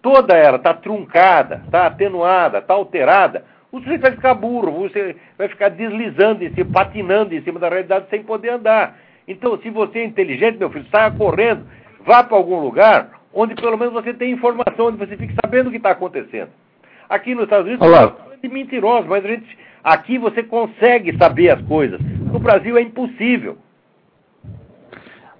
toda 0.00 0.34
ela 0.36 0.56
está 0.56 0.72
truncada, 0.74 1.62
está 1.64 1.86
atenuada, 1.86 2.58
está 2.58 2.74
alterada, 2.74 3.44
o 3.76 3.82
sujeito 3.82 4.02
vai 4.02 4.12
ficar 4.12 4.34
burro, 4.34 4.72
você 4.72 5.16
vai 5.36 5.48
ficar 5.48 5.68
deslizando 5.68 6.44
em 6.44 6.52
cima, 6.52 6.70
patinando 6.72 7.34
em 7.34 7.42
cima 7.42 7.60
da 7.60 7.68
realidade 7.68 8.06
sem 8.08 8.22
poder 8.22 8.50
andar. 8.50 8.98
Então, 9.28 9.58
se 9.60 9.70
você 9.70 10.00
é 10.00 10.04
inteligente, 10.04 10.58
meu 10.58 10.70
filho, 10.70 10.86
saia 10.90 11.10
correndo, 11.10 11.66
vá 12.04 12.22
para 12.22 12.36
algum 12.36 12.60
lugar 12.60 13.10
onde 13.34 13.54
pelo 13.54 13.76
menos 13.76 13.92
você 13.92 14.14
tem 14.14 14.32
informação, 14.32 14.86
onde 14.86 14.96
você 14.96 15.16
fique 15.16 15.34
sabendo 15.44 15.66
o 15.66 15.70
que 15.70 15.76
está 15.76 15.90
acontecendo. 15.90 16.48
Aqui 17.08 17.34
nos 17.34 17.44
Estados 17.44 17.66
Unidos, 17.66 17.86
Olá. 17.86 18.16
é 18.42 18.48
mentiroso, 18.48 19.06
mas 19.08 19.24
a 19.24 19.28
gente, 19.28 19.58
aqui 19.84 20.16
você 20.16 20.42
consegue 20.42 21.16
saber 21.18 21.50
as 21.50 21.60
coisas. 21.62 22.00
No 22.00 22.38
Brasil 22.38 22.78
é 22.78 22.82
impossível. 22.82 23.58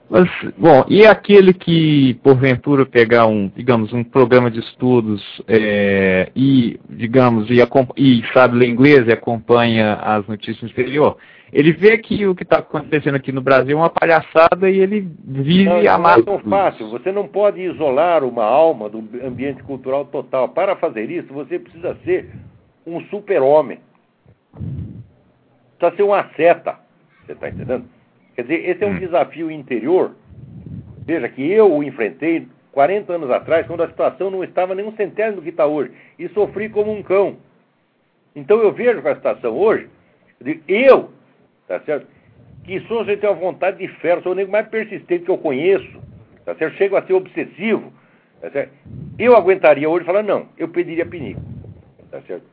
Mas, 0.08 0.30
bom, 0.56 0.84
e 0.88 1.04
aquele 1.04 1.52
que, 1.52 2.14
porventura, 2.22 2.86
pegar 2.86 3.26
um, 3.26 3.50
digamos, 3.54 3.92
um 3.92 4.04
programa 4.04 4.50
de 4.50 4.60
estudos 4.60 5.20
é, 5.48 6.30
e, 6.34 6.78
digamos, 6.88 7.50
e, 7.50 7.56
e, 7.96 8.22
sabe 8.32 8.56
ler 8.56 8.68
inglês 8.68 9.06
e 9.08 9.12
acompanha 9.12 9.94
as 9.94 10.24
notícias 10.28 10.62
no 10.62 10.68
exterior, 10.68 11.16
ele 11.52 11.72
vê 11.72 11.98
que 11.98 12.24
o 12.24 12.36
que 12.36 12.44
está 12.44 12.58
acontecendo 12.58 13.16
aqui 13.16 13.32
no 13.32 13.40
Brasil 13.40 13.76
é 13.76 13.80
uma 13.80 13.90
palhaçada 13.90 14.70
e 14.70 14.78
ele 14.78 15.08
vive 15.24 15.64
não, 15.64 15.82
Não 15.82 16.10
é 16.10 16.22
tão 16.22 16.38
fácil. 16.40 16.88
Você 16.90 17.10
não 17.10 17.26
pode 17.26 17.60
isolar 17.60 18.22
uma 18.22 18.44
alma 18.44 18.88
do 18.88 18.98
ambiente 19.24 19.62
cultural 19.64 20.04
total. 20.04 20.48
Para 20.50 20.76
fazer 20.76 21.10
isso, 21.10 21.32
você 21.32 21.58
precisa 21.58 21.96
ser 22.04 22.30
um 22.86 23.00
super-homem. 23.06 23.80
Precisa 25.78 25.96
ser 25.96 26.02
uma 26.02 26.28
seta. 26.36 26.78
Você 27.24 27.32
está 27.32 27.48
entendendo? 27.48 27.95
Quer 28.36 28.42
dizer, 28.42 28.68
esse 28.68 28.84
é 28.84 28.86
um 28.86 28.90
hum. 28.90 28.98
desafio 28.98 29.50
interior. 29.50 30.14
Veja 31.06 31.28
que 31.28 31.50
eu 31.50 31.72
o 31.72 31.82
enfrentei 31.82 32.46
40 32.72 33.14
anos 33.14 33.30
atrás, 33.30 33.66
quando 33.66 33.82
a 33.82 33.88
situação 33.88 34.30
não 34.30 34.44
estava 34.44 34.74
nem 34.74 34.84
um 34.84 34.94
centésimo 34.94 35.36
do 35.36 35.42
que 35.42 35.48
está 35.48 35.64
hoje, 35.64 35.90
e 36.18 36.28
sofri 36.28 36.68
como 36.68 36.92
um 36.92 37.02
cão. 37.02 37.38
Então 38.34 38.58
eu 38.58 38.70
vejo 38.70 39.00
com 39.00 39.08
a 39.08 39.14
situação 39.14 39.56
hoje, 39.56 39.88
eu, 40.68 41.10
tá 41.66 41.80
certo? 41.80 42.06
Que 42.64 42.80
sou 42.80 43.02
gente 43.06 43.24
uma 43.24 43.32
vontade 43.32 43.78
de 43.78 43.88
ferro, 43.94 44.22
sou 44.22 44.32
o 44.32 44.34
nego 44.34 44.52
mais 44.52 44.68
persistente 44.68 45.24
que 45.24 45.30
eu 45.30 45.38
conheço, 45.38 45.98
tá 46.44 46.54
certo? 46.54 46.76
Chego 46.76 46.96
a 46.96 47.02
ser 47.06 47.14
obsessivo, 47.14 47.90
tá 48.42 48.50
certo? 48.50 48.72
Eu 49.18 49.34
aguentaria 49.34 49.88
hoje 49.88 50.04
falar, 50.04 50.22
não, 50.22 50.46
eu 50.58 50.68
pediria 50.68 51.06
pinico, 51.06 51.40
tá 52.10 52.20
certo? 52.26 52.44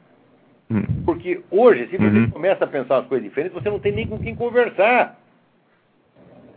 Hum. 0.71 0.83
Porque 1.05 1.41
hoje, 1.51 1.87
se 1.89 1.97
você 1.97 2.17
uhum. 2.17 2.29
começa 2.29 2.63
a 2.63 2.67
pensar 2.67 2.99
as 2.99 3.07
coisas 3.07 3.27
diferentes, 3.27 3.61
você 3.61 3.69
não 3.69 3.79
tem 3.79 3.91
nem 3.91 4.07
com 4.07 4.17
quem 4.17 4.33
conversar. 4.33 5.19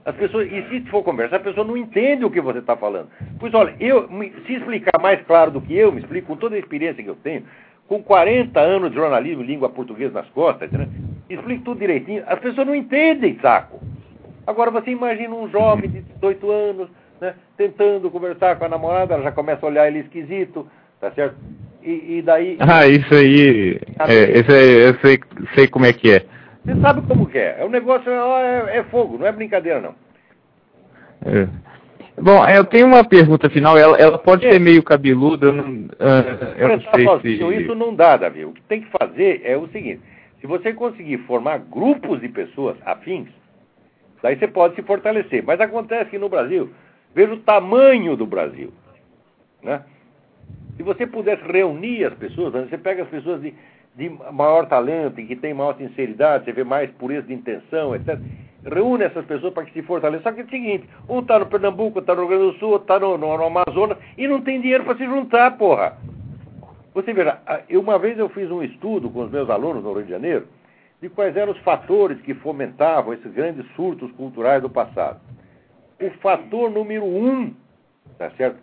As 0.07 0.15
pessoas, 0.15 0.49
e 0.53 0.63
se 0.69 0.81
for 0.89 1.03
conversar, 1.03 1.37
a 1.37 1.41
pessoa 1.41 1.67
não 1.67 1.77
entende 1.77 2.25
o 2.25 2.31
que 2.31 2.41
você 2.41 2.61
está 2.61 2.77
falando. 2.77 3.09
Pois 3.41 3.53
olha, 3.53 3.75
eu, 3.81 4.09
se 4.47 4.55
explicar 4.55 5.01
mais 5.03 5.21
claro 5.27 5.51
do 5.51 5.61
que 5.61 5.77
eu 5.77 5.91
me 5.91 6.01
explico, 6.01 6.29
com 6.29 6.37
toda 6.37 6.55
a 6.55 6.59
experiência 6.61 7.03
que 7.03 7.11
eu 7.11 7.17
tenho, 7.17 7.43
com 7.89 8.01
40 8.01 8.61
anos 8.61 8.91
de 8.91 8.97
jornalismo 8.97 9.43
em 9.43 9.47
língua 9.47 9.69
portuguesa 9.69 10.15
nas 10.15 10.29
costas, 10.29 10.71
né? 10.71 10.89
explico 11.29 11.65
tudo 11.65 11.81
direitinho, 11.81 12.23
as 12.29 12.39
pessoas 12.39 12.69
não 12.69 12.75
entendem, 12.75 13.37
saco. 13.43 13.81
Agora 14.47 14.71
você 14.71 14.93
imagina 14.93 15.35
um 15.35 15.51
jovem 15.51 15.91
de 15.91 16.01
18 16.03 16.51
anos, 16.53 16.89
né, 17.21 17.35
tentando 17.57 18.09
conversar 18.09 18.55
com 18.57 18.65
a 18.65 18.69
namorada, 18.69 19.15
ela 19.15 19.25
já 19.25 19.33
começa 19.33 19.67
a 19.67 19.69
olhar 19.69 19.89
ele 19.89 19.99
esquisito, 19.99 20.69
tá 21.01 21.11
certo? 21.11 21.35
E, 21.83 22.19
e 22.19 22.23
daí. 22.23 22.57
Ah, 22.61 22.87
isso 22.87 23.13
aí. 23.13 23.81
É, 24.09 24.39
isso 24.39 24.53
aí 24.53 24.87
eu 24.87 24.95
sei, 25.01 25.19
sei 25.57 25.67
como 25.67 25.85
é 25.85 25.93
que 25.93 26.13
é. 26.13 26.25
Você 26.67 26.81
sabe 26.81 27.01
como 27.07 27.27
que 27.27 27.39
é. 27.39 27.65
O 27.65 27.69
negócio 27.69 28.11
é, 28.11 28.75
é, 28.75 28.79
é 28.79 28.83
fogo, 28.85 29.17
não 29.17 29.27
é 29.27 29.31
brincadeira, 29.31 29.81
não. 29.81 29.95
É. 31.25 31.49
Bom, 32.21 32.45
eu 32.49 32.65
tenho 32.65 32.87
uma 32.87 33.05
pergunta 33.05 33.49
final. 33.49 33.79
Ela, 33.79 33.97
ela 33.99 34.19
pode 34.19 34.45
é. 34.47 34.53
ser 34.53 34.59
meio 34.59 34.83
cabeluda. 34.83 35.47
Eu 35.47 35.53
não, 35.53 35.65
uh, 35.65 36.55
eu 36.57 36.69
não 36.69 36.81
sei 36.81 37.05
sozinho, 37.05 37.49
se... 37.51 37.63
Isso 37.63 37.75
não 37.75 37.95
dá, 37.95 38.17
Davi. 38.17 38.45
O 38.45 38.53
que 38.53 38.63
tem 38.63 38.81
que 38.81 38.91
fazer 38.91 39.43
é 39.45 39.57
o 39.57 39.69
seguinte: 39.69 40.01
se 40.41 40.47
você 40.47 40.73
conseguir 40.73 41.19
formar 41.19 41.59
grupos 41.59 42.21
de 42.21 42.29
pessoas 42.29 42.77
afins, 42.85 43.29
daí 44.21 44.37
você 44.37 44.49
pode 44.49 44.75
se 44.75 44.83
fortalecer. 44.83 45.45
Mas 45.47 45.61
acontece 45.61 46.11
que 46.11 46.19
no 46.19 46.29
Brasil, 46.29 46.71
veja 47.15 47.33
o 47.33 47.41
tamanho 47.41 48.17
do 48.17 48.27
Brasil. 48.27 48.73
Né? 49.63 49.83
Se 50.77 50.83
você 50.83 51.07
pudesse 51.07 51.43
reunir 51.45 52.05
as 52.07 52.15
pessoas, 52.15 52.53
você 52.53 52.77
pega 52.77 53.05
as 53.05 53.09
pessoas 53.09 53.41
de 53.41 53.55
de 53.97 54.11
maior 54.31 54.67
talento, 54.67 55.19
e 55.19 55.27
que 55.27 55.35
tem 55.35 55.55
maior 55.55 55.75
sinceridade, 55.77 56.45
você 56.45 56.53
vê 56.53 56.63
mais 56.63 56.91
pureza 56.93 57.27
de 57.27 57.33
intenção, 57.33 57.97
etc. 57.97 58.21
Reúne 58.63 59.05
essas 59.05 59.25
pessoas 59.25 59.55
para 59.55 59.65
que 59.65 59.73
se 59.73 59.83
fortaleçam. 59.83 60.25
Só 60.25 60.33
que 60.33 60.43
é 60.43 60.45
o 60.45 60.51
seguinte, 60.51 60.89
um 61.09 61.21
está 61.21 61.39
no 61.39 61.47
Pernambuco, 61.47 62.01
está 62.01 62.15
no 62.15 62.27
Rio 62.27 62.29
Grande 62.29 62.53
do 62.53 62.59
Sul, 62.59 62.77
está 62.77 63.01
no, 63.01 63.17
no, 63.17 63.39
no, 63.39 63.45
Amazonas 63.45 63.97
e 64.19 64.29
não 64.29 64.43
tem 64.43 64.61
dinheiro 64.61 64.85
para 64.85 64.99
se 64.99 65.05
juntar, 65.05 65.57
porra. 65.57 65.97
Você 66.93 67.13
verá, 67.15 67.41
eu, 67.69 67.81
uma 67.81 67.99
vez 67.99 68.19
eu 68.19 68.29
fiz 68.29 68.51
um 68.51 68.63
estudo 68.63 69.09
com 69.09 69.23
os 69.23 69.31
meus 69.31 69.49
alunos 69.49 69.83
no 69.83 69.95
Rio 69.95 70.05
de 70.05 70.11
Janeiro 70.11 70.47
de 71.01 71.09
quais 71.09 71.37
eram 71.37 71.53
os 71.53 71.59
fatores 71.61 72.21
que 72.21 72.35
fomentavam 72.35 73.15
esses 73.15 73.33
grandes 73.33 73.67
surtos 73.77 74.11
culturais 74.13 74.61
do 74.61 74.69
passado. 74.69 75.21
O 76.01 76.11
fator 76.21 76.71
número 76.71 77.05
um, 77.05 77.55
tá 78.19 78.31
certo? 78.31 78.59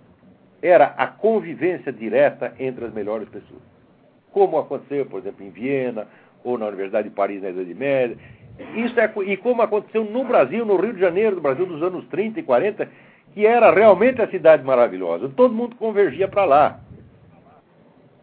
Era 0.61 0.93
a 0.97 1.07
convivência 1.07 1.91
direta 1.91 2.53
entre 2.59 2.85
as 2.85 2.93
melhores 2.93 3.27
pessoas 3.29 3.72
como 4.33 4.57
aconteceu, 4.57 5.05
por 5.05 5.19
exemplo, 5.19 5.45
em 5.45 5.49
Viena, 5.49 6.07
ou 6.43 6.57
na 6.57 6.67
Universidade 6.67 7.09
de 7.09 7.15
Paris 7.15 7.41
na 7.41 7.49
Idade 7.49 7.73
Média. 7.73 8.17
Isso 8.75 8.99
é, 8.99 9.11
e 9.25 9.37
como 9.37 9.61
aconteceu 9.61 10.03
no 10.03 10.23
Brasil, 10.25 10.65
no 10.65 10.75
Rio 10.75 10.93
de 10.93 10.99
Janeiro, 10.99 11.37
no 11.37 11.41
Brasil 11.41 11.65
dos 11.65 11.81
anos 11.81 12.05
30 12.07 12.39
e 12.39 12.43
40, 12.43 12.89
que 13.33 13.45
era 13.45 13.71
realmente 13.71 14.21
a 14.21 14.27
cidade 14.27 14.63
maravilhosa. 14.63 15.29
Todo 15.29 15.53
mundo 15.53 15.75
convergia 15.75 16.27
para 16.27 16.45
lá. 16.45 16.79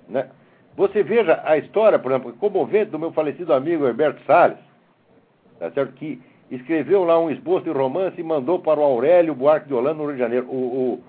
Né? 0.08 0.28
Você 0.76 1.02
veja 1.02 1.40
a 1.44 1.56
história, 1.56 1.98
por 1.98 2.12
exemplo, 2.12 2.32
comovente 2.34 2.90
do 2.90 2.98
meu 2.98 3.12
falecido 3.12 3.52
amigo 3.52 3.86
Herberto 3.86 4.22
Salles, 4.24 4.58
tá 5.58 5.70
certo? 5.70 5.92
que 5.94 6.20
escreveu 6.50 7.04
lá 7.04 7.18
um 7.18 7.30
esboço 7.30 7.64
de 7.64 7.70
romance 7.70 8.20
e 8.20 8.24
mandou 8.24 8.58
para 8.60 8.80
o 8.80 8.84
Aurélio 8.84 9.34
Buarque 9.34 9.68
de 9.68 9.74
Holanda, 9.74 9.94
no 9.94 10.06
Rio 10.06 10.14
de 10.14 10.20
Janeiro. 10.20 10.46
O, 10.48 10.54
o, 10.54 11.04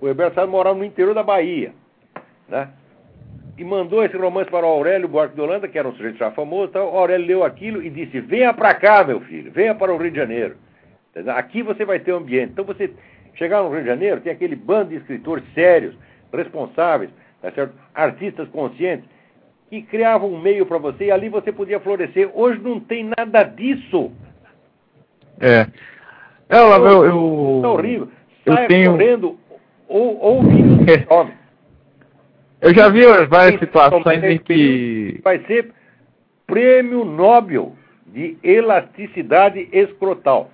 o 0.00 0.08
Herberto 0.08 0.34
Salles 0.34 0.50
morava 0.50 0.76
no 0.76 0.84
interior 0.84 1.14
da 1.14 1.22
Bahia. 1.22 1.72
Né? 2.48 2.68
E 3.56 3.64
mandou 3.64 4.04
esse 4.04 4.16
romance 4.16 4.50
para 4.50 4.66
o 4.66 4.70
Aurélio 4.70 5.08
Buarque 5.08 5.34
de 5.34 5.40
Holanda, 5.40 5.68
que 5.68 5.78
era 5.78 5.88
um 5.88 5.94
sujeito 5.94 6.18
já 6.18 6.30
famoso. 6.30 6.70
Então, 6.70 6.92
o 6.92 6.98
Aurélio 6.98 7.26
leu 7.26 7.44
aquilo 7.44 7.82
e 7.82 7.90
disse: 7.90 8.20
Venha 8.20 8.52
para 8.52 8.74
cá, 8.74 9.04
meu 9.04 9.20
filho, 9.20 9.50
venha 9.50 9.74
para 9.74 9.92
o 9.92 9.96
Rio 9.96 10.10
de 10.10 10.16
Janeiro. 10.16 10.56
Aqui 11.34 11.62
você 11.62 11.84
vai 11.84 11.98
ter 11.98 12.12
um 12.12 12.18
ambiente. 12.18 12.52
Então, 12.52 12.64
você 12.64 12.90
Chegar 13.36 13.62
no 13.62 13.70
Rio 13.70 13.80
de 13.80 13.86
Janeiro, 13.86 14.20
tem 14.20 14.32
aquele 14.32 14.56
bando 14.56 14.90
de 14.90 14.96
escritores 14.96 15.44
sérios, 15.54 15.94
responsáveis, 16.32 17.10
tá 17.40 17.52
certo? 17.52 17.74
artistas 17.94 18.48
conscientes, 18.48 19.08
que 19.68 19.82
criavam 19.82 20.32
um 20.32 20.40
meio 20.40 20.64
para 20.64 20.78
você 20.78 21.06
e 21.06 21.10
ali 21.10 21.28
você 21.28 21.52
podia 21.52 21.78
florescer. 21.80 22.30
Hoje 22.34 22.60
não 22.60 22.80
tem 22.80 23.10
nada 23.16 23.42
disso. 23.42 24.10
É. 25.38 25.66
É, 26.48 26.58
eu, 26.58 26.84
eu, 26.84 27.04
eu, 27.04 27.60
é 27.64 27.68
horrível. 27.68 28.08
Saia 28.46 28.64
eu 28.64 28.68
tenho... 28.68 28.92
correndo 28.92 29.38
ou, 29.88 30.18
ou 30.18 30.42
vírus 30.42 30.78
homem. 31.10 31.34
Eu 32.60 32.74
já 32.74 32.88
vi 32.88 33.02
várias 33.28 33.60
situações 33.60 34.24
em 34.24 34.38
que. 34.38 35.20
Vai 35.22 35.38
ser 35.46 35.72
prêmio 36.46 37.04
Nobel 37.04 37.74
de 38.06 38.38
elasticidade 38.42 39.68
escrotal. 39.72 40.50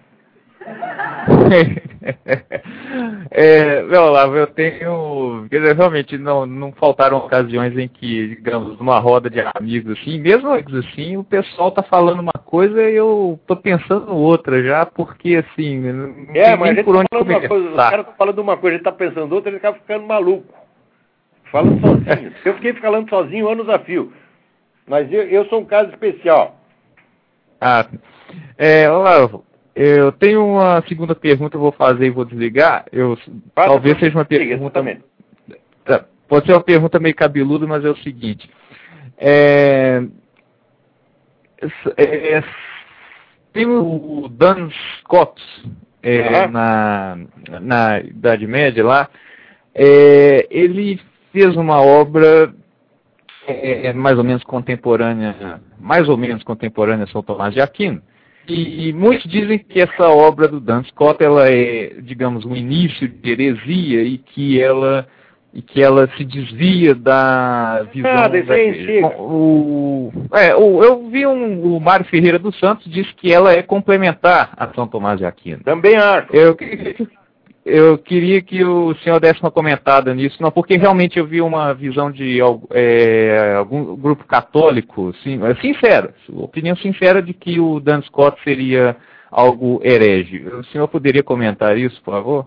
é, 3.31 3.83
meu 3.83 4.03
Olavo, 4.03 4.37
eu 4.37 4.47
tenho. 4.47 5.47
Realmente 5.51 6.17
não, 6.19 6.47
não 6.47 6.73
faltaram 6.73 7.19
ocasiões 7.19 7.77
em 7.77 7.89
que, 7.89 8.29
digamos, 8.29 8.79
numa 8.79 8.99
roda 8.99 9.29
de 9.29 9.41
amigos 9.55 9.99
assim, 9.99 10.19
mesmo 10.21 10.49
assim, 10.53 11.17
o 11.17 11.25
pessoal 11.25 11.73
tá 11.73 11.83
falando 11.83 12.21
uma 12.21 12.33
coisa 12.33 12.83
e 12.83 12.95
eu 12.95 13.39
tô 13.47 13.57
pensando 13.57 14.15
outra 14.15 14.63
já, 14.63 14.87
porque 14.87 15.37
assim, 15.37 15.81
não 15.81 16.15
é, 16.35 16.57
mas 16.57 16.75
nem 16.75 16.85
por 16.85 16.95
tá 16.95 17.01
onde 17.01 17.09
começar. 17.25 17.49
Coisa, 17.49 17.69
os 17.69 17.77
caras 17.77 18.01
estão 18.01 18.15
falando 18.17 18.39
uma 18.39 18.57
coisa, 18.57 18.75
a 18.75 18.79
gente 18.79 18.85
tá 18.85 18.93
pensando 18.93 19.35
outra, 19.35 19.51
ele 19.51 19.59
acaba 19.59 19.77
ficando 19.79 20.07
maluco. 20.07 20.55
Falando 21.51 21.81
sozinho. 22.05 22.33
eu 22.45 22.55
fiquei 22.55 22.73
falando 22.75 23.09
sozinho 23.09 23.49
anos 23.49 23.69
a 23.69 23.79
fio. 23.79 24.13
Mas 24.87 25.11
eu, 25.13 25.23
eu 25.23 25.45
sou 25.47 25.61
um 25.61 25.65
caso 25.65 25.91
especial. 25.91 26.59
Ah, 27.61 27.87
é, 28.59 28.87
eu 29.75 30.13
tenho 30.13 30.45
uma 30.45 30.83
segunda 30.89 31.15
pergunta, 31.15 31.57
eu 31.57 31.61
vou 31.61 31.73
fazer 31.73 32.07
e 32.07 32.11
vou 32.11 32.25
desligar. 32.25 32.85
Eu, 32.93 33.17
talvez 33.55 33.99
seja 33.99 34.19
uma 34.19 34.25
pergunta. 34.25 34.83
Tá, 35.85 36.05
pode 36.29 36.47
ser 36.47 36.53
uma 36.53 36.63
pergunta 36.63 36.99
meio 36.99 37.15
cabeluda, 37.15 37.67
mas 37.67 37.85
é 37.85 37.91
o 37.91 37.97
seguinte. 37.97 38.51
É, 39.17 40.03
é, 41.97 42.45
tem 43.53 43.67
o 43.67 44.29
Dan 44.29 44.69
Scott 44.99 45.41
é, 46.03 46.21
uhum. 46.21 46.51
na, 46.51 47.19
na 47.61 48.01
Idade 48.01 48.47
Média 48.47 48.85
lá. 48.85 49.09
É, 49.75 50.47
ele 50.51 51.01
fez 51.33 51.57
uma 51.57 51.81
obra 51.81 52.53
é, 53.47 53.89
é, 53.89 53.93
mais 53.93 54.19
ou 54.19 54.25
menos 54.25 54.45
contemporânea, 54.45 55.61
mais 55.81 56.09
ou 56.09 56.17
menos 56.17 56.45
contemporânea 56.45 57.05
a 57.05 57.09
São 57.09 57.23
Tomás 57.23 57.53
de 57.53 57.61
Aquino. 57.61 58.01
E, 58.49 58.89
e, 58.89 58.93
muitos 58.93 59.31
dizem 59.31 59.59
que 59.59 59.81
essa 59.81 60.09
obra 60.09 60.49
do 60.49 60.61
Dan 60.61 60.83
Scott 60.85 61.23
ela 61.23 61.49
é, 61.49 61.95
digamos, 62.03 62.45
um 62.45 62.57
início 62.57 63.09
de 63.09 63.31
heresia 63.31 64.03
e 64.03 64.19
que 64.19 64.61
ela 64.61 65.07
e 65.55 65.61
que 65.61 65.83
ela 65.83 66.09
se 66.17 66.25
desvia 66.25 66.95
da 66.95 67.87
visão. 67.93 68.11
Ah, 68.11 68.27
da, 68.27 68.39
o, 69.19 70.11
é, 70.33 70.57
o, 70.57 70.83
eu 70.83 71.11
vi 71.11 71.27
um, 71.27 71.77
o 71.77 71.79
Mário 71.79 72.07
Ferreira 72.07 72.39
dos 72.39 72.59
Santos 72.59 72.91
diz 72.91 73.11
que 73.13 73.31
ela 73.31 73.53
é 73.53 73.63
complementar 73.63 74.53
a 74.57 74.73
São 74.73 74.89
Tomás 74.89 75.19
de 75.19 75.27
Aquino. 75.27 75.63
Também 75.63 75.95
acho. 75.97 76.35
Eu, 76.35 76.57
eu 77.65 77.97
queria 77.97 78.43
que 78.43 78.65
o 78.65 78.95
senhor 78.97 79.21
desse 79.21 79.41
uma 79.41 79.51
comentada 79.51 80.13
nisso, 80.15 80.43
não, 80.43 80.51
porque 80.51 80.77
realmente 80.77 81.19
eu 81.19 81.27
vi 81.27 81.41
uma 81.41 81.73
visão 81.73 82.11
de 82.11 82.41
é, 82.71 83.55
algum 83.57 83.97
grupo 83.97 84.25
católico, 84.25 85.15
sim, 85.23 85.41
é 85.45 85.55
sincera, 85.57 86.13
opinião 86.29 86.75
sincera 86.77 87.23
de 87.23 87.33
que 87.33 87.61
o 87.61 87.79
Dan 87.79 88.03
Scott 88.03 88.43
seria 88.43 88.97
algo 89.31 89.81
herege. 89.83 90.45
O 90.47 90.65
senhor 90.65 90.89
poderia 90.89 91.23
comentar 91.23 91.79
isso, 91.79 92.03
por 92.03 92.13
favor? 92.13 92.47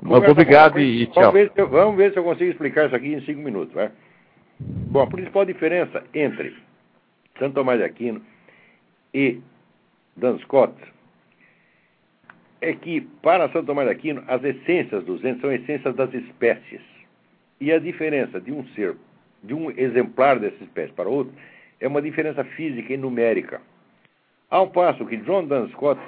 Mas 0.00 0.28
obrigado 0.28 0.78
e 0.78 1.06
tchau. 1.06 1.24
Vamos 1.24 1.34
ver, 1.34 1.52
eu, 1.56 1.68
vamos 1.68 1.96
ver, 1.96 2.12
se 2.12 2.18
eu 2.18 2.24
consigo 2.24 2.50
explicar 2.50 2.86
isso 2.86 2.96
aqui 2.96 3.14
em 3.14 3.20
cinco 3.22 3.40
minutos. 3.40 3.74
Né? 3.74 3.90
Bom, 4.60 5.02
a 5.02 5.06
principal 5.06 5.44
diferença 5.44 6.02
entre 6.14 6.54
Santo 7.38 7.54
Tomás 7.54 7.78
de 7.78 7.84
Aquino 7.84 8.22
e 9.12 9.40
Dan 10.16 10.38
Scott 10.38 10.74
é 12.64 12.74
que, 12.74 13.02
para 13.22 13.48
Santo 13.50 13.66
Tomás 13.66 13.88
de 13.88 13.94
Aquino, 13.94 14.24
as 14.26 14.42
essências 14.42 15.04
dos 15.04 15.24
entes 15.24 15.40
são 15.40 15.52
essências 15.52 15.94
das 15.94 16.12
espécies. 16.14 16.80
E 17.60 17.70
a 17.70 17.78
diferença 17.78 18.40
de 18.40 18.52
um 18.52 18.64
ser, 18.68 18.96
de 19.42 19.54
um 19.54 19.70
exemplar 19.70 20.38
dessa 20.38 20.62
espécie 20.64 20.92
para 20.92 21.08
outro, 21.08 21.32
é 21.80 21.86
uma 21.86 22.00
diferença 22.00 22.42
física 22.42 22.92
e 22.92 22.96
numérica. 22.96 23.60
Ao 24.50 24.68
passo 24.68 25.04
que 25.06 25.16
John 25.18 25.46
Duns 25.46 25.70
Scott 25.72 26.00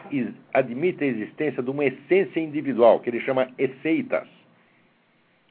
admite 0.55 1.05
a 1.05 1.07
existência 1.07 1.63
de 1.63 1.71
uma 1.71 1.85
essência 1.85 2.41
individual, 2.41 3.01
que 3.01 3.11
ele 3.11 3.21
chama 3.21 3.49
esseitas. 3.59 4.29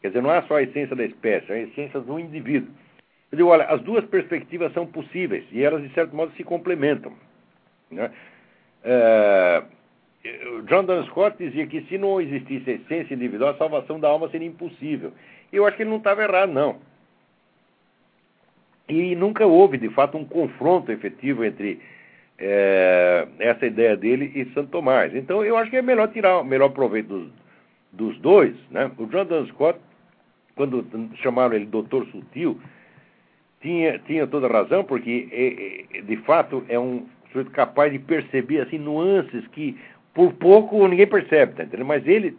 Quer 0.02 0.08
dizer, 0.08 0.22
não 0.22 0.32
é 0.32 0.42
só 0.44 0.56
a 0.56 0.64
essência 0.64 0.96
da 0.96 1.04
espécie, 1.04 1.52
é 1.52 1.56
a 1.56 1.62
essência 1.62 2.00
do 2.00 2.20
indivíduo. 2.20 2.70
Eu 3.32 3.38
digo, 3.38 3.50
olha, 3.50 3.66
as 3.66 3.82
duas 3.82 4.06
perspectivas 4.06 4.72
são 4.74 4.86
possíveis 4.88 5.44
e 5.52 5.62
elas, 5.62 5.84
de 5.84 5.94
certo 5.94 6.16
modo, 6.16 6.32
se 6.36 6.44
complementam. 6.44 7.14
Né? 7.92 8.12
É, 8.84 9.64
John 10.68 11.06
Scott 11.08 11.38
dizia 11.38 11.68
que 11.68 11.82
se 11.82 11.98
não 11.98 12.20
existisse 12.20 12.72
essência 12.72 13.14
individual, 13.14 13.52
a 13.52 13.58
salvação 13.58 14.00
da 14.00 14.08
alma 14.08 14.30
seria 14.30 14.48
impossível. 14.48 15.12
Eu 15.52 15.66
acho 15.66 15.78
que 15.78 15.84
ele 15.84 15.90
não 15.90 15.98
estava 15.98 16.24
errado, 16.24 16.52
não. 16.52 16.78
E 18.88 19.16
nunca 19.16 19.46
houve, 19.46 19.78
de 19.78 19.90
fato, 19.90 20.18
um 20.18 20.26
confronto 20.26 20.92
efetivo 20.92 21.44
entre 21.44 21.80
é, 22.38 23.28
essa 23.40 23.66
ideia 23.66 23.96
dele 23.96 24.32
e 24.36 24.46
Santo 24.54 24.70
Tomás. 24.72 25.16
Então, 25.16 25.44
eu 25.44 25.58
acho 25.58 25.70
que 25.72 25.78
é 25.78 25.82
melhor 25.82 26.08
tirar 26.10 26.40
o 26.40 26.44
melhor 26.44 26.70
proveito 26.70 27.08
dos, 27.08 27.32
dos 27.92 28.18
dois. 28.20 28.56
Né? 28.70 28.92
O 28.98 29.06
John 29.08 29.26
Duns 29.26 29.50
Scott, 29.50 29.80
quando 30.56 30.86
chamaram 31.16 31.56
ele 31.56 31.66
Doutor 31.66 32.06
Sutil, 32.08 32.60
tinha, 33.62 33.98
tinha 34.00 34.28
toda 34.28 34.48
razão, 34.48 34.84
porque, 34.84 35.28
é, 35.32 35.98
é, 35.98 36.02
de 36.02 36.18
fato, 36.18 36.64
é 36.70 36.80
um 36.80 37.08
sujeito 37.32 37.52
capaz 37.52 37.92
de 37.92 38.00
perceber 38.00 38.62
assim, 38.62 38.78
nuances 38.78 39.48
que 39.48 39.78
por 40.16 40.34
pouco 40.34 40.88
ninguém 40.88 41.06
percebe, 41.06 41.54
tá 41.54 41.64
entendendo? 41.64 41.86
Mas 41.86 42.08
ele 42.08 42.36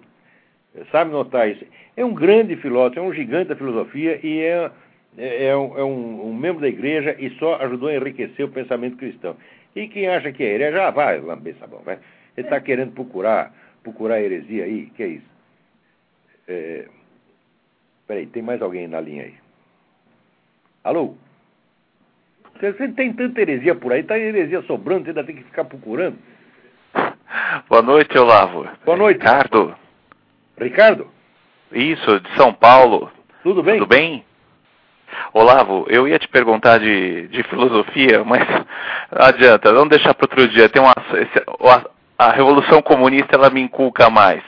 sabe 0.90 1.12
notar 1.12 1.48
isso. 1.48 1.64
É 1.96 2.04
um 2.04 2.14
grande 2.14 2.56
filósofo, 2.56 2.98
é 2.98 3.02
um 3.02 3.12
gigante 3.12 3.50
da 3.50 3.56
filosofia 3.56 4.18
e 4.22 4.40
é, 4.40 4.70
é, 5.18 5.46
é, 5.48 5.56
um, 5.56 5.78
é 5.78 5.84
um, 5.84 6.34
membro 6.34 6.62
da 6.62 6.68
igreja 6.68 7.14
e 7.18 7.30
só 7.38 7.56
ajudou 7.56 7.90
a 7.90 7.94
enriquecer 7.94 8.46
o 8.46 8.50
pensamento 8.50 8.96
cristão. 8.96 9.36
E 9.74 9.86
quem 9.88 10.08
acha 10.08 10.32
que 10.32 10.42
é 10.42 10.54
herege, 10.54 10.76
já 10.76 10.90
vai 10.90 11.20
lamber 11.20 11.54
sabão, 11.56 11.80
vai. 11.84 11.98
Ele 12.34 12.46
está 12.46 12.58
querendo 12.60 12.92
procurar, 12.92 13.54
procurar 13.82 14.22
heresia 14.22 14.64
aí, 14.64 14.86
que 14.96 15.02
é 15.02 15.06
isso? 15.06 15.30
É... 16.48 16.88
Peraí, 18.06 18.26
tem 18.26 18.42
mais 18.42 18.62
alguém 18.62 18.88
na 18.88 19.00
linha 19.00 19.24
aí? 19.24 19.34
Alô? 20.82 21.14
Você 22.58 22.88
tem 22.88 23.12
tanta 23.12 23.40
heresia 23.40 23.74
por 23.74 23.92
aí, 23.92 24.02
tá 24.02 24.18
heresia 24.18 24.62
sobrando, 24.62 25.04
você 25.04 25.10
ainda 25.10 25.24
tem 25.24 25.36
que 25.36 25.44
ficar 25.44 25.64
procurando. 25.64 26.16
Boa 27.68 27.82
noite, 27.82 28.16
Olavo. 28.18 28.66
Boa 28.84 28.96
noite. 28.96 29.18
Ricardo. 29.18 29.74
Ricardo? 30.58 31.08
Isso, 31.72 32.20
de 32.20 32.34
São 32.36 32.52
Paulo. 32.52 33.10
Tudo 33.42 33.62
bem? 33.62 33.78
Tudo 33.78 33.88
bem? 33.88 34.24
Olavo, 35.32 35.86
eu 35.88 36.08
ia 36.08 36.18
te 36.18 36.28
perguntar 36.28 36.78
de, 36.78 37.28
de 37.28 37.42
filosofia, 37.44 38.22
mas 38.26 38.46
não 38.48 39.26
adianta, 39.26 39.72
vamos 39.72 39.90
deixar 39.90 40.14
para 40.14 40.24
outro 40.24 40.48
dia. 40.48 40.68
Tem 40.68 40.80
uma, 40.82 40.94
a, 42.18 42.26
a 42.26 42.32
Revolução 42.32 42.82
Comunista 42.82 43.36
ela 43.36 43.50
me 43.50 43.60
inculca 43.60 44.10
mais. 44.10 44.42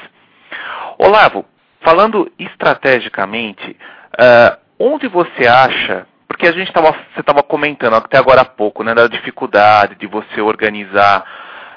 Olavo, 0.99 1.45
falando 1.81 2.31
estrategicamente, 2.39 3.77
uh, 4.15 4.59
onde 4.79 5.07
você 5.09 5.47
acha, 5.47 6.07
porque 6.27 6.47
a 6.47 6.53
gente 6.53 6.69
estava, 6.69 6.93
você 7.15 7.21
estava 7.21 7.43
comentando 7.43 7.95
até 7.95 8.19
agora 8.19 8.43
há 8.43 8.45
pouco, 8.45 8.83
né, 8.83 8.95
da 8.95 9.07
dificuldade 9.07 9.95
de 9.95 10.07
você 10.07 10.41
organizar 10.41 11.25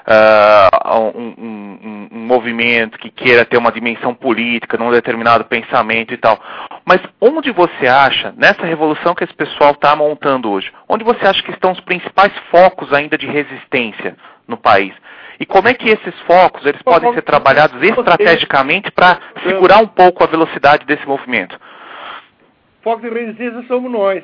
uh, 0.06 0.98
um, 1.16 1.34
um, 1.38 2.08
um, 2.12 2.18
movimento 2.18 2.98
que 2.98 3.10
queira 3.10 3.44
ter 3.44 3.56
uma 3.56 3.72
dimensão 3.72 4.14
política 4.14 4.76
num 4.76 4.90
determinado 4.90 5.44
pensamento 5.44 6.12
e 6.12 6.16
tal. 6.16 6.38
Mas 6.84 7.00
onde 7.20 7.50
você 7.50 7.86
acha, 7.86 8.32
nessa 8.36 8.64
revolução 8.64 9.14
que 9.14 9.24
esse 9.24 9.34
pessoal 9.34 9.72
está 9.72 9.94
montando 9.94 10.50
hoje, 10.50 10.72
onde 10.88 11.04
você 11.04 11.26
acha 11.26 11.42
que 11.42 11.52
estão 11.52 11.72
os 11.72 11.80
principais 11.80 12.32
focos 12.50 12.92
ainda 12.92 13.16
de 13.16 13.26
resistência 13.26 14.16
no 14.46 14.56
país? 14.56 14.92
E 15.38 15.46
como 15.46 15.68
é 15.68 15.74
que 15.74 15.88
esses 15.88 16.14
focos 16.20 16.64
eles 16.64 16.82
podem 16.82 17.12
ser 17.14 17.22
trabalhados 17.22 17.82
estrategicamente 17.82 18.90
para 18.90 19.18
segurar 19.42 19.78
um 19.78 19.88
pouco 19.88 20.22
a 20.22 20.26
velocidade 20.26 20.86
desse 20.86 21.06
movimento? 21.06 21.58
Foco 22.82 23.00
de 23.00 23.08
resistência 23.08 23.64
somos 23.66 23.90
nós. 23.90 24.22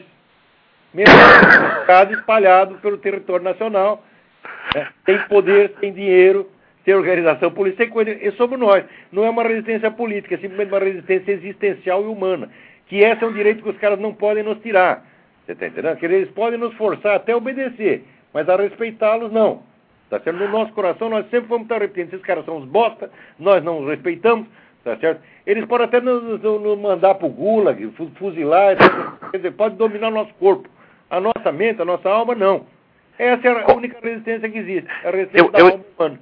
Mesmo 0.92 1.14
espalhado 2.12 2.76
pelo 2.76 2.98
território 2.98 3.44
nacional, 3.44 4.02
é, 4.74 4.86
tem 5.04 5.18
poder, 5.28 5.70
tem 5.80 5.92
dinheiro, 5.92 6.48
tem 6.84 6.94
organização 6.94 7.50
política, 7.50 7.84
tem 7.84 7.92
coisa. 7.92 8.10
E 8.10 8.30
somos 8.32 8.58
nós. 8.58 8.84
Não 9.12 9.24
é 9.24 9.30
uma 9.30 9.42
resistência 9.42 9.90
política, 9.90 10.34
é 10.34 10.38
simplesmente 10.38 10.72
uma 10.72 10.78
resistência 10.78 11.32
existencial 11.32 12.02
e 12.02 12.06
humana. 12.06 12.48
Que 12.86 12.96
esse 12.98 13.22
é 13.22 13.26
um 13.26 13.32
direito 13.32 13.62
que 13.62 13.68
os 13.68 13.78
caras 13.78 13.98
não 13.98 14.14
podem 14.14 14.42
nos 14.42 14.58
tirar. 14.60 15.04
Você 15.44 15.52
está 15.52 15.66
entendendo? 15.66 15.96
Que 15.96 16.06
eles 16.06 16.30
podem 16.30 16.58
nos 16.58 16.74
forçar 16.74 17.16
até 17.16 17.34
obedecer, 17.34 18.04
mas 18.32 18.48
a 18.48 18.56
respeitá-los 18.56 19.32
não. 19.32 19.62
Está 20.04 20.20
sendo 20.20 20.38
no 20.38 20.48
nosso 20.48 20.72
coração, 20.72 21.10
nós 21.10 21.28
sempre 21.28 21.48
vamos 21.48 21.64
estar 21.64 21.80
repetindo. 21.80 22.14
Esses 22.14 22.24
caras 22.24 22.44
são 22.46 22.56
os 22.56 22.64
bosta, 22.64 23.10
nós 23.38 23.62
não 23.62 23.80
os 23.80 23.88
respeitamos, 23.88 24.46
tá 24.82 24.96
certo? 24.96 25.20
Eles 25.46 25.66
podem 25.66 25.86
até 25.86 26.00
nos, 26.00 26.40
nos 26.42 26.78
mandar 26.78 27.14
para 27.14 27.26
o 27.26 27.30
gulag, 27.30 27.90
fuzilar, 28.18 28.76
quer 29.30 29.36
dizer, 29.36 29.52
pode 29.52 29.76
dominar 29.76 30.08
o 30.08 30.14
nosso 30.14 30.32
corpo. 30.34 30.68
A 31.10 31.20
nossa 31.20 31.52
mente, 31.52 31.80
a 31.82 31.84
nossa 31.84 32.08
alma, 32.08 32.34
não. 32.34 32.66
Essa 33.18 33.48
é 33.48 33.70
a 33.70 33.74
única 33.74 33.98
resistência 34.00 34.48
que 34.48 34.58
existe, 34.58 34.88
a 35.04 35.10
resistência 35.10 35.38
eu, 35.38 35.50
da 35.50 35.58
eu, 35.58 35.66
alma 35.66 35.84
humana. 35.98 36.20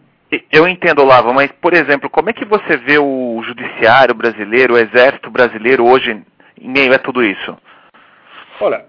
Eu 0.51 0.67
entendo, 0.67 1.05
Lava, 1.05 1.33
mas, 1.33 1.53
por 1.53 1.73
exemplo, 1.73 2.11
como 2.11 2.31
é 2.31 2.33
que 2.33 2.45
você 2.45 2.77
vê 2.79 2.99
o 2.99 3.41
judiciário 3.45 4.15
brasileiro, 4.15 4.75
o 4.75 4.79
exército 4.79 5.31
brasileiro 5.31 5.87
hoje 5.87 6.21
em 6.61 6.69
meio 6.69 6.93
a 6.95 6.99
tudo 6.99 7.23
isso? 7.23 7.57
Olha, 8.61 8.87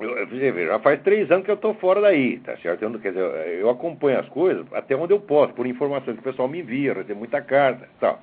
eu, 0.00 0.26
já 0.66 0.78
faz 0.78 1.02
três 1.02 1.30
anos 1.30 1.44
que 1.44 1.50
eu 1.50 1.56
estou 1.56 1.74
fora 1.74 2.00
daí, 2.00 2.38
tá 2.38 2.56
certo? 2.58 2.82
Eu, 2.82 2.98
quer 2.98 3.10
dizer, 3.10 3.58
eu 3.60 3.68
acompanho 3.68 4.20
as 4.20 4.28
coisas 4.28 4.66
até 4.72 4.96
onde 4.96 5.12
eu 5.12 5.20
posso, 5.20 5.52
por 5.52 5.66
informações 5.66 6.14
que 6.14 6.20
o 6.20 6.30
pessoal 6.30 6.48
me 6.48 6.60
envia, 6.60 6.94
recebo 6.94 7.18
muita 7.18 7.42
carta 7.42 7.84
e 7.84 8.00
tal. 8.00 8.22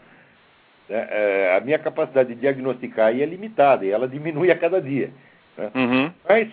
É, 0.90 1.08
é, 1.52 1.58
a 1.58 1.62
minha 1.62 1.80
capacidade 1.80 2.34
de 2.34 2.42
diagnosticar 2.42 3.08
aí 3.08 3.22
é 3.22 3.26
limitada 3.26 3.86
e 3.86 3.92
ela 3.92 4.08
diminui 4.10 4.52
a 4.52 4.58
cada 4.58 4.82
dia. 4.82 5.12
Né? 5.58 5.72
Uhum. 5.76 6.12
Mas 6.28 6.50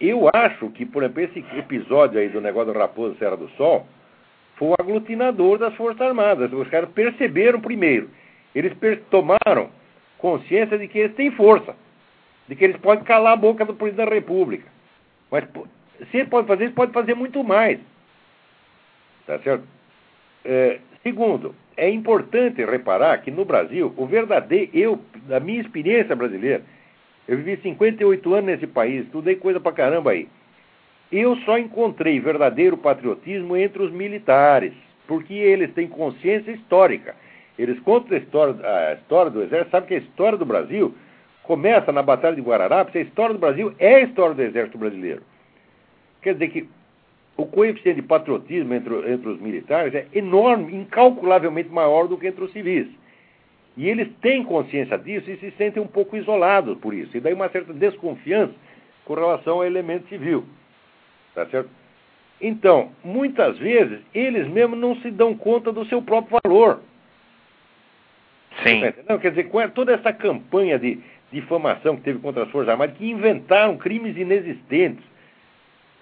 eu 0.00 0.30
acho 0.32 0.70
que, 0.70 0.86
por 0.86 1.02
exemplo, 1.02 1.22
esse 1.22 1.44
episódio 1.56 2.20
aí 2.20 2.28
do 2.28 2.40
negócio 2.40 2.72
do 2.72 2.78
Raposo 2.78 3.16
Serra 3.18 3.36
do 3.36 3.48
Sol 3.50 3.86
foi 4.56 4.68
o 4.68 4.74
aglutinador 4.78 5.58
das 5.58 5.74
Forças 5.74 6.00
Armadas. 6.00 6.52
Os 6.52 6.68
caras 6.68 6.90
perceberam 6.90 7.60
primeiro. 7.60 8.08
Eles 8.54 8.72
tomaram 9.10 9.70
consciência 10.18 10.78
de 10.78 10.88
que 10.88 10.98
eles 10.98 11.14
têm 11.14 11.30
força, 11.32 11.74
de 12.48 12.56
que 12.56 12.64
eles 12.64 12.76
podem 12.78 13.04
calar 13.04 13.34
a 13.34 13.36
boca 13.36 13.64
do 13.64 13.74
presidente 13.74 14.08
da 14.08 14.14
República. 14.14 14.66
Mas 15.30 15.44
se 16.10 16.18
eles 16.18 16.28
podem 16.28 16.46
fazer 16.46 16.64
isso, 16.66 16.74
pode 16.74 16.92
fazer 16.92 17.14
muito 17.14 17.42
mais. 17.44 17.78
Tá 19.26 19.38
certo? 19.40 19.64
É, 20.44 20.78
segundo, 21.02 21.54
é 21.76 21.90
importante 21.90 22.64
reparar 22.64 23.18
que 23.18 23.30
no 23.30 23.44
Brasil, 23.44 23.92
o 23.96 24.06
verdadeiro, 24.06 24.70
eu, 24.72 25.00
da 25.26 25.38
minha 25.38 25.60
experiência 25.60 26.16
brasileira, 26.16 26.62
eu 27.28 27.36
vivi 27.36 27.60
58 27.60 28.34
anos 28.34 28.46
nesse 28.46 28.66
país, 28.66 29.04
estudei 29.04 29.36
coisa 29.36 29.60
pra 29.60 29.70
caramba 29.70 30.12
aí. 30.12 30.26
Eu 31.12 31.36
só 31.38 31.58
encontrei 31.58 32.18
verdadeiro 32.18 32.76
patriotismo 32.78 33.54
entre 33.54 33.82
os 33.82 33.92
militares, 33.92 34.72
porque 35.06 35.34
eles 35.34 35.72
têm 35.74 35.86
consciência 35.86 36.50
histórica. 36.50 37.14
Eles 37.58 37.78
contam 37.80 38.16
a 38.16 38.20
história, 38.20 38.54
a 38.66 38.94
história 38.94 39.30
do 39.30 39.42
Exército, 39.42 39.70
sabe 39.70 39.86
que 39.88 39.94
a 39.94 39.98
história 39.98 40.38
do 40.38 40.46
Brasil 40.46 40.94
começa 41.42 41.92
na 41.92 42.02
Batalha 42.02 42.34
de 42.34 42.42
Guararapes, 42.42 42.96
a 42.96 43.00
história 43.00 43.34
do 43.34 43.40
Brasil 43.40 43.74
é 43.78 43.96
a 43.96 44.02
história 44.02 44.34
do 44.34 44.42
Exército 44.42 44.78
Brasileiro. 44.78 45.22
Quer 46.22 46.32
dizer 46.34 46.48
que 46.48 46.68
o 47.36 47.46
coeficiente 47.46 48.00
de 48.00 48.06
patriotismo 48.06 48.72
entre, 48.72 49.12
entre 49.12 49.28
os 49.28 49.40
militares 49.40 49.94
é 49.94 50.06
enorme, 50.14 50.74
incalculavelmente 50.74 51.68
maior 51.68 52.08
do 52.08 52.16
que 52.16 52.26
entre 52.26 52.44
os 52.44 52.52
civis. 52.52 52.88
E 53.78 53.88
eles 53.88 54.08
têm 54.20 54.42
consciência 54.42 54.98
disso 54.98 55.30
e 55.30 55.36
se 55.36 55.52
sentem 55.52 55.80
um 55.80 55.86
pouco 55.86 56.16
isolados 56.16 56.76
por 56.78 56.92
isso. 56.92 57.16
E 57.16 57.20
daí 57.20 57.32
uma 57.32 57.48
certa 57.48 57.72
desconfiança 57.72 58.52
com 59.04 59.14
relação 59.14 59.54
ao 59.54 59.64
elemento 59.64 60.08
civil. 60.08 60.44
Tá 61.32 61.46
certo? 61.46 61.70
Então, 62.40 62.90
muitas 63.04 63.56
vezes, 63.58 64.00
eles 64.12 64.48
mesmos 64.48 64.76
não 64.76 64.96
se 64.96 65.12
dão 65.12 65.32
conta 65.32 65.72
do 65.72 65.86
seu 65.86 66.02
próprio 66.02 66.40
valor. 66.44 66.80
Sim. 68.64 68.82
Não, 69.08 69.16
quer 69.16 69.30
dizer, 69.30 69.48
toda 69.72 69.92
essa 69.92 70.12
campanha 70.12 70.76
de 70.76 70.98
difamação 71.30 71.94
que 71.94 72.02
teve 72.02 72.18
contra 72.18 72.42
as 72.42 72.50
Forças 72.50 72.70
Armadas, 72.70 72.96
que 72.96 73.08
inventaram 73.08 73.76
crimes 73.76 74.16
inexistentes, 74.16 75.04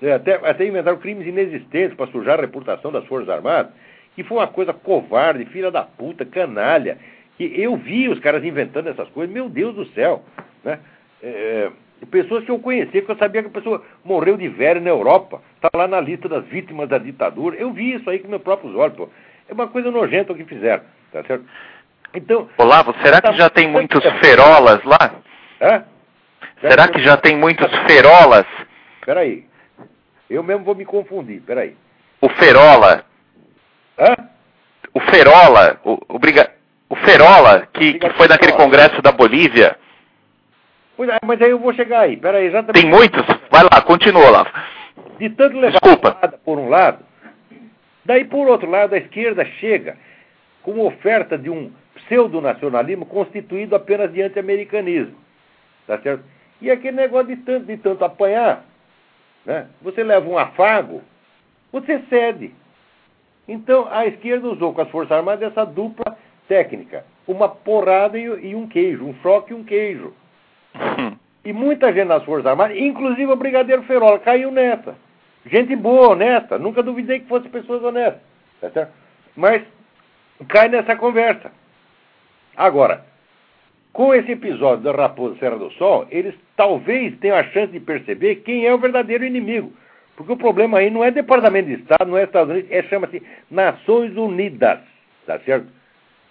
né, 0.00 0.14
até, 0.14 0.34
até 0.34 0.66
inventaram 0.66 0.96
crimes 0.96 1.26
inexistentes 1.26 1.94
para 1.94 2.10
sujar 2.10 2.38
a 2.38 2.42
reputação 2.42 2.90
das 2.90 3.04
Forças 3.04 3.28
Armadas, 3.28 3.70
que 4.14 4.24
foi 4.24 4.38
uma 4.38 4.46
coisa 4.46 4.72
covarde, 4.72 5.44
filha 5.46 5.70
da 5.70 5.82
puta, 5.82 6.24
canalha, 6.24 6.96
que 7.36 7.60
eu 7.60 7.76
vi 7.76 8.08
os 8.08 8.18
caras 8.20 8.44
inventando 8.44 8.88
essas 8.88 9.08
coisas, 9.10 9.32
meu 9.32 9.48
Deus 9.48 9.74
do 9.74 9.86
céu, 9.92 10.22
né? 10.64 10.78
É, 11.22 11.70
pessoas 12.10 12.44
que 12.44 12.50
eu 12.50 12.58
conhecia, 12.58 13.02
que 13.02 13.10
eu 13.10 13.16
sabia 13.16 13.42
que 13.42 13.48
a 13.48 13.52
pessoa 13.52 13.82
morreu 14.04 14.36
de 14.36 14.48
velho 14.48 14.80
na 14.80 14.90
Europa, 14.90 15.40
está 15.56 15.70
lá 15.74 15.88
na 15.88 16.00
lista 16.00 16.28
das 16.28 16.44
vítimas 16.46 16.88
da 16.88 16.98
ditadura. 16.98 17.56
Eu 17.56 17.72
vi 17.72 17.94
isso 17.94 18.08
aí 18.10 18.18
com 18.18 18.28
meus 18.28 18.42
próprios 18.42 18.74
olhos, 18.74 18.96
pô. 18.96 19.08
É 19.48 19.52
uma 19.52 19.68
coisa 19.68 19.90
nojenta 19.90 20.32
o 20.32 20.36
que 20.36 20.44
fizeram, 20.44 20.82
tá 21.12 21.22
certo? 21.24 21.44
Então. 22.14 22.48
Olavo, 22.58 22.94
será 23.02 23.20
que 23.20 23.32
já 23.36 23.48
tem 23.48 23.68
muitos 23.68 24.02
ferolas 24.20 24.82
lá? 24.84 25.14
Hã? 25.60 25.84
Será 26.60 26.88
que 26.88 27.00
já 27.02 27.16
tem 27.16 27.36
muitos 27.36 27.70
ferolas? 27.86 28.46
Peraí. 29.04 29.44
Eu 30.28 30.42
mesmo 30.42 30.64
vou 30.64 30.74
me 30.74 30.84
confundir, 30.84 31.40
peraí. 31.42 31.76
O 32.20 32.28
ferola. 32.30 33.04
Hã? 33.98 34.14
O 34.92 35.00
ferola, 35.00 35.80
o, 35.84 35.98
o 36.08 36.18
briga... 36.18 36.55
O 36.88 36.96
Ferola, 36.96 37.66
que, 37.72 37.94
que 37.94 38.10
foi 38.10 38.28
naquele 38.28 38.52
congresso 38.52 39.02
da 39.02 39.12
Bolívia. 39.12 39.76
Pois 40.96 41.10
é, 41.10 41.18
mas 41.24 41.40
aí 41.42 41.50
eu 41.50 41.58
vou 41.58 41.74
chegar 41.74 42.00
aí. 42.00 42.16
Peraí, 42.16 42.46
exatamente. 42.46 42.82
Tem 42.82 42.90
muitos? 42.90 43.22
Vai 43.50 43.64
lá, 43.64 43.82
continua 43.82 44.30
lá. 44.30 44.46
De 45.18 45.28
tanto 45.30 45.56
levar 45.56 45.80
Desculpa. 45.80 46.38
por 46.44 46.58
um 46.58 46.68
lado, 46.68 47.04
daí 48.04 48.24
por 48.24 48.48
outro 48.48 48.70
lado 48.70 48.94
a 48.94 48.98
esquerda 48.98 49.44
chega 49.44 49.96
com 50.62 50.80
oferta 50.80 51.36
de 51.36 51.50
um 51.50 51.70
pseudo-nacionalismo 51.94 53.06
constituído 53.06 53.74
apenas 53.74 54.12
de 54.12 54.22
anti-americanismo. 54.22 55.16
Tá 55.86 55.98
certo? 55.98 56.24
E 56.60 56.70
aquele 56.70 56.96
negócio 56.96 57.28
de 57.28 57.36
tanto, 57.36 57.66
de 57.66 57.76
tanto 57.76 58.04
apanhar, 58.04 58.64
né? 59.44 59.66
você 59.82 60.02
leva 60.02 60.28
um 60.28 60.38
afago, 60.38 61.02
você 61.70 62.00
cede. 62.08 62.54
Então 63.46 63.86
a 63.90 64.06
esquerda 64.06 64.48
usou 64.48 64.72
com 64.72 64.80
as 64.80 64.90
Forças 64.90 65.16
Armadas 65.16 65.50
essa 65.50 65.64
dupla 65.64 66.16
técnica. 66.48 67.04
Uma 67.26 67.48
porrada 67.48 68.18
e, 68.18 68.54
um 68.54 68.66
queijo, 68.66 69.04
um 69.04 69.14
choque 69.22 69.52
e 69.52 69.54
um 69.54 69.64
queijo. 69.64 70.12
E 71.44 71.52
muita 71.52 71.92
gente 71.92 72.08
nas 72.08 72.24
Forças 72.24 72.44
Armadas, 72.44 72.76
inclusive 72.76 73.30
o 73.30 73.36
Brigadeiro 73.36 73.84
Ferola, 73.84 74.18
caiu 74.18 74.50
nessa. 74.50 74.96
Gente 75.46 75.76
boa, 75.76 76.08
honesta. 76.08 76.58
Nunca 76.58 76.82
duvidei 76.82 77.20
que 77.20 77.28
fossem 77.28 77.48
pessoas 77.48 77.84
honestas. 77.84 78.20
Tá 78.60 78.68
certo? 78.70 78.92
Mas 79.36 79.62
cai 80.48 80.68
nessa 80.68 80.96
conversa. 80.96 81.52
Agora, 82.56 83.04
com 83.92 84.12
esse 84.12 84.32
episódio 84.32 84.82
da 84.82 84.90
Raposa 84.90 85.38
Serra 85.38 85.56
do 85.56 85.70
Sol, 85.72 86.08
eles 86.10 86.34
talvez 86.56 87.16
tenham 87.18 87.36
a 87.36 87.44
chance 87.44 87.70
de 87.70 87.78
perceber 87.78 88.36
quem 88.36 88.66
é 88.66 88.74
o 88.74 88.78
verdadeiro 88.78 89.24
inimigo. 89.24 89.72
Porque 90.16 90.32
o 90.32 90.36
problema 90.36 90.78
aí 90.78 90.90
não 90.90 91.04
é 91.04 91.10
Departamento 91.10 91.68
de 91.68 91.74
Estado, 91.74 92.10
não 92.10 92.18
é 92.18 92.24
Estados 92.24 92.50
Unidos, 92.50 92.70
é 92.72 92.82
chama-se 92.82 93.22
Nações 93.50 94.16
Unidas. 94.16 94.80
Tá 95.26 95.38
certo? 95.40 95.68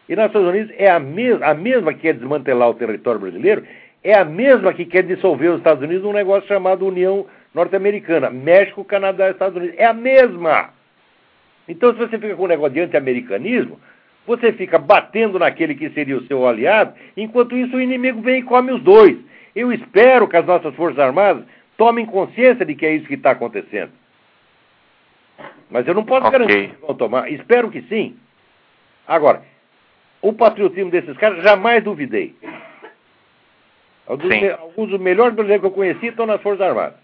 E 0.08 0.16
nos 0.16 0.26
Estados 0.26 0.48
Unidos 0.48 0.74
é 0.78 0.90
a, 0.90 1.00
mes 1.00 1.42
a 1.42 1.54
mesma 1.54 1.94
que 1.94 2.02
quer 2.02 2.14
desmantelar 2.14 2.70
o 2.70 2.76
território 2.76 3.20
brasileiro, 3.20 3.66
é 4.04 4.14
a 4.14 4.24
mesma 4.24 4.74
que 4.74 4.86
quer 4.86 5.04
dissolver 5.04 5.50
os 5.50 5.58
Estados 5.58 5.84
Unidos 5.84 6.04
num 6.04 6.14
negócio 6.14 6.48
chamado 6.48 6.86
União 6.86 7.26
Norte-Americana. 7.54 8.30
México, 8.30 8.86
Canadá 8.86 9.28
e 9.28 9.32
Estados 9.32 9.58
Unidos. 9.58 9.76
É 9.80 9.86
a 9.86 9.94
mesma. 9.94 10.70
Então, 11.68 11.92
se 11.92 11.98
você 11.98 12.20
fica 12.20 12.36
com 12.36 12.44
um 12.44 12.48
negócio 12.48 12.74
de 12.74 12.82
anti-americanismo, 12.82 13.80
você 14.28 14.52
fica 14.54 14.78
batendo 14.78 15.40
naquele 15.40 15.74
que 15.74 15.90
seria 15.90 16.18
o 16.18 16.26
seu 16.28 16.48
aliado, 16.48 16.94
enquanto 17.18 17.56
isso 17.56 17.78
o 17.78 17.82
inimigo 17.82 18.22
vem 18.22 18.40
e 18.40 18.44
come 18.44 18.72
os 18.72 18.82
dois. 18.84 19.18
Eu 19.56 19.72
espero 19.72 20.28
que 20.28 20.38
as 20.38 20.46
nossas 20.46 20.76
Forças 20.76 21.00
Armadas 21.00 21.44
tomem 21.78 22.06
consciência 22.06 22.66
de 22.66 22.76
que 22.76 22.86
é 22.86 22.94
isso 22.94 23.08
que 23.08 23.16
está 23.16 23.32
acontecendo. 23.32 23.92
Mas 25.70 25.88
eu 25.88 25.94
não 25.94 26.06
posso 26.06 26.28
okay. 26.28 26.40
garantir 26.40 26.76
que 26.76 26.86
vão 26.86 26.96
tomar. 26.96 27.32
Espero 27.32 27.72
que 27.72 27.82
sim. 27.84 28.16
Agora, 29.08 29.42
o 30.28 30.34
patriotismo 30.34 30.90
desses 30.90 31.16
caras, 31.18 31.44
jamais 31.44 31.84
duvidei. 31.84 32.36
Alguns, 34.08 34.34
alguns 34.60 34.90
dos 34.90 35.00
melhores 35.00 35.36
brasileiros 35.36 35.62
que 35.62 35.68
eu 35.68 35.76
conheci 35.76 36.08
estão 36.08 36.26
nas 36.26 36.42
Forças 36.42 36.68
Armadas. 36.68 36.96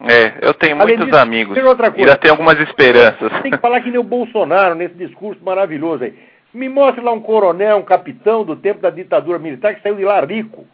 É, 0.00 0.38
eu 0.40 0.54
tenho 0.54 0.80
Além 0.80 0.96
muitos 0.96 1.12
disso, 1.12 1.22
amigos. 1.22 1.58
Outra 1.58 1.90
coisa, 1.90 2.06
ainda 2.06 2.16
tenho 2.16 2.32
algumas 2.32 2.58
esperanças. 2.60 3.30
Tem 3.42 3.52
que 3.52 3.58
falar 3.58 3.82
que 3.82 3.90
nem 3.90 4.00
o 4.00 4.02
Bolsonaro 4.02 4.74
nesse 4.74 4.94
discurso 4.94 5.44
maravilhoso 5.44 6.04
aí. 6.04 6.14
Me 6.54 6.70
mostre 6.70 7.04
lá 7.04 7.12
um 7.12 7.20
coronel, 7.20 7.76
um 7.76 7.82
capitão 7.82 8.44
do 8.44 8.56
tempo 8.56 8.80
da 8.80 8.88
ditadura 8.88 9.38
militar 9.38 9.74
que 9.74 9.82
saiu 9.82 9.96
de 9.96 10.04
lá 10.04 10.24
rico. 10.24 10.66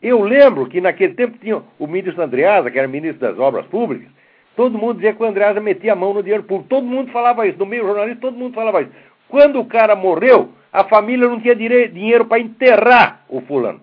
Eu 0.00 0.22
lembro 0.22 0.66
que 0.66 0.80
naquele 0.80 1.14
tempo 1.14 1.38
tinha 1.38 1.60
o 1.76 1.86
ministro 1.88 2.22
Andreasa, 2.22 2.70
que 2.70 2.78
era 2.78 2.86
ministro 2.86 3.20
das 3.20 3.38
Obras 3.38 3.66
Públicas, 3.66 4.08
todo 4.54 4.78
mundo 4.78 4.94
dizia 4.94 5.12
que 5.12 5.22
o 5.22 5.26
Andreasa 5.26 5.60
metia 5.60 5.92
a 5.92 5.96
mão 5.96 6.14
no 6.14 6.22
dinheiro 6.22 6.44
público. 6.44 6.68
Todo 6.68 6.86
mundo 6.86 7.10
falava 7.10 7.48
isso. 7.48 7.58
No 7.58 7.66
meio 7.66 7.84
jornalista, 7.84 8.20
todo 8.20 8.36
mundo 8.36 8.54
falava 8.54 8.82
isso. 8.82 8.92
Quando 9.28 9.58
o 9.58 9.64
cara 9.64 9.96
morreu, 9.96 10.50
a 10.72 10.84
família 10.84 11.28
não 11.28 11.40
tinha 11.40 11.54
dinheiro 11.54 12.24
para 12.24 12.38
enterrar 12.38 13.20
o 13.28 13.40
fulano. 13.40 13.80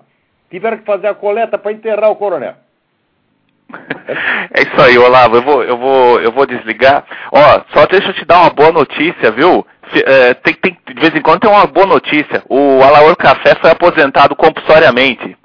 Tiveram 0.49 0.77
que 0.77 0.85
fazer 0.85 1.07
a 1.07 1.13
coleta 1.13 1.57
para 1.57 1.73
enterrar 1.73 2.09
o 2.09 2.15
coronel. 2.15 2.55
É 4.53 4.61
isso 4.61 4.81
aí, 4.81 4.97
Olavo. 4.97 5.35
Eu 5.35 5.41
vou, 5.41 5.63
eu 5.63 5.77
vou, 5.77 6.21
eu 6.21 6.31
vou 6.31 6.45
desligar. 6.45 7.03
Ó, 7.31 7.61
só 7.73 7.85
deixa 7.85 8.09
eu 8.09 8.13
te 8.13 8.23
dar 8.25 8.39
uma 8.41 8.49
boa 8.49 8.71
notícia, 8.71 9.29
viu? 9.31 9.65
É, 10.05 10.33
tem, 10.35 10.53
tem, 10.53 10.77
de 10.87 11.01
vez 11.01 11.13
em 11.13 11.21
quando 11.21 11.41
tem 11.41 11.51
uma 11.51 11.67
boa 11.67 11.85
notícia. 11.85 12.43
O 12.49 12.81
Alaor 12.81 13.15
Café 13.17 13.55
foi 13.59 13.69
aposentado 13.71 14.35
compulsoriamente. 14.35 15.35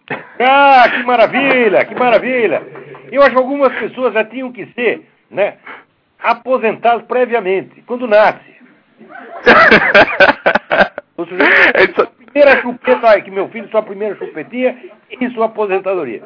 Ah, 0.41 0.85
que 0.89 1.03
maravilha, 1.03 1.85
que 1.85 1.95
maravilha. 1.95 2.63
Eu 3.11 3.23
acho 3.23 3.33
que 3.33 3.39
algumas 3.39 3.73
pessoas 3.75 4.15
já 4.15 4.25
tinham 4.25 4.53
que 4.53 4.67
ser, 4.75 5.09
né, 5.31 5.55
aposentados 6.23 7.05
previamente, 7.07 7.83
quando 7.87 8.07
nasce. 8.07 8.53
O 11.23 11.27
sujeito 11.27 12.03
é 12.03 12.07
primeira 12.33 12.61
chupeta 12.63 13.21
que 13.21 13.31
meu 13.31 13.49
filho, 13.49 13.69
sua 13.71 13.83
primeira 13.83 14.17
chupetinha 14.17 14.77
e 15.11 15.31
sua 15.31 15.47
aposentadoria. 15.47 16.23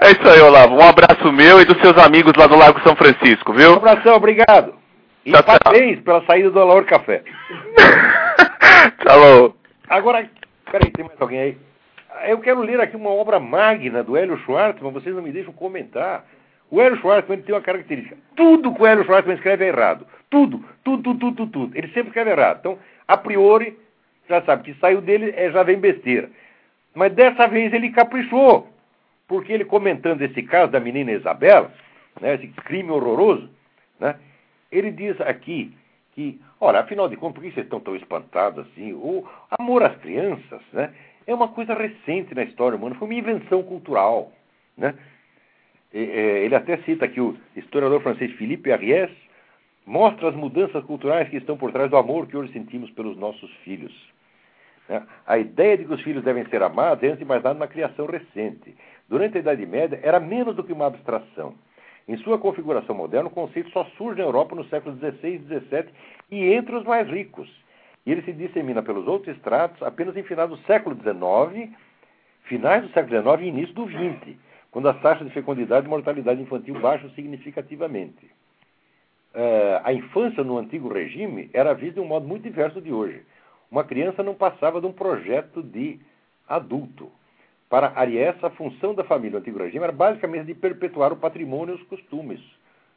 É 0.00 0.10
isso 0.12 0.28
aí, 0.28 0.40
Olavo. 0.40 0.76
Um 0.76 0.82
abraço 0.82 1.32
meu 1.32 1.60
e 1.60 1.64
dos 1.64 1.78
seus 1.80 1.98
amigos 1.98 2.32
lá 2.38 2.46
do 2.46 2.56
Lago 2.56 2.80
São 2.80 2.96
Francisco, 2.96 3.52
viu? 3.52 3.72
Um 3.72 3.76
abração, 3.76 4.14
obrigado. 4.16 4.74
E 5.26 5.32
Tchau, 5.32 5.42
tchau. 5.42 5.58
parabéns 5.62 6.00
pela 6.00 6.24
saída 6.24 6.50
do 6.50 6.60
Alaor 6.60 6.84
Café. 6.84 7.22
Falou. 9.06 9.56
Agora, 9.88 10.28
peraí, 10.70 10.90
tem 10.90 11.04
mais 11.04 11.20
alguém 11.20 11.40
aí? 11.40 11.58
Eu 12.26 12.38
quero 12.38 12.60
ler 12.62 12.80
aqui 12.80 12.96
uma 12.96 13.10
obra 13.10 13.40
magna 13.40 14.02
do 14.02 14.16
Hélio 14.16 14.38
Schwartzman, 14.38 14.92
vocês 14.92 15.14
não 15.14 15.22
me 15.22 15.32
deixam 15.32 15.52
comentar. 15.52 16.24
O 16.70 16.80
Hélio 16.80 16.98
Schwartzman 16.98 17.42
tem 17.42 17.54
uma 17.54 17.60
característica. 17.60 18.16
Tudo 18.36 18.74
que 18.74 18.82
o 18.82 18.86
Hélio 18.86 19.04
Schwartzman 19.04 19.36
escreve 19.36 19.64
é 19.64 19.68
errado. 19.68 20.06
Tudo, 20.30 20.64
tudo, 20.82 21.02
tudo, 21.02 21.32
tudo, 21.32 21.46
tudo. 21.46 21.76
Ele 21.76 21.88
sempre 21.88 22.08
escreve 22.08 22.30
errado. 22.30 22.58
Então, 22.60 22.78
a 23.06 23.16
priori, 23.16 23.76
já 24.28 24.42
sabe 24.42 24.64
que 24.64 24.80
saiu 24.80 25.00
dele 25.00 25.32
é, 25.36 25.50
já 25.50 25.62
vem 25.62 25.78
besteira. 25.78 26.30
Mas 26.94 27.12
dessa 27.12 27.46
vez 27.46 27.72
ele 27.72 27.90
caprichou. 27.90 28.68
Porque 29.26 29.52
ele 29.52 29.64
comentando 29.64 30.20
esse 30.22 30.42
caso 30.42 30.70
da 30.70 30.78
menina 30.78 31.12
Isabela, 31.12 31.72
né, 32.20 32.34
esse 32.34 32.48
crime 32.48 32.90
horroroso, 32.90 33.48
né, 33.98 34.16
ele 34.70 34.90
diz 34.90 35.18
aqui 35.22 35.74
que, 36.14 36.40
olha, 36.60 36.80
afinal 36.80 37.08
de 37.08 37.16
contas, 37.16 37.36
por 37.36 37.42
que 37.42 37.54
vocês 37.54 37.64
estão 37.64 37.80
tão 37.80 37.96
espantados 37.96 38.66
assim? 38.66 38.92
O 38.92 39.26
amor 39.58 39.82
às 39.82 39.96
crianças 39.96 40.60
né, 40.72 40.92
é 41.26 41.34
uma 41.34 41.48
coisa 41.48 41.74
recente 41.74 42.34
na 42.34 42.42
história 42.44 42.76
humana, 42.76 42.94
foi 42.96 43.08
uma 43.08 43.14
invenção 43.14 43.62
cultural. 43.62 44.30
Né? 44.76 44.94
É, 45.92 46.44
ele 46.44 46.54
até 46.54 46.76
cita 46.78 47.08
que 47.08 47.20
o 47.20 47.36
historiador 47.56 48.02
francês 48.02 48.32
Philippe 48.32 48.72
Ariès 48.72 49.10
mostra 49.86 50.28
as 50.28 50.34
mudanças 50.34 50.84
culturais 50.84 51.28
que 51.28 51.36
estão 51.36 51.56
por 51.56 51.72
trás 51.72 51.90
do 51.90 51.96
amor 51.96 52.26
que 52.26 52.36
hoje 52.36 52.52
sentimos 52.52 52.90
pelos 52.90 53.16
nossos 53.16 53.50
filhos. 53.64 53.92
Né? 54.88 55.02
A 55.26 55.38
ideia 55.38 55.78
de 55.78 55.84
que 55.84 55.92
os 55.92 56.02
filhos 56.02 56.24
devem 56.24 56.44
ser 56.46 56.62
amados 56.62 57.02
é, 57.02 57.08
antes 57.08 57.18
de 57.18 57.24
mais 57.24 57.42
nada, 57.42 57.56
uma 57.56 57.66
criação 57.68 58.06
recente. 58.06 58.76
Durante 59.08 59.36
a 59.36 59.40
Idade 59.40 59.64
Média, 59.66 59.98
era 60.02 60.20
menos 60.20 60.54
do 60.54 60.64
que 60.64 60.72
uma 60.72 60.86
abstração. 60.86 61.54
Em 62.06 62.16
sua 62.18 62.38
configuração 62.38 62.94
moderna, 62.94 63.28
o 63.28 63.32
conceito 63.32 63.70
só 63.70 63.84
surge 63.96 64.20
na 64.20 64.26
Europa 64.26 64.54
nos 64.54 64.68
séculos 64.68 64.98
XVI 64.98 65.16
e 65.22 65.38
XVII 65.38 65.86
e 66.30 66.52
entre 66.52 66.76
os 66.76 66.84
mais 66.84 67.08
ricos. 67.08 67.50
E 68.04 68.12
ele 68.12 68.22
se 68.22 68.32
dissemina 68.32 68.82
pelos 68.82 69.06
outros 69.06 69.34
estratos 69.34 69.82
apenas 69.82 70.14
em 70.16 70.22
final 70.22 70.46
do 70.46 70.58
século 70.58 70.94
XIX, 70.94 71.72
finais 72.42 72.82
do 72.82 72.92
século 72.92 73.22
XIX 73.22 73.42
e 73.42 73.48
início 73.48 73.74
do 73.74 73.88
XX, 73.88 74.36
quando 74.70 74.88
as 74.88 75.00
taxas 75.00 75.26
de 75.26 75.32
fecundidade 75.32 75.86
e 75.86 75.88
mortalidade 75.88 76.42
infantil 76.42 76.78
baixam 76.78 77.08
significativamente. 77.10 78.30
Eh, 79.32 79.80
a 79.82 79.92
infância 79.92 80.44
no 80.44 80.58
antigo 80.58 80.92
regime 80.92 81.48
era 81.54 81.72
vista 81.72 81.94
de 81.94 82.00
um 82.00 82.06
modo 82.06 82.28
muito 82.28 82.42
diverso 82.42 82.82
de 82.82 82.92
hoje. 82.92 83.22
Uma 83.74 83.82
criança 83.82 84.22
não 84.22 84.36
passava 84.36 84.80
de 84.80 84.86
um 84.86 84.92
projeto 84.92 85.60
de 85.60 85.98
adulto. 86.48 87.10
Para 87.68 87.92
Ariès, 87.96 88.36
a 88.44 88.50
função 88.50 88.94
da 88.94 89.02
família 89.02 89.32
no 89.32 89.38
antigo 89.38 89.58
regime 89.58 89.82
era 89.82 89.92
basicamente 89.92 90.46
de 90.46 90.54
perpetuar 90.54 91.12
o 91.12 91.16
patrimônio 91.16 91.74
e 91.74 91.78
os 91.78 91.82
costumes. 91.88 92.40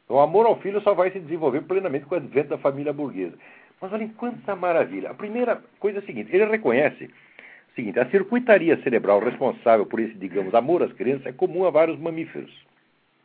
Então, 0.04 0.18
o 0.18 0.20
amor 0.20 0.46
ao 0.46 0.60
filho 0.60 0.80
só 0.82 0.94
vai 0.94 1.10
se 1.10 1.18
desenvolver 1.18 1.62
plenamente 1.62 2.06
com 2.06 2.14
o 2.14 2.18
advento 2.18 2.50
da 2.50 2.58
família 2.58 2.92
burguesa. 2.92 3.36
Mas 3.80 3.92
olhem 3.92 4.06
quanta 4.10 4.54
maravilha. 4.54 5.10
A 5.10 5.14
primeira 5.14 5.60
coisa 5.80 5.98
é 5.98 6.00
a 6.00 6.06
seguinte: 6.06 6.30
ele 6.32 6.44
reconhece 6.44 7.06
o 7.06 7.74
seguinte, 7.74 7.98
a 7.98 8.08
circuitaria 8.08 8.80
cerebral 8.84 9.18
responsável 9.18 9.84
por 9.84 9.98
esse, 9.98 10.14
digamos, 10.14 10.54
amor 10.54 10.84
às 10.84 10.92
crianças 10.92 11.26
é 11.26 11.32
comum 11.32 11.66
a 11.66 11.70
vários 11.70 11.98
mamíferos. 11.98 12.56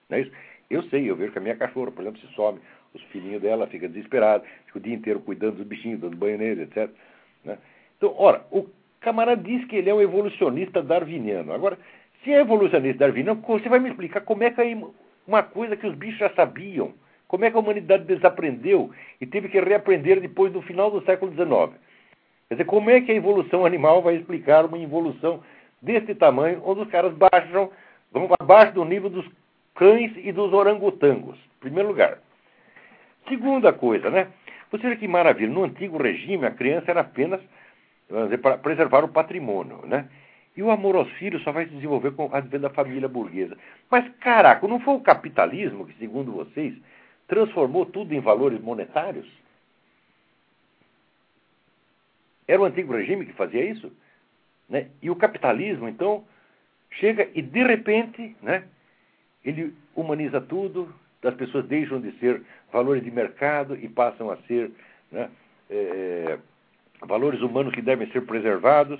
Não 0.10 0.18
é 0.18 0.22
isso? 0.22 0.32
Eu 0.72 0.82
sei, 0.90 1.08
eu 1.08 1.16
vejo 1.16 1.32
que 1.32 1.38
a 1.38 1.42
minha 1.42 1.56
cachorra, 1.56 1.92
por 1.92 2.02
exemplo, 2.02 2.20
se 2.20 2.34
some, 2.34 2.60
os 2.96 3.02
filhinhos 3.12 3.44
dela 3.44 3.68
ficam 3.68 3.90
desesperados, 3.90 4.48
fica 4.66 4.80
o 4.80 4.82
dia 4.82 4.96
inteiro 4.96 5.20
cuidando 5.20 5.58
dos 5.58 5.68
bichinhos, 5.68 6.00
dando 6.00 6.18
banho 6.18 6.40
neles, 6.40 6.68
etc. 6.68 6.90
né? 7.44 7.58
Então, 7.98 8.14
ora, 8.18 8.46
o 8.52 8.68
camarada 9.00 9.42
diz 9.42 9.66
que 9.66 9.76
ele 9.76 9.90
é 9.90 9.94
um 9.94 10.02
evolucionista 10.02 10.82
darwiniano. 10.82 11.54
Agora, 11.54 11.78
se 12.24 12.32
é 12.32 12.40
evolucionista 12.40 13.00
darwiniano, 13.00 13.42
você 13.42 13.70
vai 13.70 13.80
me 13.80 13.90
explicar 13.90 14.22
como 14.22 14.44
é 14.44 14.52
que 14.52 14.62
é 14.62 14.78
uma 15.28 15.44
coisa 15.44 15.76
que 15.76 15.88
os 15.88 15.96
bichos 15.96 16.20
já 16.20 16.30
sabiam, 16.32 16.94
como 17.28 17.46
é 17.46 17.52
que 17.52 17.58
a 17.58 17.60
humanidade 17.60 18.06
desaprendeu 18.06 18.92
e 19.20 19.26
teve 19.26 19.50
que 19.50 19.60
reaprender 19.60 20.22
depois 20.22 20.52
do 20.52 20.62
final 20.62 20.92
do 20.92 21.04
século 21.04 21.32
XIX. 21.32 21.78
Quer 22.48 22.56
dizer, 22.56 22.66
como 22.66 22.90
é 22.90 23.02
que 23.02 23.12
a 23.12 23.16
evolução 23.16 23.66
animal 23.66 24.02
vai 24.02 24.16
explicar 24.16 24.66
uma 24.66 24.78
evolução 24.78 25.42
desse 25.82 26.16
tamanho, 26.16 26.62
onde 26.64 26.82
os 26.82 26.90
caras 26.90 27.14
baixam, 27.14 27.72
vão 28.12 28.30
abaixo 28.40 28.74
do 28.74 28.86
nível 28.86 29.10
dos 29.10 29.28
cães 29.76 30.12
e 30.18 30.32
dos 30.32 30.54
orangotangos, 30.54 31.38
em 31.38 31.60
primeiro 31.60 31.90
lugar. 31.90 32.20
Segunda 33.28 33.74
coisa, 33.74 34.10
né? 34.10 34.28
Você 34.74 34.90
vê 34.90 34.96
que 34.96 35.08
maravilha, 35.08 35.54
no 35.54 35.64
antigo 35.64 36.02
regime 36.02 36.48
a 36.48 36.52
criança 36.52 36.90
era 36.90 37.02
apenas 37.02 37.40
dizer, 38.10 38.40
para 38.40 38.58
preservar 38.58 39.04
o 39.04 39.08
patrimônio, 39.08 39.86
né? 39.86 40.10
E 40.58 40.64
o 40.64 40.72
amor 40.72 40.96
aos 40.96 41.12
filhos 41.12 41.44
só 41.44 41.52
vai 41.52 41.66
se 41.66 41.76
desenvolver 41.76 42.12
com 42.14 42.34
advento 42.34 42.64
da 42.64 42.72
família 42.72 43.08
burguesa. 43.08 43.56
Mas, 43.90 44.10
caraca, 44.16 44.68
não 44.68 44.80
foi 44.80 44.96
o 44.96 45.00
capitalismo 45.00 45.86
que, 45.86 45.94
segundo 46.00 46.32
vocês, 46.32 46.76
transformou 47.28 47.86
tudo 47.86 48.16
em 48.16 48.20
valores 48.20 48.60
monetários? 48.62 49.28
Era 52.48 52.60
o 52.60 52.66
antigo 52.66 52.94
regime 52.94 53.28
que 53.28 53.34
fazia 53.34 53.64
isso? 53.64 53.92
Né? 54.68 54.90
E 55.04 55.10
o 55.12 55.16
capitalismo, 55.16 55.88
então, 55.88 56.26
chega 56.90 57.30
e, 57.36 57.44
de 57.44 57.64
repente, 57.64 58.36
né, 58.42 58.64
ele 59.46 59.76
humaniza 59.96 60.42
tudo, 60.42 60.94
as 61.28 61.36
pessoas 61.36 61.66
deixam 61.66 62.00
de 62.02 62.12
ser 62.20 62.42
valores 62.72 63.04
de 63.04 63.12
mercado 63.12 63.76
e 63.76 63.88
passam 63.88 64.30
a 64.30 64.38
ser 64.44 64.72
né, 65.12 65.30
é, 65.70 66.38
valores 67.02 67.42
humanos 67.42 67.74
que 67.74 67.82
devem 67.82 68.10
ser 68.12 68.22
preservados. 68.26 69.00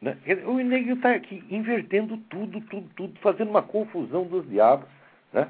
Né? 0.00 0.16
O 0.46 0.54
Nego 0.58 0.92
está 0.92 1.12
aqui 1.12 1.44
invertendo 1.50 2.16
tudo, 2.28 2.60
tudo, 2.62 2.88
tudo, 2.96 3.20
fazendo 3.20 3.50
uma 3.50 3.62
confusão 3.62 4.24
dos 4.24 4.48
diabos. 4.48 4.88
Né? 5.32 5.48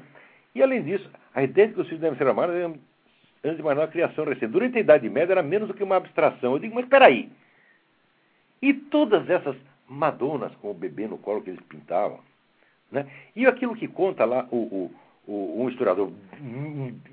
E, 0.53 0.61
além 0.61 0.83
disso, 0.83 1.09
a 1.33 1.43
ideia 1.43 1.67
de 1.67 1.73
que 1.73 1.81
os 1.81 1.87
filhos 1.87 2.01
devem 2.01 2.17
ser 2.17 2.27
amados 2.27 2.55
é, 2.55 2.65
antes 2.65 3.57
de 3.57 3.63
mais 3.63 3.77
nada, 3.77 3.83
a 3.83 3.91
criação 3.91 4.25
recente. 4.25 4.47
Durante 4.47 4.77
a 4.77 4.81
Idade 4.81 5.09
Média 5.09 5.33
era 5.33 5.43
menos 5.43 5.67
do 5.67 5.73
que 5.73 5.83
uma 5.83 5.95
abstração. 5.95 6.53
Eu 6.53 6.59
digo, 6.59 6.75
mas 6.75 6.83
espera 6.83 7.05
aí. 7.05 7.29
E 8.61 8.73
todas 8.73 9.29
essas 9.29 9.55
madonas 9.87 10.53
com 10.55 10.71
o 10.71 10.73
bebê 10.73 11.07
no 11.07 11.17
colo 11.17 11.41
que 11.41 11.49
eles 11.49 11.61
pintavam? 11.61 12.19
Né? 12.91 13.07
E 13.35 13.45
aquilo 13.45 13.75
que 13.75 13.87
conta 13.87 14.25
lá 14.25 14.47
o, 14.51 14.57
o, 14.57 14.91
o 15.27 15.63
um 15.63 15.69
historiador 15.69 16.11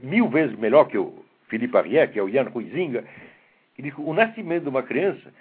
mil 0.02 0.28
vezes 0.28 0.58
melhor 0.58 0.86
que 0.86 0.98
o 0.98 1.24
Felipe 1.48 1.76
Arrier, 1.76 2.10
que 2.10 2.18
é 2.18 2.22
o 2.22 2.28
Ian 2.28 2.50
Huizinga, 2.54 3.04
que 3.74 3.82
diz 3.82 3.94
que 3.94 4.00
o 4.00 4.12
nascimento 4.12 4.64
de 4.64 4.68
uma 4.68 4.82
criança 4.82 5.32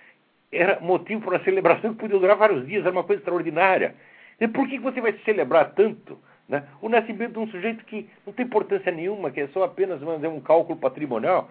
era 0.52 0.80
motivo 0.80 1.22
para 1.22 1.38
uma 1.38 1.44
celebração 1.44 1.94
que 1.94 2.00
podia 2.00 2.20
durar 2.20 2.38
vários 2.38 2.66
dias, 2.66 2.86
era 2.86 2.92
uma 2.92 3.04
coisa 3.04 3.22
extraordinária. 3.22 3.96
E 4.40 4.48
por 4.48 4.68
que 4.68 4.80
você 4.80 5.02
vai 5.02 5.14
celebrar 5.26 5.74
tanto 5.74 6.18
né, 6.48 6.64
o 6.82 6.88
nascimento 6.88 7.34
de 7.34 7.40
um 7.40 7.48
sujeito 7.48 7.84
que 7.86 8.10
não 8.26 8.34
tem 8.34 8.46
importância 8.46 8.92
nenhuma, 8.92 9.32
que 9.32 9.42
é 9.42 9.48
só 9.48 9.64
apenas 9.64 10.00
dizer, 10.00 10.28
um 10.28 10.40
cálculo 10.40 10.78
patrimonial? 10.80 11.50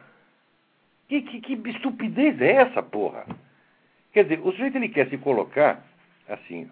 Que, 1.08 1.22
que, 1.22 1.40
que 1.40 1.70
estupidez 1.70 2.40
é 2.40 2.52
essa, 2.52 2.82
porra? 2.82 3.26
Quer 4.12 4.24
dizer, 4.24 4.40
o 4.40 4.50
sujeito 4.52 4.76
ele 4.76 4.88
quer 4.88 5.08
se 5.08 5.18
colocar 5.18 5.84
assim, 6.28 6.70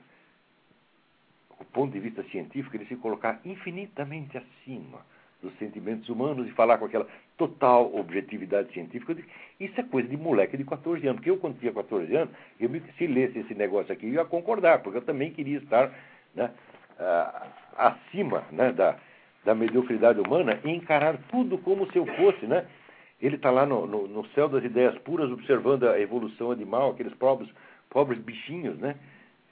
do 1.59 1.64
ponto 1.66 1.92
de 1.92 2.00
vista 2.00 2.22
científico, 2.24 2.76
ele 2.76 2.86
se 2.86 2.96
colocar 2.96 3.40
infinitamente 3.44 4.36
acima 4.36 5.00
dos 5.42 5.57
sentimentos 5.59 6.09
humanos 6.09 6.48
e 6.48 6.52
falar 6.52 6.78
com 6.78 6.86
aquela 6.86 7.07
total 7.36 7.94
objetividade 7.94 8.72
científica. 8.72 9.14
Isso 9.61 9.78
é 9.78 9.82
coisa 9.82 10.09
de 10.09 10.16
moleque 10.16 10.57
de 10.57 10.64
14 10.64 11.07
anos. 11.07 11.16
Porque 11.16 11.30
eu, 11.30 11.36
quando 11.36 11.59
tinha 11.59 11.72
14 11.72 12.14
anos, 12.16 12.34
eu, 12.59 12.70
se 12.96 13.07
lesse 13.07 13.40
esse 13.40 13.55
negócio 13.55 13.92
aqui, 13.92 14.07
eu 14.07 14.14
ia 14.14 14.24
concordar, 14.24 14.82
porque 14.82 14.98
eu 14.98 15.02
também 15.02 15.30
queria 15.30 15.59
estar 15.59 15.92
né, 16.34 16.50
acima 17.76 18.44
né, 18.50 18.72
da, 18.72 18.96
da 19.44 19.55
mediocridade 19.55 20.20
humana 20.20 20.59
e 20.64 20.70
encarar 20.70 21.18
tudo 21.30 21.59
como 21.59 21.90
se 21.92 21.98
eu 21.98 22.07
fosse. 22.16 22.46
Né? 22.46 22.66
Ele 23.20 23.36
está 23.36 23.50
lá 23.50 23.66
no, 23.66 23.86
no, 23.86 24.09
no, 24.09 24.26
céu 24.28 24.48
das 24.48 24.64
ideias 24.64 24.96
puras, 24.98 25.30
observando 25.30 25.88
a 25.88 26.00
evolução 26.00 26.50
animal, 26.50 26.90
aqueles 26.90 27.14
pobres, 27.14 27.50
pobres 27.90 28.18
bichinhos, 28.18 28.78
né, 28.78 28.96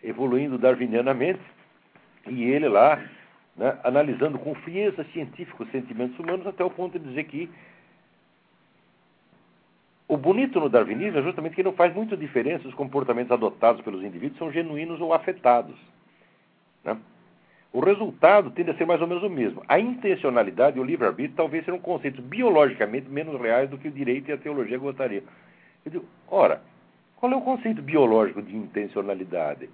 evoluindo 0.03 0.59
darwinianamente, 0.59 1.40
e 2.29 2.45
ele 2.45 2.68
lá 2.68 3.03
né, 3.57 3.79
analisando 3.85 4.39
com 4.39 4.55
frieza 4.55 5.05
científica 5.12 5.62
os 5.62 5.70
sentimentos 5.70 6.18
humanos, 6.18 6.47
até 6.47 6.64
o 6.64 6.70
ponto 6.70 6.99
de 6.99 7.09
dizer 7.09 7.25
que 7.25 7.51
o 10.09 10.16
bonito 10.16 10.61
no 10.61 10.68
darwinismo 10.68 11.18
é 11.18 11.23
justamente 11.23 11.55
que 11.57 11.62
não 11.62 11.73
faz 11.73 11.95
muita 11.95 12.16
diferença 12.16 12.68
os 12.68 12.75
comportamentos 12.75 13.33
adotados 13.33 13.83
pelos 13.83 14.03
indivíduos 14.05 14.39
são 14.39 14.53
genuínos 14.53 15.01
ou 15.01 15.14
afetados. 15.14 15.77
Né? 16.85 16.97
O 17.73 17.81
resultado 17.81 18.51
tende 18.51 18.70
a 18.70 18.75
ser 18.75 18.85
mais 18.85 19.01
ou 19.01 19.07
menos 19.07 19.23
o 19.23 19.31
mesmo. 19.31 19.62
A 19.66 19.81
intencionalidade 19.81 20.77
e 20.77 20.81
o 20.81 20.85
livre-arbítrio 20.85 21.37
talvez 21.37 21.64
sejam 21.64 21.81
conceitos 21.81 22.20
biologicamente 22.20 23.09
menos 23.09 23.41
reais 23.41 23.70
do 23.70 23.79
que 23.79 23.89
o 23.89 23.93
direito 23.93 24.29
e 24.29 24.33
a 24.33 24.37
teologia 24.37 24.77
gostariam. 24.77 25.23
Eu 25.85 25.91
digo, 25.91 26.05
ora, 26.29 26.61
qual 27.16 27.33
é 27.33 27.37
o 27.37 27.41
conceito 27.41 27.81
biológico 27.81 28.43
de 28.43 28.55
intencionalidade? 28.55 29.70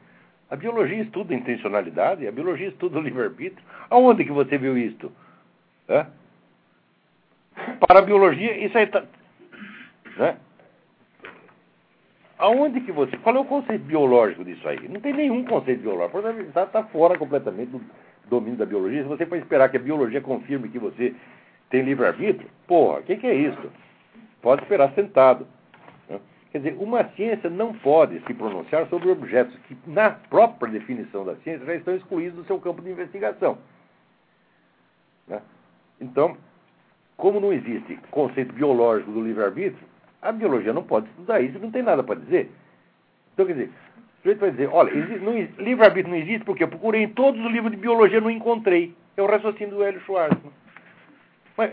A 0.51 0.57
biologia 0.57 1.03
estuda 1.03 1.35
intencionalidade, 1.35 2.27
a 2.27 2.33
biologia 2.33 2.69
estuda 2.69 2.99
o 2.99 3.03
livre-arbítrio. 3.03 3.63
Aonde 3.91 4.25
que 4.25 4.33
você 4.33 4.57
viu 4.57 4.79
isto? 4.79 5.13
É? 5.89 6.07
Para 7.87 7.99
a 7.99 8.03
biologia, 8.03 8.65
isso 8.65 8.77
aí 8.79 8.85
está. 8.85 9.05
Né? 10.17 10.37
aonde 12.39 12.81
que 12.81 12.93
você. 12.93 13.17
Qual 13.19 13.37
é 13.37 13.41
o 13.41 13.45
conceito 13.45 13.85
biológico 13.85 14.45
disso 14.45 14.67
aí? 14.69 14.89
Não 14.89 15.01
tem 15.01 15.13
nenhum 15.13 15.45
conceito 15.45 15.83
biológico. 15.83 16.21
Está 16.21 16.67
tá 16.67 16.85
fora 16.85 17.19
completamente 17.19 17.71
do 17.71 17.81
domínio 18.31 18.57
da 18.57 18.65
biologia. 18.65 19.03
Se 19.03 19.09
você 19.09 19.27
for 19.27 19.37
esperar 19.37 19.69
que 19.69 19.77
a 19.77 19.81
biologia 19.81 20.21
confirme 20.21 20.69
que 20.69 20.79
você 20.79 21.15
tem 21.69 21.83
livre-arbítrio, 21.83 22.49
porra, 22.67 23.01
o 23.01 23.03
que, 23.03 23.17
que 23.17 23.27
é 23.27 23.35
isso? 23.35 23.71
Pode 24.41 24.63
esperar 24.63 24.93
sentado. 24.93 25.47
Quer 26.51 26.59
dizer, 26.59 26.77
uma 26.79 27.05
ciência 27.11 27.51
não 27.51 27.75
pode 27.75 28.21
se 28.21 28.35
pronunciar 28.35 28.87
sobre 28.89 29.11
objetos 29.11 29.55
que, 29.67 29.77
na 29.87 30.11
própria 30.11 30.73
definição 30.73 31.25
da 31.25 31.37
ciência, 31.37 31.67
já 31.67 31.75
estão 31.75 31.95
excluídos 31.95 32.39
do 32.39 32.45
seu 32.47 32.59
campo 32.59 32.81
de 32.81 32.91
investigação. 32.91 33.59
Né? 35.27 35.43
Então, 36.01 36.39
como 37.19 37.39
não 37.39 37.53
existe 37.53 37.99
conceito 38.11 38.55
biológico 38.55 39.11
do 39.11 39.23
livre-arbítrio, 39.23 39.87
a 40.23 40.33
biologia 40.33 40.73
não 40.73 40.83
pode 40.83 41.07
estudar 41.09 41.41
isso, 41.41 41.59
não 41.59 41.71
tem 41.71 41.83
nada 41.83 42.03
para 42.03 42.19
dizer. 42.19 42.51
Então, 43.35 43.45
quer 43.45 43.53
dizer, 43.53 43.69
o 43.69 44.23
sujeito 44.23 44.41
vai 44.41 44.51
dizer, 44.51 44.69
olha, 44.73 44.91
livre-arbítrio 44.91 46.15
não 46.15 46.21
existe 46.21 46.45
porque 46.45 46.65
eu 46.65 46.69
procurei 46.69 47.03
em 47.03 47.09
todos 47.11 47.39
os 47.45 47.53
livros 47.53 47.71
de 47.71 47.77
biologia 47.77 48.21
não 48.21 48.31
encontrei. 48.31 48.95
É 49.17 49.23
o 49.23 49.27
raciocínio 49.27 49.77
do 49.77 49.83
Hélio 49.83 50.01
Schwarzman. 50.01 50.53
Mas, 51.57 51.73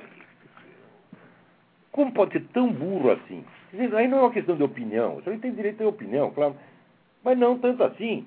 como 1.91 2.11
pode 2.11 2.33
ser 2.33 2.43
tão 2.51 2.71
burro 2.73 3.11
assim? 3.11 3.45
Dizer, 3.75 3.95
aí 3.95 4.07
não 4.07 4.19
é 4.19 4.21
uma 4.21 4.31
questão 4.31 4.55
de 4.55 4.63
opinião. 4.63 5.17
O 5.17 5.23
sujeito 5.23 5.41
tem 5.41 5.53
direito 5.53 5.83
a 5.83 5.87
opinião, 5.87 6.31
claro. 6.31 6.55
Mas 7.23 7.37
não 7.37 7.57
tanto 7.57 7.83
assim. 7.83 8.25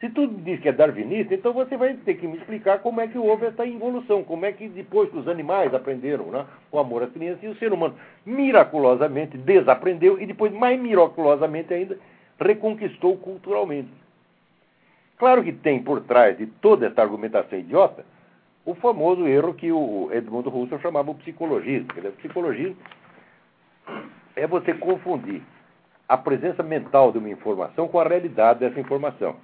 Se 0.00 0.08
tu 0.08 0.26
diz 0.26 0.58
que 0.60 0.68
é 0.68 0.72
darwinista, 0.72 1.34
então 1.34 1.52
você 1.52 1.76
vai 1.76 1.92
ter 1.94 2.14
que 2.14 2.26
me 2.26 2.38
explicar 2.38 2.78
como 2.78 3.02
é 3.02 3.06
que 3.06 3.18
houve 3.18 3.46
essa 3.46 3.66
evolução, 3.66 4.24
como 4.24 4.46
é 4.46 4.52
que 4.52 4.66
depois 4.66 5.10
que 5.10 5.18
os 5.18 5.28
animais 5.28 5.74
aprenderam 5.74 6.26
né, 6.26 6.46
o 6.72 6.78
amor 6.78 7.02
às 7.02 7.12
crianças 7.12 7.42
e 7.42 7.48
o 7.48 7.56
ser 7.56 7.70
humano 7.70 7.94
miraculosamente 8.24 9.36
desaprendeu 9.36 10.18
e 10.18 10.24
depois, 10.24 10.52
mais 10.52 10.80
miraculosamente 10.80 11.74
ainda, 11.74 11.98
reconquistou 12.38 13.18
culturalmente. 13.18 13.90
Claro 15.18 15.44
que 15.44 15.52
tem 15.52 15.82
por 15.82 16.00
trás 16.00 16.38
de 16.38 16.46
toda 16.46 16.86
essa 16.86 17.02
argumentação 17.02 17.58
idiota 17.58 18.06
o 18.64 18.74
famoso 18.74 19.26
erro 19.26 19.52
que 19.52 19.70
o 19.70 20.08
Edmundo 20.12 20.48
Husserl 20.48 20.80
chamava 20.80 21.10
o 21.10 21.14
psicologismo. 21.16 21.88
O 21.92 22.12
psicologismo 22.12 22.76
é 24.36 24.46
você 24.46 24.74
confundir 24.74 25.42
a 26.08 26.16
presença 26.16 26.62
mental 26.62 27.12
de 27.12 27.18
uma 27.18 27.30
informação 27.30 27.86
com 27.88 28.00
a 28.00 28.04
realidade 28.04 28.60
dessa 28.60 28.80
informação. 28.80 29.36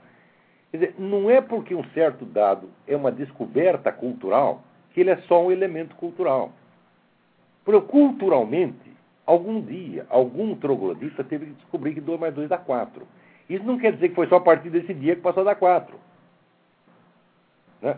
Quer 0.71 0.79
dizer, 0.79 0.95
não 0.99 1.31
é 1.31 1.41
porque 1.41 1.75
um 1.75 1.85
certo 1.91 2.25
dado 2.25 2.69
é 2.87 2.97
uma 2.97 3.13
descoberta 3.13 3.93
cultural 3.93 4.63
que 4.93 5.01
ele 5.01 5.11
é 5.11 5.17
só 5.29 5.45
um 5.45 5.53
elemento 5.53 5.95
cultural. 5.97 6.51
Porque 7.65 7.87
culturalmente, 7.89 8.91
algum 9.25 9.61
dia, 9.61 10.07
algum 10.09 10.55
troglodita 10.57 11.23
teve 11.23 11.47
que 11.47 11.53
descobrir 11.53 11.95
que 11.95 12.01
2 12.01 12.19
mais 12.19 12.35
2 12.35 12.49
dá 12.49 12.59
4. 12.59 13.07
Isso 13.49 13.65
não 13.65 13.79
quer 13.79 13.93
dizer 13.93 14.09
que 14.09 14.15
foi 14.15 14.27
só 14.27 14.37
a 14.37 14.41
partir 14.41 14.71
desse 14.71 14.93
dia 14.93 15.15
que 15.15 15.23
passou 15.23 15.43
a 15.43 15.47
dar 15.47 15.55
4. 15.55 15.97
Né? 17.83 17.97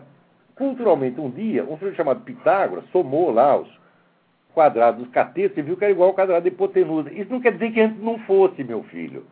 Culturalmente, 0.55 1.19
um 1.19 1.29
dia, 1.29 1.63
um 1.63 1.77
sujeito 1.77 1.95
chamado 1.95 2.21
Pitágoras 2.21 2.85
somou 2.91 3.31
lá 3.31 3.57
os 3.57 3.78
quadrados 4.59 5.01
dos 5.01 5.13
catetos 5.13 5.57
e 5.57 5.61
viu 5.61 5.77
que 5.77 5.85
era 5.85 5.93
igual 5.93 6.09
ao 6.09 6.13
quadrado 6.13 6.43
de 6.43 6.49
hipotenusa. 6.49 7.09
Isso 7.13 7.31
não 7.31 7.39
quer 7.39 7.53
dizer 7.53 7.71
que 7.71 7.79
antes 7.79 8.03
não 8.03 8.19
fosse, 8.19 8.61
meu 8.61 8.83
filho. 8.83 9.25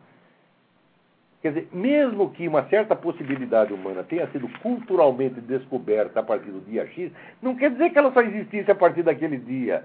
Quer 1.42 1.50
dizer, 1.50 1.68
mesmo 1.70 2.30
que 2.30 2.48
uma 2.48 2.66
certa 2.70 2.96
possibilidade 2.96 3.74
humana 3.74 4.02
tenha 4.02 4.26
sido 4.28 4.48
culturalmente 4.60 5.38
descoberta 5.42 6.20
a 6.20 6.22
partir 6.22 6.50
do 6.50 6.60
dia 6.60 6.86
X, 6.86 7.12
não 7.42 7.54
quer 7.54 7.70
dizer 7.72 7.90
que 7.90 7.98
ela 7.98 8.10
só 8.10 8.22
existisse 8.22 8.70
a 8.70 8.74
partir 8.74 9.02
daquele 9.02 9.36
dia. 9.36 9.84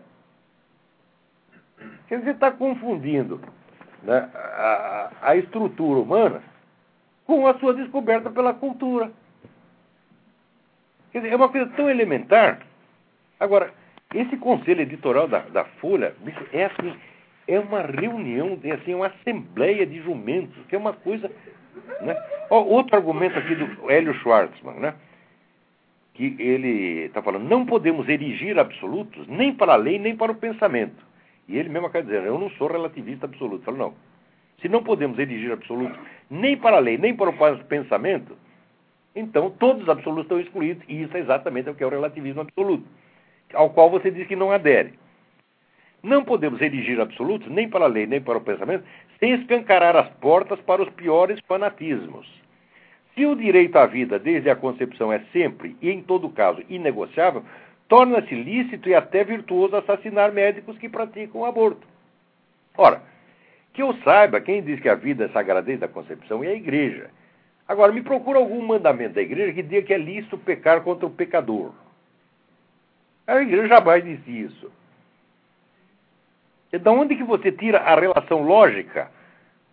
Quer 2.08 2.20
dizer, 2.20 2.36
está 2.36 2.50
confundindo 2.50 3.42
né, 4.02 4.30
a, 4.34 5.12
a 5.24 5.36
estrutura 5.36 6.00
humana 6.00 6.42
com 7.26 7.46
a 7.48 7.54
sua 7.60 7.74
descoberta 7.74 8.30
pela 8.32 8.54
cultura. 8.54 9.12
Quer 11.12 11.20
dizer, 11.20 11.34
é 11.34 11.36
uma 11.36 11.50
coisa 11.50 11.70
tão 11.76 11.90
elementar. 11.90 12.62
Agora, 13.38 13.74
esse 14.14 14.38
conselho 14.38 14.82
editorial 14.82 15.28
da, 15.28 15.40
da 15.40 15.66
Folha 15.66 16.16
é 16.52 16.66
assim 16.66 16.94
é 17.48 17.60
uma 17.60 17.82
reunião, 17.82 18.58
é 18.64 18.72
assim, 18.72 18.94
uma 18.94 19.08
assembleia 19.08 19.86
de 19.86 20.02
jumentos, 20.02 20.56
que 20.68 20.76
é 20.76 20.78
uma 20.78 20.94
coisa. 20.94 21.30
Né? 22.02 22.16
Ó, 22.50 22.64
outro 22.64 22.96
argumento 22.96 23.38
aqui 23.38 23.56
do 23.56 23.92
Hélio 23.92 24.14
Schwartzman, 24.16 24.80
né? 24.80 24.96
que 26.14 26.36
ele 26.40 27.06
está 27.06 27.22
falando, 27.22 27.48
não 27.48 27.66
podemos 27.66 28.08
erigir 28.08 28.58
absolutos 28.60 29.28
nem 29.28 29.54
para 29.54 29.74
a 29.74 29.78
lei 29.78 29.98
nem 29.98 30.16
para 30.16 30.32
o 30.32 30.36
pensamento. 30.36 31.04
E 31.48 31.58
ele 31.58 31.70
mesmo 31.70 31.88
acaba 31.88 32.06
dizendo, 32.06 32.28
eu 32.28 32.38
não 32.38 32.50
sou 32.52 32.68
relativista 32.68 33.26
absoluto. 33.26 33.66
Falo, 33.66 33.78
não. 33.78 33.94
Se 34.62 34.70
não 34.70 34.84
podemos 34.84 35.18
erigir 35.18 35.52
absolutos 35.52 36.00
nem 36.30 36.56
para 36.56 36.78
a 36.78 36.80
lei 36.80 36.98
nem 36.98 37.16
para 37.16 37.30
o 37.32 37.64
pensamento, 37.66 38.38
então 39.16 39.50
todos 39.50 39.84
os 39.84 39.90
absolutos 39.90 40.26
estão 40.26 40.40
excluídos. 40.40 40.84
E 40.88 41.02
isso 41.02 41.18
é 41.18 41.20
exatamente 41.20 41.70
o 41.70 41.76
que 41.76 41.84
é 41.84 41.88
o 41.88 41.90
relativismo 41.90 42.42
absoluto, 42.42 42.86
ao 43.54 43.70
qual 43.70 43.90
você 43.90 44.12
diz 44.12 44.28
que 44.28 44.36
não 44.36 44.52
adere. 44.52 44.94
Não 46.02 46.24
podemos 46.24 46.62
erigir 46.62 47.00
absolutos, 47.00 47.50
nem 47.50 47.70
para 47.70 47.86
a 47.86 47.88
lei, 47.88 48.06
nem 48.06 48.20
para 48.20 48.38
o 48.38 48.42
pensamento, 48.42 48.84
sem 49.20 49.34
escancarar 49.34 49.96
as 49.96 50.10
portas 50.16 50.60
para 50.62 50.82
os 50.82 50.90
piores 50.90 51.40
fanatismos. 51.48 52.28
Se 53.16 53.26
o 53.26 53.36
direito 53.36 53.78
à 53.78 53.86
vida 53.86 54.20
desde 54.20 54.50
a 54.50 54.56
concepção 54.56 55.14
é 55.14 55.20
sempre 55.32 55.78
e 55.82 55.90
em 55.90 56.02
todo 56.02 56.30
caso 56.30 56.62
inegociável, 56.68 57.44
torna-se 57.88 58.34
lícito 58.34 58.90
e 58.90 58.96
até 58.96 59.24
virtuoso 59.24 59.76
assassinar 59.76 60.32
médicos 60.32 60.78
que 60.78 60.90
praticam 60.90 61.42
o 61.42 61.46
aborto. 61.46 61.88
Ora, 62.76 63.02
que 63.72 63.82
eu 63.82 63.94
saiba, 64.04 64.42
quem 64.42 64.62
diz 64.62 64.80
que 64.80 64.90
a 64.90 64.96
vida 64.96 65.26
é 65.26 65.30
sagrada 65.30 65.62
desde 65.62 65.86
a 65.86 65.88
concepção 65.88 66.44
é 66.44 66.48
a 66.48 66.56
igreja. 66.56 67.10
Agora, 67.68 67.92
me 67.92 68.02
procura 68.02 68.40
algum 68.40 68.62
mandamento 68.66 69.16
da 69.16 69.22
igreja 69.22 69.54
que 69.54 69.64
diga 69.64 69.84
que 69.84 69.94
é 69.94 69.98
lícito 69.98 70.38
pecar 70.38 70.82
contra 70.82 71.06
o 71.06 71.10
pecador. 71.10 71.72
A 73.28 73.42
igreja 73.42 73.68
jamais 73.68 74.04
disse 74.04 74.30
isso. 74.30 74.72
Da 76.82 76.92
onde 76.92 77.16
que 77.16 77.24
você 77.24 77.52
tira 77.52 77.80
a 77.80 78.00
relação 78.00 78.42
lógica, 78.42 79.12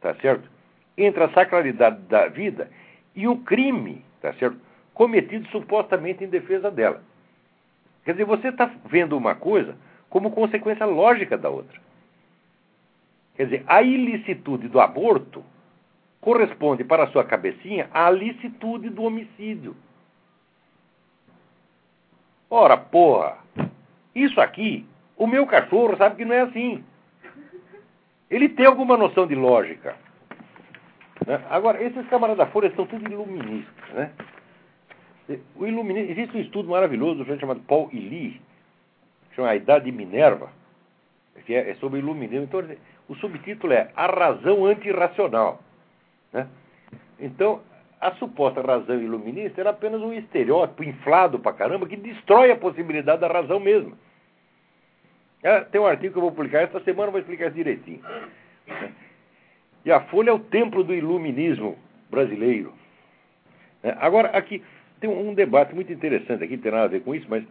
tá 0.00 0.14
certo? 0.16 0.48
Entre 0.96 1.22
a 1.22 1.30
sacralidade 1.30 2.00
da 2.02 2.28
vida 2.28 2.70
e 3.16 3.26
o 3.26 3.38
crime, 3.38 4.04
tá 4.20 4.32
certo? 4.34 4.60
Cometido 4.92 5.48
supostamente 5.48 6.22
em 6.22 6.28
defesa 6.28 6.70
dela. 6.70 7.02
Quer 8.04 8.12
dizer, 8.12 8.24
você 8.24 8.48
está 8.48 8.70
vendo 8.84 9.16
uma 9.16 9.34
coisa 9.34 9.76
como 10.10 10.30
consequência 10.30 10.84
lógica 10.84 11.38
da 11.38 11.48
outra. 11.48 11.80
Quer 13.34 13.44
dizer, 13.44 13.64
a 13.66 13.82
ilicitude 13.82 14.68
do 14.68 14.80
aborto 14.80 15.42
corresponde 16.20 16.84
para 16.84 17.04
a 17.04 17.06
sua 17.08 17.24
cabecinha 17.24 17.88
à 17.92 18.10
licitude 18.10 18.90
do 18.90 19.02
homicídio. 19.02 19.74
Ora, 22.50 22.76
porra, 22.76 23.38
isso 24.22 24.40
aqui, 24.40 24.86
o 25.16 25.26
meu 25.26 25.46
cachorro 25.46 25.96
sabe 25.96 26.16
que 26.16 26.24
não 26.24 26.34
é 26.34 26.40
assim. 26.42 26.84
Ele 28.30 28.48
tem 28.48 28.66
alguma 28.66 28.96
noção 28.96 29.26
de 29.26 29.34
lógica. 29.34 29.96
Né? 31.26 31.42
Agora, 31.50 31.82
esses 31.82 32.06
camaradas 32.08 32.46
da 32.46 32.52
Folha 32.52 32.72
são 32.74 32.86
tudo 32.86 33.10
iluministas. 33.10 33.94
Né? 33.94 34.10
O 35.56 35.66
iluminismo, 35.66 36.10
existe 36.10 36.36
um 36.36 36.40
estudo 36.40 36.68
maravilhoso 36.70 37.24
do 37.24 37.38
chamado 37.38 37.60
Paul 37.60 37.88
Elie, 37.92 38.40
que 39.28 39.36
chama 39.36 39.50
A 39.50 39.56
Idade 39.56 39.84
de 39.84 39.92
Minerva, 39.92 40.50
que 41.44 41.54
é, 41.54 41.70
é 41.70 41.74
sobre 41.76 41.98
iluminismo. 41.98 42.44
Então, 42.44 42.64
o 43.08 43.14
subtítulo 43.16 43.72
é 43.72 43.90
A 43.94 44.06
Razão 44.06 44.64
Antirracional. 44.64 45.60
Né? 46.32 46.46
Então, 47.18 47.60
a 48.00 48.12
suposta 48.12 48.62
razão 48.62 48.98
iluminista 48.98 49.60
era 49.60 49.70
apenas 49.70 50.00
um 50.00 50.12
estereótipo 50.12 50.82
inflado 50.82 51.38
pra 51.38 51.52
caramba 51.52 51.86
que 51.86 51.96
destrói 51.96 52.50
a 52.50 52.56
possibilidade 52.56 53.20
da 53.20 53.28
razão 53.28 53.60
mesmo. 53.60 53.96
É, 55.42 55.60
tem 55.60 55.80
um 55.80 55.86
artigo 55.86 56.12
que 56.12 56.18
eu 56.18 56.22
vou 56.22 56.32
publicar 56.32 56.60
esta 56.60 56.80
semana, 56.80 57.10
vou 57.10 57.20
explicar 57.20 57.50
direitinho. 57.50 58.00
E 59.84 59.90
a 59.90 60.00
Folha 60.02 60.30
é 60.30 60.32
o 60.32 60.38
templo 60.38 60.84
do 60.84 60.94
iluminismo 60.94 61.78
brasileiro. 62.10 62.74
É, 63.82 63.96
agora, 63.98 64.28
aqui 64.28 64.62
tem 65.00 65.08
um 65.08 65.32
debate 65.32 65.74
muito 65.74 65.90
interessante 65.92 66.44
aqui, 66.44 66.56
não 66.56 66.62
tem 66.62 66.72
nada 66.72 66.84
a 66.84 66.88
ver 66.88 67.02
com 67.02 67.14
isso, 67.14 67.26
mas 67.30 67.42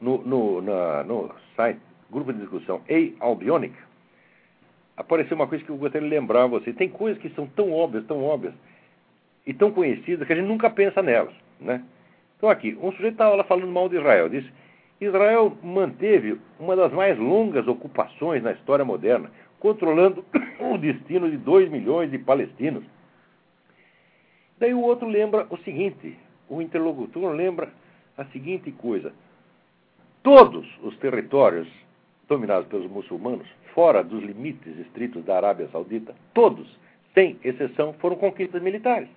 no, 0.00 0.18
no, 0.22 0.62
na, 0.62 1.04
no 1.04 1.34
site, 1.54 1.78
grupo 2.10 2.32
de 2.32 2.40
discussão 2.40 2.82
A 2.88 3.24
Albionic, 3.24 3.74
apareceu 4.96 5.36
uma 5.36 5.46
coisa 5.46 5.62
que 5.62 5.70
eu 5.70 5.76
gostaria 5.76 6.08
de 6.08 6.14
lembrar 6.14 6.44
a 6.44 6.46
você. 6.46 6.72
Tem 6.72 6.88
coisas 6.88 7.20
que 7.20 7.28
são 7.30 7.46
tão 7.46 7.70
óbvias, 7.70 8.06
tão 8.06 8.24
óbvias, 8.24 8.54
e 9.46 9.52
tão 9.52 9.70
conhecidas 9.70 10.26
que 10.26 10.32
a 10.32 10.36
gente 10.36 10.46
nunca 10.46 10.70
pensa 10.70 11.02
nelas. 11.02 11.34
Né? 11.60 11.82
Então 12.36 12.48
aqui, 12.48 12.78
um 12.80 12.90
sujeito 12.92 13.14
estava 13.14 13.36
lá 13.36 13.44
falando 13.44 13.70
mal 13.70 13.88
de 13.88 13.96
Israel, 13.96 14.28
disse 14.30 14.50
Israel 15.04 15.56
manteve 15.62 16.38
uma 16.60 16.76
das 16.76 16.92
mais 16.92 17.18
longas 17.18 17.66
ocupações 17.66 18.42
na 18.42 18.52
história 18.52 18.84
moderna, 18.84 19.30
controlando 19.58 20.24
o 20.60 20.78
destino 20.78 21.30
de 21.30 21.36
2 21.36 21.70
milhões 21.70 22.10
de 22.10 22.18
palestinos. 22.18 22.84
Daí 24.58 24.72
o 24.72 24.80
outro 24.80 25.08
lembra 25.08 25.46
o 25.50 25.56
seguinte: 25.58 26.16
o 26.48 26.62
interlocutor 26.62 27.32
lembra 27.32 27.72
a 28.16 28.24
seguinte 28.26 28.70
coisa. 28.70 29.12
Todos 30.22 30.68
os 30.82 30.96
territórios, 30.98 31.66
dominados 32.28 32.68
pelos 32.68 32.88
muçulmanos, 32.88 33.48
fora 33.74 34.04
dos 34.04 34.22
limites 34.22 34.78
estritos 34.78 35.24
da 35.24 35.36
Arábia 35.36 35.68
Saudita, 35.72 36.14
todos, 36.32 36.78
sem 37.12 37.38
exceção, 37.42 37.92
foram 37.94 38.14
conquistas 38.14 38.62
militares. 38.62 39.08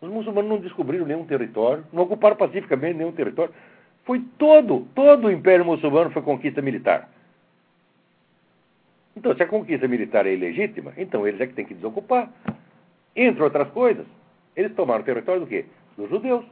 Os 0.00 0.08
muçulmanos 0.08 0.50
não 0.50 0.58
descobriram 0.58 1.06
nenhum 1.06 1.26
território, 1.26 1.84
não 1.92 2.04
ocuparam 2.04 2.36
pacificamente 2.36 2.96
nenhum 2.96 3.12
território. 3.12 3.52
Foi 4.04 4.24
todo, 4.38 4.88
todo 4.94 5.26
o 5.26 5.30
Império 5.30 5.64
Muçulmano 5.64 6.10
foi 6.10 6.22
conquista 6.22 6.62
militar. 6.62 7.08
Então, 9.14 9.34
se 9.36 9.42
a 9.42 9.46
conquista 9.46 9.86
militar 9.86 10.26
é 10.26 10.32
ilegítima, 10.32 10.94
então 10.96 11.26
eles 11.26 11.40
é 11.40 11.46
que 11.46 11.52
têm 11.52 11.66
que 11.66 11.74
desocupar. 11.74 12.30
Entre 13.14 13.42
outras 13.42 13.68
coisas, 13.70 14.06
eles 14.56 14.74
tomaram 14.74 15.04
território 15.04 15.42
do 15.42 15.46
quê? 15.46 15.66
Dos 15.96 16.08
judeus. 16.08 16.44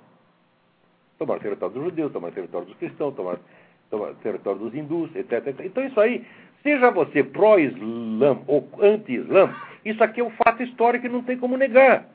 Tomaram 1.19 1.41
território 1.41 1.75
dos 1.75 1.85
judeus, 1.85 2.13
tomaram 2.13 2.35
território 2.35 2.67
dos 2.67 2.77
cristãos, 2.77 3.15
tomaram, 3.15 3.41
tomaram 3.89 4.15
território 4.17 4.61
dos 4.61 4.75
hindus, 4.75 5.15
etc, 5.17 5.47
etc. 5.47 5.61
Então, 5.65 5.87
isso 5.87 5.99
aí, 5.99 6.27
seja 6.63 6.91
você 6.91 7.25
pró-islã 7.25 8.39
ou 8.47 8.69
anti-islã, 8.81 9.55
isso 9.85 10.05
aqui 10.05 10.21
é 10.21 10.25
um 10.25 10.31
fato 10.31 10.63
histórico 10.63 11.07
e 11.07 11.09
não 11.09 11.23
tem 11.23 11.39
como 11.39 11.57
negar. 11.57 12.07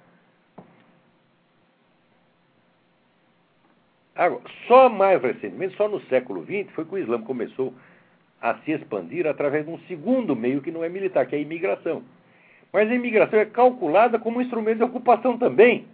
Agora, 4.16 4.42
só 4.68 4.90
mais 4.90 5.22
recentemente, 5.22 5.76
só 5.76 5.88
no 5.88 6.00
século 6.02 6.44
XX, 6.44 6.72
foi 6.74 6.86
que 6.86 6.94
o 6.94 6.98
Islã 6.98 7.22
começou 7.22 7.74
a 8.40 8.56
se 8.60 8.72
expandir 8.72 9.26
através 9.26 9.66
de 9.66 9.72
um 9.72 9.80
segundo 9.88 10.36
meio 10.36 10.62
que 10.62 10.72
não 10.72 10.84
é 10.84 10.90
militar, 10.90 11.26
que 11.26 11.36
é 11.36 11.40
a 11.40 11.42
imigração. 11.42 12.04
Mas 12.72 12.90
a 12.90 12.94
imigração 12.94 13.40
é 13.40 13.46
calculada 13.46 14.20
como 14.20 14.38
um 14.38 14.42
instrumento 14.42 14.78
de 14.78 14.84
ocupação 14.84 15.38
também. 15.38 15.88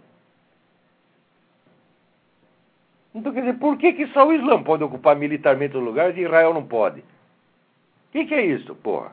Então, 3.14 3.32
quer 3.32 3.40
dizer, 3.40 3.58
por 3.58 3.76
que, 3.76 3.92
que 3.92 4.06
só 4.08 4.26
o 4.26 4.32
Islã 4.32 4.62
pode 4.62 4.84
ocupar 4.84 5.16
militarmente 5.16 5.76
os 5.76 5.82
lugares 5.82 6.16
e 6.16 6.20
Israel 6.20 6.54
não 6.54 6.66
pode? 6.66 7.00
O 7.00 8.12
que, 8.12 8.24
que 8.26 8.34
é 8.34 8.44
isso, 8.44 8.74
porra? 8.76 9.12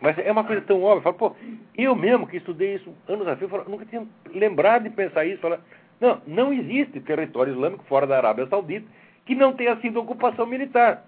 Mas 0.00 0.18
é 0.18 0.32
uma 0.32 0.44
coisa 0.44 0.62
tão 0.62 0.82
óbvia. 0.82 1.02
Falo, 1.02 1.16
pô, 1.16 1.36
eu 1.76 1.94
mesmo 1.94 2.26
que 2.26 2.38
estudei 2.38 2.76
isso 2.76 2.94
anos 3.06 3.28
a 3.28 3.36
fio, 3.36 3.48
nunca 3.68 3.84
tinha 3.84 4.06
lembrado 4.32 4.84
de 4.84 4.90
pensar 4.90 5.26
isso. 5.26 5.40
Falo, 5.40 5.58
não, 6.00 6.20
não 6.26 6.52
existe 6.52 7.00
território 7.00 7.52
islâmico 7.52 7.84
fora 7.84 8.06
da 8.06 8.16
Arábia 8.16 8.46
Saudita 8.46 8.86
que 9.26 9.34
não 9.34 9.52
tenha 9.52 9.76
sido 9.76 10.00
ocupação 10.00 10.46
militar. 10.46 11.04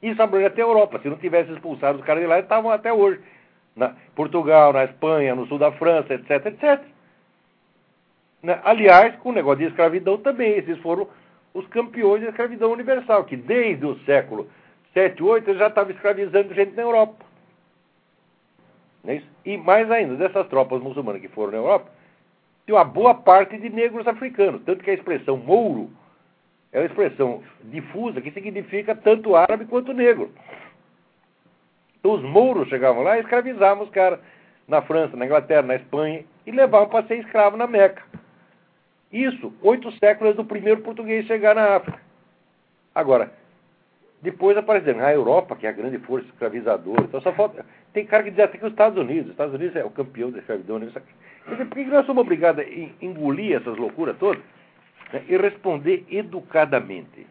Isso 0.00 0.22
abrange 0.22 0.46
até 0.46 0.62
a 0.62 0.64
Europa. 0.64 1.00
Se 1.00 1.08
não 1.08 1.16
tivesse 1.16 1.52
expulsado 1.52 1.98
os 1.98 2.04
caras 2.04 2.22
de 2.22 2.28
lá, 2.28 2.36
eles 2.36 2.44
estavam 2.44 2.70
até 2.70 2.92
hoje. 2.92 3.20
Na 3.74 3.94
Portugal, 4.14 4.72
na 4.72 4.84
Espanha, 4.84 5.34
no 5.34 5.46
sul 5.46 5.58
da 5.58 5.72
França, 5.72 6.14
etc, 6.14 6.46
etc. 6.46 6.80
Aliás, 8.64 9.16
com 9.16 9.30
o 9.30 9.32
negócio 9.32 9.58
de 9.58 9.66
escravidão 9.66 10.18
também. 10.18 10.52
Esses 10.52 10.78
foram 10.78 11.08
os 11.52 11.66
campeões 11.66 12.22
da 12.22 12.28
escravidão 12.28 12.70
universal, 12.70 13.24
que 13.24 13.36
desde 13.36 13.84
o 13.84 13.98
século 14.04 14.48
7, 14.94 15.22
8, 15.22 15.50
eles 15.50 15.58
já 15.58 15.66
estavam 15.66 15.92
escravizando 15.92 16.54
gente 16.54 16.74
na 16.74 16.82
Europa. 16.82 17.24
É 19.06 19.22
e 19.44 19.56
mais 19.56 19.90
ainda, 19.90 20.16
dessas 20.16 20.46
tropas 20.48 20.82
muçulmanas 20.82 21.20
que 21.20 21.28
foram 21.28 21.52
na 21.52 21.58
Europa, 21.58 21.90
tem 22.68 22.74
uma 22.74 22.84
boa 22.84 23.14
parte 23.14 23.56
de 23.56 23.70
negros 23.70 24.06
africanos. 24.06 24.60
Tanto 24.66 24.84
que 24.84 24.90
a 24.90 24.94
expressão 24.94 25.38
mouro 25.38 25.90
é 26.70 26.78
uma 26.78 26.84
expressão 26.84 27.42
difusa 27.64 28.20
que 28.20 28.30
significa 28.30 28.94
tanto 28.94 29.34
árabe 29.34 29.64
quanto 29.64 29.94
negro. 29.94 30.30
Então, 31.98 32.12
os 32.12 32.22
mouros 32.22 32.68
chegavam 32.68 33.02
lá 33.02 33.16
e 33.16 33.20
escravizavam 33.20 33.84
os 33.84 33.90
caras 33.90 34.20
na 34.66 34.82
França, 34.82 35.16
na 35.16 35.24
Inglaterra, 35.24 35.62
na 35.62 35.76
Espanha 35.76 36.26
e 36.46 36.50
levavam 36.50 36.90
para 36.90 37.06
ser 37.06 37.20
escravo 37.20 37.56
na 37.56 37.66
Meca. 37.66 38.02
Isso, 39.10 39.50
oito 39.62 39.90
séculos 39.92 40.36
do 40.36 40.44
primeiro 40.44 40.82
português 40.82 41.26
chegar 41.26 41.54
na 41.54 41.76
África. 41.76 41.98
Agora, 42.94 43.32
depois 44.20 44.58
apareceu 44.58 45.02
a 45.02 45.14
Europa, 45.14 45.56
que 45.56 45.66
é 45.66 45.70
a 45.70 45.72
grande 45.72 45.98
força 46.00 46.26
escravizadora. 46.26 47.04
Então 47.04 47.22
só 47.22 47.32
falta. 47.32 47.64
Tem 47.94 48.04
cara 48.04 48.24
que 48.24 48.30
diz 48.30 48.40
até 48.40 48.58
que 48.58 48.64
os 48.66 48.72
Estados 48.72 48.98
Unidos. 48.98 49.26
Os 49.26 49.30
Estados 49.30 49.54
Unidos 49.54 49.74
é 49.74 49.84
o 49.86 49.90
campeão 49.90 50.30
da 50.30 50.40
escravidão. 50.40 50.78
Né? 50.78 50.90
Por 51.48 51.68
que 51.68 51.84
nós 51.84 52.04
somos 52.04 52.20
obrigados 52.20 52.64
a 52.64 53.04
engolir 53.04 53.56
essas 53.56 53.76
loucuras 53.76 54.16
todas 54.18 54.42
né? 55.12 55.24
e 55.28 55.36
responder 55.36 56.04
educadamente? 56.10 57.26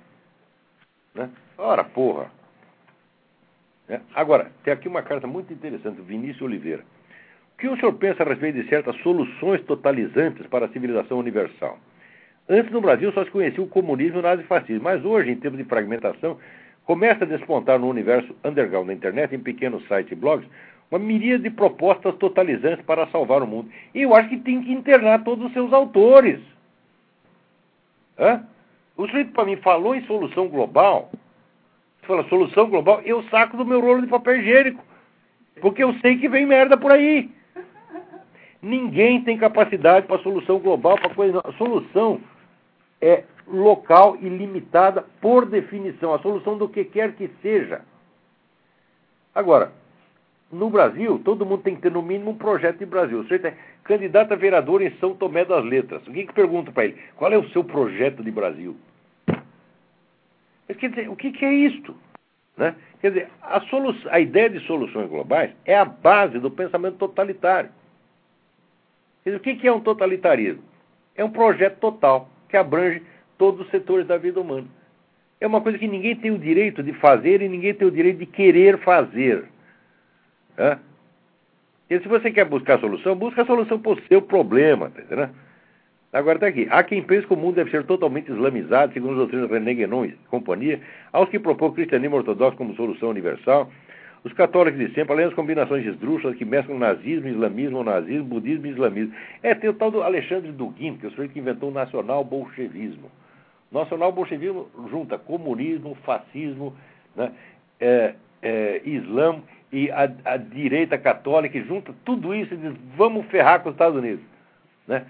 Né? 1.13 1.29
Ora, 1.57 1.83
porra. 1.83 2.31
Né? 3.87 4.01
Agora, 4.15 4.51
tem 4.63 4.73
aqui 4.73 4.87
uma 4.87 5.03
carta 5.03 5.27
muito 5.27 5.53
interessante, 5.53 6.01
Vinícius 6.01 6.41
Oliveira. 6.41 6.83
O 7.53 7.57
que 7.57 7.67
o 7.67 7.77
senhor 7.77 7.93
pensa 7.93 8.23
a 8.23 8.25
respeito 8.25 8.61
de 8.61 8.69
certas 8.69 8.95
soluções 8.97 9.61
totalizantes 9.63 10.45
para 10.47 10.65
a 10.65 10.69
civilização 10.69 11.17
universal? 11.17 11.77
Antes 12.49 12.71
no 12.71 12.81
Brasil 12.81 13.11
só 13.11 13.23
se 13.25 13.31
conhecia 13.31 13.63
o 13.63 13.67
comunismo 13.67 14.17
e 14.17 14.19
o 14.19 14.23
nazifascismo, 14.23 14.83
mas 14.83 15.03
hoje, 15.03 15.31
em 15.31 15.35
termos 15.35 15.57
de 15.57 15.65
fragmentação, 15.65 16.37
começa 16.85 17.25
a 17.25 17.27
despontar 17.27 17.77
no 17.77 17.89
universo 17.89 18.33
underground 18.43 18.87
da 18.87 18.93
internet, 18.93 19.35
em 19.35 19.39
pequenos 19.39 19.85
sites 19.87 20.11
e 20.11 20.15
blogs, 20.15 20.47
uma 20.89 20.99
miríade 20.99 21.43
de 21.43 21.49
propostas 21.49 22.15
totalizantes 22.15 22.85
para 22.85 23.07
salvar 23.07 23.43
o 23.43 23.47
mundo. 23.47 23.69
E 23.93 24.01
eu 24.01 24.15
acho 24.15 24.29
que 24.29 24.37
tem 24.37 24.63
que 24.63 24.71
internar 24.71 25.23
todos 25.23 25.45
os 25.45 25.53
seus 25.53 25.73
autores. 25.73 26.39
Hã? 28.17 28.43
O 28.95 29.05
sujeito 29.05 29.31
para 29.31 29.45
mim 29.45 29.57
falou 29.57 29.95
em 29.95 30.05
solução 30.05 30.47
global. 30.47 31.11
Você 31.99 32.07
fala 32.07 32.27
solução 32.29 32.69
global, 32.69 33.01
eu 33.01 33.21
saco 33.23 33.57
do 33.57 33.65
meu 33.65 33.81
rolo 33.81 34.01
de 34.01 34.07
papel 34.07 34.39
higiênico. 34.39 34.83
Porque 35.61 35.83
eu 35.83 35.93
sei 35.95 36.17
que 36.17 36.29
vem 36.29 36.45
merda 36.45 36.77
por 36.77 36.91
aí. 36.91 37.29
Ninguém 38.61 39.23
tem 39.23 39.37
capacidade 39.37 40.07
para 40.07 40.21
solução 40.23 40.59
global, 40.59 40.97
para 40.97 41.13
coisa. 41.13 41.41
A 41.43 41.51
solução 41.53 42.19
é 43.01 43.23
local 43.45 44.17
e 44.21 44.27
limitada 44.27 45.05
por 45.21 45.45
definição. 45.45 46.13
A 46.13 46.19
solução 46.19 46.57
do 46.57 46.67
que 46.67 46.83
quer 46.83 47.13
que 47.13 47.29
seja. 47.41 47.81
Agora, 49.33 49.71
no 50.51 50.69
Brasil, 50.69 51.19
todo 51.23 51.45
mundo 51.45 51.63
tem 51.63 51.75
que 51.75 51.81
ter 51.81 51.91
no 51.91 52.01
mínimo 52.01 52.31
um 52.31 52.37
projeto 52.37 52.79
de 52.79 52.85
Brasil. 52.85 53.23
Você 53.23 53.35
é 53.35 53.53
candidato 53.83 54.31
a 54.31 54.35
vereador 54.35 54.81
em 54.81 54.91
São 54.97 55.13
Tomé 55.13 55.43
das 55.43 55.63
Letras. 55.63 56.05
O 56.07 56.11
que, 56.11 56.25
pergunta 56.33 56.71
para 56.71 56.85
ele? 56.85 56.97
Qual 57.15 57.31
é 57.31 57.37
o 57.37 57.49
seu 57.49 57.63
projeto 57.63 58.23
de 58.23 58.31
Brasil? 58.31 58.75
Quer 60.67 60.89
dizer, 60.89 61.09
o 61.09 61.15
que, 61.15 61.31
que 61.31 61.45
é 61.45 61.53
isto? 61.53 61.95
Né? 62.55 62.75
Quer 63.01 63.09
dizer, 63.09 63.29
a, 63.41 63.61
a 64.11 64.19
ideia 64.19 64.49
de 64.49 64.59
soluções 64.61 65.09
globais 65.09 65.51
é 65.65 65.77
a 65.77 65.85
base 65.85 66.39
do 66.39 66.49
pensamento 66.49 66.97
totalitário. 66.97 67.69
Quer 69.23 69.31
dizer, 69.31 69.37
o 69.37 69.43
que, 69.43 69.55
que 69.55 69.67
é 69.67 69.71
um 69.71 69.79
totalitarismo? 69.81 70.63
É 71.15 71.23
um 71.23 71.29
projeto 71.29 71.77
total 71.79 72.29
que 72.47 72.55
abrange 72.55 73.01
todos 73.37 73.65
os 73.65 73.71
setores 73.71 74.07
da 74.07 74.17
vida 74.17 74.39
humana. 74.39 74.67
É 75.39 75.47
uma 75.47 75.61
coisa 75.61 75.77
que 75.77 75.87
ninguém 75.87 76.15
tem 76.15 76.31
o 76.31 76.39
direito 76.39 76.81
de 76.81 76.93
fazer 76.93 77.41
e 77.41 77.49
ninguém 77.49 77.73
tem 77.73 77.87
o 77.87 77.91
direito 77.91 78.19
de 78.19 78.25
querer 78.25 78.79
fazer. 78.79 79.45
Né? 80.57 80.79
E 81.89 81.99
se 81.99 82.07
você 82.07 82.31
quer 82.31 82.45
buscar 82.45 82.79
solução, 82.79 83.15
busca 83.15 83.43
a 83.43 83.45
solução 83.45 83.79
para 83.79 83.93
o 83.93 84.01
seu 84.07 84.21
problema, 84.21 84.89
tá 84.89 85.01
entendendo? 85.01 85.31
Agora 86.11 86.37
está 86.37 86.47
aqui. 86.47 86.67
Há 86.69 86.83
quem 86.83 87.03
pense 87.03 87.27
que 87.27 87.33
o 87.33 87.37
mundo 87.37 87.55
deve 87.55 87.69
ser 87.69 87.83
totalmente 87.85 88.31
islamizado, 88.31 88.93
segundo 88.93 89.11
os 89.11 89.17
doutrinas 89.17 89.49
René 89.49 89.73
Guénon 89.73 90.05
e 90.05 90.13
companhia, 90.29 90.81
aos 91.13 91.29
que 91.29 91.37
propõem 91.37 91.69
o 91.69 91.73
cristianismo 91.73 92.17
ortodoxo 92.17 92.57
como 92.57 92.75
solução 92.75 93.09
universal, 93.09 93.69
os 94.23 94.33
católicos 94.33 94.79
de 94.79 94.93
sempre, 94.93 95.13
além 95.13 95.25
das 95.25 95.35
combinações 95.35 95.85
esdrúxulas 95.85 96.35
que 96.35 96.43
mesclam 96.43 96.79
nazismo, 96.79 97.27
islamismo, 97.27 97.83
nazismo, 97.83 98.23
budismo 98.25 98.65
e 98.67 98.71
islamismo. 98.71 99.13
É, 99.43 99.53
tem 99.53 99.69
o 99.69 99.73
tal 99.73 99.91
do 99.91 100.01
Alexandre 100.01 100.51
Dugin, 100.51 100.97
que 100.97 101.05
é 101.05 101.09
o 101.09 101.11
sujeito 101.11 101.33
que 101.33 101.39
inventou 101.39 101.69
o 101.69 101.73
nacional-bolchevismo. 101.73 103.11
Nacional-bolchevismo 103.71 104.67
junta 104.89 105.17
comunismo, 105.17 105.95
fascismo, 106.03 106.75
né, 107.15 107.31
é, 107.79 108.15
é, 108.41 108.81
e 109.71 109.91
a, 109.91 110.09
a, 110.25 110.37
direita 110.37 110.97
católica, 110.97 111.57
e 111.57 111.63
junta 111.63 111.93
tudo 112.05 112.33
isso 112.33 112.53
e 112.53 112.57
diz, 112.57 112.73
vamos 112.95 113.25
ferrar 113.27 113.61
com 113.61 113.69
os 113.69 113.75
Estados 113.75 113.97
Unidos. 113.97 114.23
Né? 114.87 115.05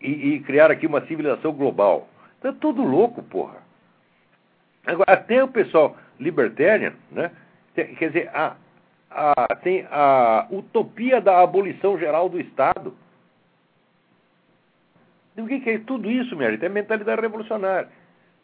E, 0.00 0.34
e 0.34 0.40
criar 0.40 0.70
aqui 0.70 0.86
uma 0.86 1.04
civilização 1.06 1.52
global. 1.52 2.08
É 2.42 2.52
tudo 2.52 2.82
louco, 2.82 3.22
porra. 3.22 3.58
Agora, 4.86 5.12
até 5.12 5.42
o 5.42 5.48
pessoal 5.48 5.96
libertarian, 6.18 6.94
né? 7.10 7.30
Quer 7.74 8.08
dizer, 8.08 8.30
a, 8.34 8.56
a, 9.10 9.54
tem 9.56 9.86
a 9.90 10.46
utopia 10.50 11.20
da 11.20 11.40
abolição 11.40 11.98
geral 11.98 12.28
do 12.28 12.40
Estado. 12.40 12.94
O 15.36 15.46
que, 15.46 15.60
que 15.60 15.70
é 15.70 15.78
tudo 15.78 16.10
isso, 16.10 16.36
minha 16.36 16.50
gente? 16.50 16.64
É 16.64 16.68
mentalidade 16.68 17.20
revolucionária. 17.20 17.88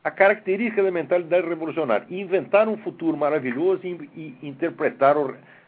A 0.06 0.10
característica 0.12 0.84
da 0.84 0.90
mentalidade 0.92 1.48
revolucionária: 1.48 2.06
inventar 2.08 2.68
um 2.68 2.76
futuro 2.76 3.16
maravilhoso 3.16 3.84
e, 3.84 4.36
interpretar 4.40 5.16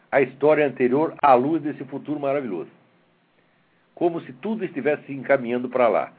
a 0.09 0.21
história 0.21 0.65
anterior 0.65 1.13
à 1.21 1.33
luz 1.33 1.61
desse 1.61 1.83
futuro 1.83 2.21
maravilhoso. 2.21 2.69
Como 3.93 4.21
se 4.21 4.31
tudo 4.31 4.63
estivesse 4.63 5.07
se 5.07 5.13
encaminhando 5.13 5.67
para 5.67 5.89
lá. 5.89 6.13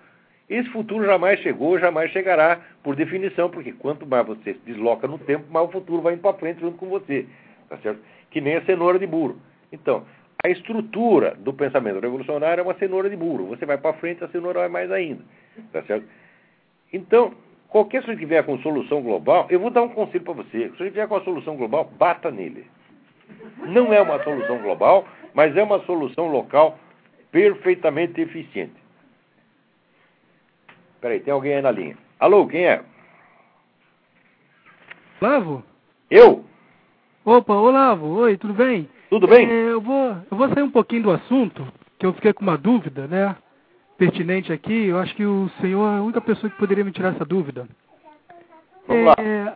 Esse 0.51 0.69
futuro 0.69 1.07
jamais 1.07 1.41
chegou, 1.41 1.79
jamais 1.79 2.11
chegará, 2.11 2.61
por 2.83 2.95
definição, 2.95 3.49
porque 3.49 3.73
quanto 3.73 4.07
mais 4.07 4.27
você 4.27 4.53
se 4.53 4.61
desloca 4.67 5.09
no 5.09 5.17
tempo, 5.17 5.51
mais 5.51 5.67
o 5.67 5.73
futuro 5.73 6.03
vai 6.03 6.13
indo 6.13 6.21
para 6.21 6.37
frente 6.37 6.61
junto 6.61 6.77
com 6.77 6.91
você. 6.91 7.27
Tá 7.71 7.79
certo? 7.79 8.03
Que 8.31 8.43
nem 8.43 8.57
a 8.57 8.65
cenoura 8.67 8.99
de 8.99 9.07
burro. 9.07 9.41
Então, 9.73 10.05
a 10.45 10.51
estrutura 10.51 11.35
do 11.37 11.55
pensamento 11.55 12.01
revolucionário 12.01 12.61
é 12.61 12.65
uma 12.65 12.75
cenoura 12.75 13.09
de 13.09 13.17
burro. 13.17 13.47
Você 13.47 13.65
vai 13.65 13.79
para 13.79 13.95
frente, 13.95 14.23
a 14.23 14.29
cenoura 14.29 14.59
vai 14.61 14.69
mais 14.69 14.93
ainda. 14.93 15.25
Tá 15.73 15.83
certo? 15.85 16.05
Então, 16.93 17.33
Qualquer 17.71 18.01
sujeito 18.01 18.19
que 18.19 18.27
vier 18.27 18.45
com 18.45 18.59
solução 18.59 19.01
global, 19.01 19.47
eu 19.49 19.61
vou 19.61 19.71
dar 19.71 19.83
um 19.83 19.89
conselho 19.91 20.25
para 20.25 20.35
você. 20.35 20.59
Se 20.59 20.67
o 20.67 20.71
sujeito 20.73 20.95
vier 20.95 21.07
com 21.07 21.17
a 21.17 21.23
solução 21.23 21.57
global, 21.57 21.85
bata 21.97 22.31
nele. 22.31 22.67
Não 23.59 23.93
é 23.93 24.03
uma 24.03 24.23
solução 24.25 24.59
global, 24.59 25.07
mas 25.33 25.57
é 25.57 25.63
uma 25.63 25.79
solução 25.85 26.27
local 26.27 26.77
perfeitamente 27.31 28.21
eficiente. 28.21 28.75
Peraí, 31.01 31.21
tem 31.21 31.33
alguém 31.33 31.55
aí 31.55 31.63
na 31.63 31.71
linha. 31.71 31.97
Alô, 32.19 32.47
quem 32.49 32.67
é? 32.67 32.83
Olavo? 35.23 35.63
Eu? 36.11 36.45
Opa, 37.25 37.55
Olavo, 37.55 38.07
oi, 38.19 38.37
tudo 38.37 38.53
bem? 38.53 38.89
Tudo 39.09 39.29
bem? 39.29 39.49
É, 39.49 39.71
eu, 39.71 39.81
vou, 39.81 40.17
eu 40.31 40.37
vou 40.37 40.49
sair 40.49 40.63
um 40.63 40.71
pouquinho 40.71 41.05
do 41.05 41.11
assunto, 41.13 41.67
que 41.99 42.05
eu 42.05 42.13
fiquei 42.15 42.33
com 42.33 42.43
uma 42.43 42.59
dúvida, 42.59 43.07
né? 43.07 43.37
Pertinente 44.01 44.51
aqui. 44.51 44.87
Eu 44.87 44.99
acho 44.99 45.15
que 45.15 45.27
o 45.27 45.51
senhor 45.61 45.87
é 45.87 45.99
a 45.99 46.03
única 46.03 46.23
pessoa 46.23 46.51
que 46.51 46.57
poderia 46.57 46.83
me 46.83 46.91
tirar 46.91 47.15
essa 47.15 47.25
dúvida. 47.27 47.69
Vamos 48.89 49.05
lá. 49.05 49.15
É, 49.19 49.53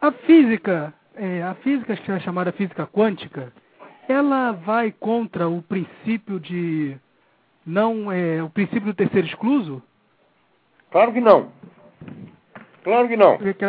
a 0.00 0.12
física, 0.12 0.94
é, 1.16 1.42
a 1.42 1.54
física 1.56 1.96
que 1.96 2.12
é 2.12 2.20
chamada 2.20 2.52
física 2.52 2.86
quântica, 2.86 3.52
ela 4.08 4.52
vai 4.52 4.92
contra 4.92 5.48
o 5.48 5.60
princípio 5.60 6.38
de 6.38 6.96
não 7.66 8.12
é 8.12 8.40
o 8.40 8.48
princípio 8.48 8.82
do 8.86 8.94
terceiro 8.94 9.26
excluso? 9.26 9.82
Claro 10.92 11.12
que 11.12 11.20
não. 11.20 11.48
Claro 12.84 13.08
que 13.08 13.16
não. 13.16 13.38
Porque, 13.38 13.66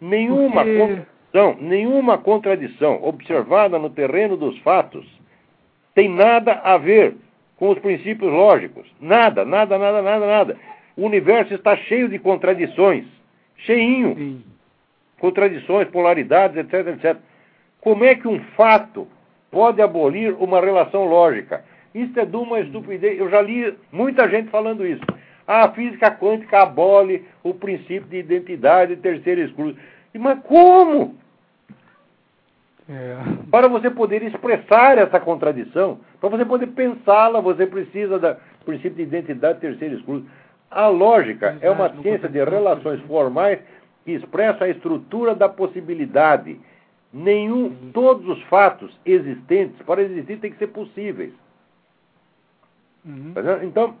Nenhuma 0.00 0.62
Porque- 0.64 0.78
contradição, 0.78 1.56
nenhuma 1.60 2.18
contradição 2.18 3.02
observada 3.02 3.80
no 3.80 3.90
terreno 3.90 4.36
dos 4.36 4.56
fatos 4.60 5.04
tem 5.92 6.08
nada 6.08 6.52
a 6.52 6.78
ver 6.78 7.16
com 7.56 7.70
os 7.70 7.78
princípios 7.78 8.30
lógicos. 8.30 8.86
Nada, 9.00 9.44
nada, 9.44 9.78
nada, 9.78 10.02
nada, 10.02 10.26
nada. 10.26 10.56
O 10.96 11.06
universo 11.06 11.54
está 11.54 11.76
cheio 11.76 12.08
de 12.08 12.18
contradições. 12.18 13.04
Cheinho. 13.58 14.14
sim, 14.16 14.44
Contradições, 15.18 15.88
polaridades, 15.88 16.56
etc, 16.56 16.88
etc. 16.88 17.16
Como 17.80 18.04
é 18.04 18.14
que 18.14 18.28
um 18.28 18.40
fato 18.56 19.06
pode 19.50 19.80
abolir 19.80 20.34
uma 20.34 20.60
relação 20.60 21.04
lógica? 21.04 21.64
Isso 21.94 22.18
é 22.18 22.26
de 22.26 22.36
uma 22.36 22.60
estupidez. 22.60 23.18
Eu 23.18 23.30
já 23.30 23.40
li 23.40 23.74
muita 23.92 24.28
gente 24.28 24.50
falando 24.50 24.86
isso. 24.86 25.04
Ah, 25.46 25.64
a 25.64 25.72
física 25.72 26.10
quântica 26.10 26.62
abole 26.62 27.24
o 27.42 27.54
princípio 27.54 28.08
de 28.08 28.18
identidade 28.18 28.96
terceira 28.96 29.42
exclusiva. 29.42 29.78
E, 30.12 30.18
Mas 30.18 30.40
como? 30.40 31.16
É, 32.88 33.16
Para 33.50 33.68
você 33.68 33.90
poder 33.90 34.22
expressar 34.22 34.98
essa 34.98 35.18
contradição, 35.18 36.00
para 36.20 36.28
você 36.28 36.44
poder 36.44 36.66
pensá-la, 36.68 37.40
você 37.40 37.66
precisa 37.66 38.18
do 38.18 38.36
princípio 38.64 38.96
de 38.96 39.02
identidade 39.02 39.60
terceira 39.60 39.94
exclusiva. 39.94 40.28
A 40.70 40.88
lógica 40.88 41.56
é 41.60 41.70
uma 41.70 41.86
Exato, 41.86 42.02
ciência 42.02 42.28
de 42.28 42.44
relações 42.44 43.00
formais 43.02 43.60
que 44.04 44.12
expressa 44.12 44.64
a 44.64 44.68
estrutura 44.68 45.34
da 45.34 45.48
possibilidade. 45.48 46.60
Nenhum, 47.12 47.70
todos 47.92 48.28
os 48.28 48.42
fatos 48.44 48.98
existentes, 49.06 49.80
para 49.86 50.02
existir, 50.02 50.38
têm 50.38 50.50
que 50.50 50.58
ser 50.58 50.66
possíveis. 50.66 51.32
uhum, 53.04 53.32
Tá? 53.34 53.64
Então, 53.64 53.94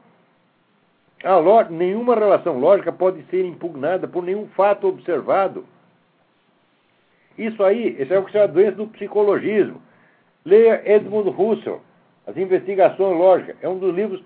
a 1.24 1.70
nenhuma 1.70 2.14
relação 2.14 2.58
lógica 2.58 2.92
pode 2.92 3.22
ser 3.30 3.46
impugnada 3.46 4.06
por 4.06 4.22
nenhum 4.22 4.46
fato 4.48 4.88
observado. 4.88 5.64
Isso 7.36 7.62
aí, 7.64 7.96
isso 8.00 8.12
é 8.12 8.18
o 8.18 8.24
que 8.24 8.32
se 8.32 8.38
chama 8.38 8.48
doença 8.48 8.76
do 8.76 8.86
psicologismo. 8.88 9.80
Leia 10.44 10.82
Edmund 10.84 11.30
Husserl, 11.30 11.78
As 12.26 12.36
Investigações 12.36 13.18
Lógicas. 13.18 13.56
É 13.60 13.68
um 13.68 13.78
dos 13.78 13.94
livros 13.94 14.22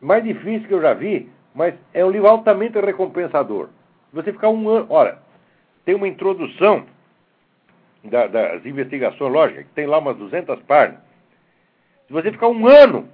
mais 0.00 0.24
difíceis 0.24 0.66
que 0.66 0.74
eu 0.74 0.80
já 0.80 0.94
vi, 0.94 1.30
mas 1.54 1.74
é 1.92 2.04
um 2.04 2.10
livro 2.10 2.28
altamente 2.28 2.78
recompensador. 2.80 3.68
Você 4.12 4.32
ficar 4.32 4.48
um 4.48 4.68
ano. 4.68 4.86
Olha, 4.88 5.18
tem 5.84 5.94
uma 5.94 6.08
introdução 6.08 6.84
da- 8.04 8.26
das 8.26 8.64
investigações 8.64 9.32
lógicas, 9.32 9.64
que 9.64 9.72
tem 9.74 9.86
lá 9.86 9.98
umas 9.98 10.16
200 10.16 10.60
páginas. 10.62 11.00
Se 12.06 12.12
você 12.12 12.32
ficar 12.32 12.48
um 12.48 12.66
ano 12.66 13.08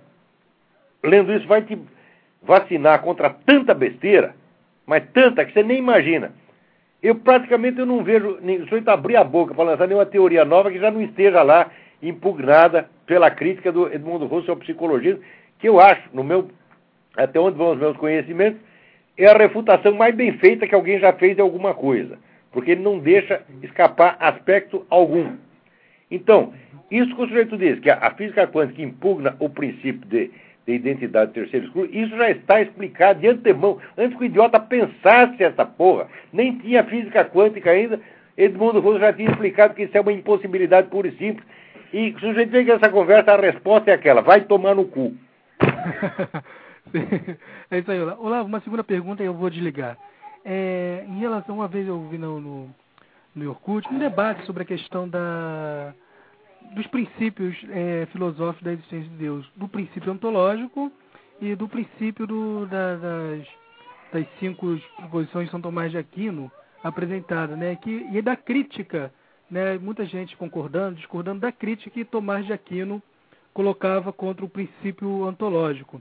lendo 1.03 1.33
isso, 1.33 1.47
vai 1.47 1.63
te 1.63 1.79
vacinar 2.43 3.03
contra 3.03 3.31
tanta 3.31 3.75
besteira, 3.75 4.35
mas 4.87 5.05
tanta 5.13 5.45
que 5.45 5.53
você 5.53 5.63
nem 5.63 5.79
imagina. 5.79 6.33
Eu 7.03 7.15
praticamente 7.17 7.79
eu 7.79 7.87
não 7.87 8.03
vejo 8.03 8.39
nem- 8.43 8.59
o 8.59 8.65
sujeito 8.65 8.89
abrir 8.89 9.17
a 9.17 9.25
boca 9.25 9.55
para 9.55 9.65
lançar 9.65 9.87
nenhuma 9.87 10.07
teoria 10.07 10.45
nova 10.45 10.71
que 10.71 10.79
já 10.79 10.91
não 10.91 11.03
esteja 11.03 11.43
lá 11.43 11.71
impugnada 12.03 12.89
pela 13.07 13.31
crítica 13.31 13.71
do 13.71 13.93
Edmundo 13.93 14.27
Russo 14.27 14.51
ao 14.51 14.57
psicologismo, 14.57 15.23
que 15.59 15.69
eu 15.69 15.81
acho, 15.81 16.03
no 16.13 16.25
meu, 16.25 16.49
até 17.17 17.39
onde 17.39 17.57
vão 17.57 17.73
os 17.73 17.79
meus 17.79 17.97
conhecimentos, 17.97 18.61
é 19.17 19.27
a 19.27 19.37
refutação 19.37 19.95
mais 19.95 20.15
bem 20.15 20.33
feita 20.39 20.67
que 20.67 20.75
alguém 20.75 20.99
já 20.99 21.13
fez 21.13 21.35
de 21.35 21.41
alguma 21.41 21.73
coisa, 21.75 22.19
porque 22.53 22.73
ele 22.73 22.83
não 22.83 22.99
deixa 22.99 23.43
escapar 23.63 24.17
aspecto 24.21 24.85
algum. 24.91 25.37
Então, 26.11 26.53
isso 26.91 27.15
que 27.15 27.23
o 27.23 27.29
sujeito 27.29 27.57
diz, 27.57 27.81
que 27.81 27.91
a, 27.91 27.99
a 27.99 28.11
física 28.15 28.47
quântica 28.47 28.83
impugna 28.83 29.37
o 29.39 29.49
princípio 29.49 30.07
de, 30.07 30.31
de 30.67 30.75
identidade 30.75 31.33
terceira 31.33 31.65
exclusiva, 31.65 31.97
isso 31.97 32.17
já 32.17 32.31
está 32.31 32.61
explicado 32.61 33.21
de 33.21 33.29
antemão. 33.29 33.79
Antes 33.97 34.17
que 34.17 34.25
o 34.25 34.27
idiota 34.27 34.59
pensasse 34.59 35.43
essa 35.43 35.65
porra, 35.65 36.09
nem 36.33 36.59
tinha 36.59 36.83
física 36.85 37.25
quântica 37.25 37.71
ainda, 37.71 38.01
Edmundo 38.37 38.81
Rousseau 38.81 39.01
já 39.01 39.13
tinha 39.13 39.31
explicado 39.31 39.75
que 39.75 39.85
isso 39.85 39.97
é 39.97 40.01
uma 40.01 40.13
impossibilidade 40.13 40.89
pura 40.89 41.09
e 41.09 41.17
simples. 41.17 41.47
E 41.93 42.11
o 42.11 42.19
sujeito 42.19 42.51
vem 42.51 42.67
com 42.67 42.73
essa 42.73 42.89
conversa, 42.89 43.33
a 43.33 43.41
resposta 43.41 43.91
é 43.91 43.95
aquela, 43.95 44.21
vai 44.21 44.41
tomar 44.43 44.75
no 44.75 44.87
cu. 44.87 45.15
é 47.71 47.79
isso 47.79 47.91
aí, 47.91 48.01
Olavo. 48.01 48.27
Olavo, 48.27 48.49
uma 48.49 48.61
segunda 48.61 48.83
pergunta 48.83 49.23
e 49.23 49.27
eu 49.27 49.35
vou 49.35 49.49
desligar. 49.49 49.97
É, 50.45 51.05
em 51.09 51.21
relação, 51.21 51.57
uma 51.57 51.69
vez 51.69 51.87
eu 51.87 52.01
vi 52.09 52.19
no, 52.19 52.41
no, 52.41 52.71
no 53.35 53.59
um 53.91 53.99
debate 53.99 54.45
sobre 54.45 54.65
a 54.65 54.67
questão 54.67 55.09
da, 55.09 55.95
dos 56.75 56.87
princípios 56.89 57.57
é, 57.71 58.07
filosóficos 58.13 58.63
da 58.65 58.73
existência 58.73 59.09
de 59.09 59.17
Deus, 59.17 59.47
do 59.57 59.69
princípio 59.69 60.13
ontológico 60.13 60.91
e 61.41 61.55
do 61.55 61.69
princípio 61.69 62.27
do, 62.27 62.67
da- 62.67 62.97
das, 62.97 63.47
das 64.13 64.27
cinco 64.39 64.79
proposições 64.97 65.47
de 65.47 65.51
São 65.51 65.61
Tomás 65.61 65.91
de 65.91 65.99
Aquino 65.99 66.51
apresentadas, 66.83 67.59
né? 67.59 67.77
Que, 67.77 68.07
e 68.13 68.23
da 68.23 68.37
crítica, 68.37 69.13
né? 69.51 69.79
Muita 69.79 70.05
gente 70.05 70.37
concordando, 70.37 70.97
discordando 70.97 71.41
da 71.41 71.53
crítica 71.53 71.91
que 71.91 72.05
Tomás 72.05 72.47
de 72.47 72.53
Aquino 72.53 73.03
colocava 73.53 74.13
contra 74.13 74.45
o 74.45 74.49
princípio 74.49 75.27
ontológico. 75.27 76.01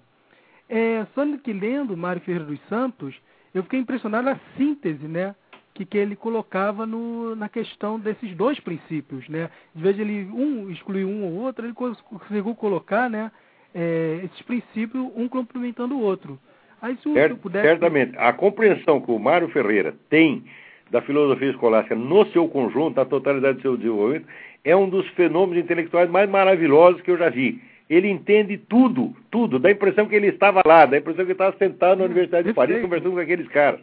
É, 0.67 1.05
só 1.13 1.21
que 1.37 1.53
lendo 1.53 1.95
Mário 1.95 2.21
Ferreira 2.21 2.45
dos 2.45 2.59
Santos, 2.67 3.15
eu 3.53 3.63
fiquei 3.63 3.79
impressionado 3.79 4.25
na 4.25 4.39
síntese, 4.57 5.07
né? 5.07 5.35
Que, 5.75 5.85
que 5.85 5.97
ele 5.97 6.15
colocava 6.15 6.85
no, 6.87 7.35
na 7.35 7.47
questão 7.49 7.99
desses 7.99 8.33
dois 8.35 8.59
princípios, 8.59 9.27
né? 9.29 9.49
De 9.75 9.83
vez 9.83 9.95
de 9.95 10.01
ele 10.01 10.27
um 10.33 10.71
excluir 10.71 11.05
um 11.05 11.25
ou 11.25 11.33
outro, 11.43 11.65
ele 11.65 11.73
cons- 11.73 12.01
conseguiu 12.01 12.55
colocar, 12.55 13.09
né? 13.09 13.29
é, 13.75 14.21
esses 14.23 14.41
princípios 14.43 15.05
um 15.15 15.27
complementando 15.27 15.95
o 15.95 16.01
outro. 16.01 16.39
Aí 16.81 16.95
se 17.01 17.09
o 17.09 17.13
Cer- 17.13 17.27
senhor 17.27 17.37
pudesse 17.39 17.67
Certamente. 17.67 18.13
A 18.17 18.31
compreensão 18.31 19.01
que 19.01 19.11
o 19.11 19.19
Mário 19.19 19.49
Ferreira 19.49 19.93
tem 20.09 20.45
da 20.89 21.01
filosofia 21.01 21.49
escolástica 21.49 21.93
no 21.93 22.25
seu 22.27 22.47
conjunto, 22.47 22.95
na 22.95 23.03
totalidade 23.05 23.57
do 23.57 23.61
seu 23.61 23.75
desenvolvimento, 23.75 24.27
é 24.63 24.73
um 24.75 24.87
dos 24.87 25.05
fenômenos 25.09 25.61
intelectuais 25.61 26.09
mais 26.09 26.29
maravilhosos 26.29 27.01
que 27.01 27.11
eu 27.11 27.17
já 27.17 27.29
vi. 27.29 27.61
Ele 27.89 28.09
entende 28.09 28.57
tudo, 28.57 29.13
tudo. 29.29 29.59
Dá 29.59 29.67
a 29.69 29.71
impressão 29.73 30.07
que 30.07 30.15
ele 30.15 30.27
estava 30.27 30.61
lá, 30.65 30.85
dá 30.85 30.95
a 30.95 30.99
impressão 30.99 31.25
que 31.25 31.31
ele 31.31 31.33
estava 31.33 31.57
sentado 31.57 31.97
na 31.99 32.05
Universidade 32.05 32.47
de 32.47 32.53
Paris 32.53 32.81
conversando 32.81 33.11
com 33.11 33.19
aqueles 33.19 33.47
caras. 33.49 33.81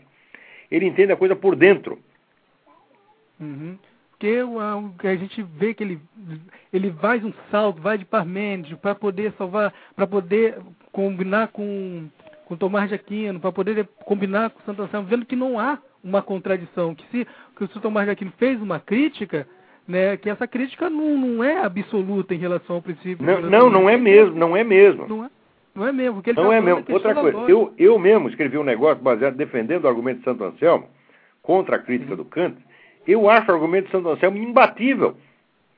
Ele 0.75 0.87
entende 0.87 1.13
a 1.13 1.17
coisa 1.17 1.37
por 1.37 1.55
dentro. 1.55 1.99
Uhum. 3.41 3.77
Porque 4.11 4.43
o, 4.43 4.61
a- 4.61 4.77
o 4.77 4.91
que 4.99 5.07
a 5.07 5.17
gente 5.17 5.43
vê 5.43 5.75
que 5.75 5.83
ele, 5.83 6.01
ele 6.73 6.93
faz 6.93 7.25
um 7.25 7.33
salto, 7.51 7.81
vai 7.83 7.99
de 7.99 8.05
Parmênides 8.05 8.79
para 8.79 8.95
poder 8.95 9.33
salvar, 9.37 9.73
para 9.97 10.07
poder 10.07 10.59
combinar 10.93 11.49
com, 11.49 12.09
com 12.47 12.57
Tomás 12.57 12.89
de 12.89 12.95
Aquino, 12.95 13.41
para 13.41 13.51
poder 13.51 13.87
combinar 14.05 14.51
com 14.51 14.61
Santo 14.63 14.83
Anselmo, 14.83 15.09
vendo 15.09 15.27
que 15.27 15.35
não 15.37 15.59
há 15.59 15.79
uma 16.05 16.23
contradição, 16.23 16.95
que 16.95 17.05
se 17.11 17.27
que 17.57 17.65
o 17.65 17.69
Sr. 17.69 17.81
Tomás 17.81 18.07
de 18.07 18.13
Aquino 18.13 18.33
fez 18.39 18.61
uma 18.63 18.79
crítica, 18.79 19.47
né, 19.89 20.17
que 20.17 20.31
essa 20.31 20.47
crítica 20.47 20.89
não, 20.89 21.19
não 21.19 21.43
é 21.45 21.65
absoluta 21.65 22.33
em 22.35 22.39
relação 22.39 22.77
ao 22.77 22.83
princípio. 22.83 23.27
Não, 23.27 23.41
não, 23.43 23.69
não 23.71 23.91
é 23.91 23.97
mesmo, 23.97 24.35
não 24.37 24.57
é 24.57 24.63
mesmo. 24.63 25.07
Não 25.09 25.25
é, 25.25 25.31
não 25.75 25.87
é 25.87 25.93
mesmo. 25.93 26.15
Porque 26.17 26.31
ele 26.31 26.41
Não 26.41 26.49
tá 26.51 26.57
é 26.57 26.61
mesmo. 26.61 26.85
Outra 26.89 27.15
coisa, 27.15 27.39
eu, 27.49 27.73
eu 27.79 27.99
mesmo 27.99 28.29
escrevi 28.29 28.59
um 28.59 28.65
negócio 28.65 29.03
baseado 29.03 29.35
defendendo 29.37 29.85
o 29.85 29.89
argumento 29.89 30.19
de 30.19 30.25
Santo 30.25 30.45
Anselmo 30.45 30.87
contra 31.43 31.77
a 31.77 31.79
crítica 31.79 32.15
do 32.17 32.25
Kant. 32.25 32.57
Eu 33.07 33.29
acho 33.29 33.51
o 33.51 33.55
argumento 33.55 33.87
de 33.87 33.91
Santo 33.93 34.09
Anselmo 34.09 34.37
imbatível. 34.39 35.17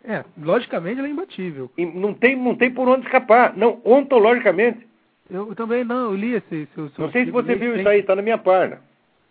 É, 0.07 0.22
logicamente 0.42 0.99
ele 1.01 1.09
é 1.09 1.11
imbatível. 1.11 1.70
E 1.78 1.86
não 1.86 2.12
tem, 2.12 2.36
não 2.36 2.55
tem 2.55 2.70
por 2.70 2.86
onde 2.88 3.07
escapar. 3.07 3.57
Não, 3.57 3.80
ontologicamente. 3.84 4.86
Eu, 5.30 5.49
eu 5.49 5.55
também 5.55 5.82
não, 5.84 6.11
eu 6.11 6.14
li 6.14 6.34
esse. 6.34 6.66
seu- 6.74 6.88
seu 6.90 7.05
Não 7.07 7.11
sei 7.12 7.24
se 7.24 7.30
você 7.30 7.55
viu 7.55 7.68
sempre. 7.68 7.80
isso 7.80 7.88
aí, 7.88 8.01
está 8.01 8.14
na 8.14 8.20
minha 8.20 8.36
página. 8.36 8.80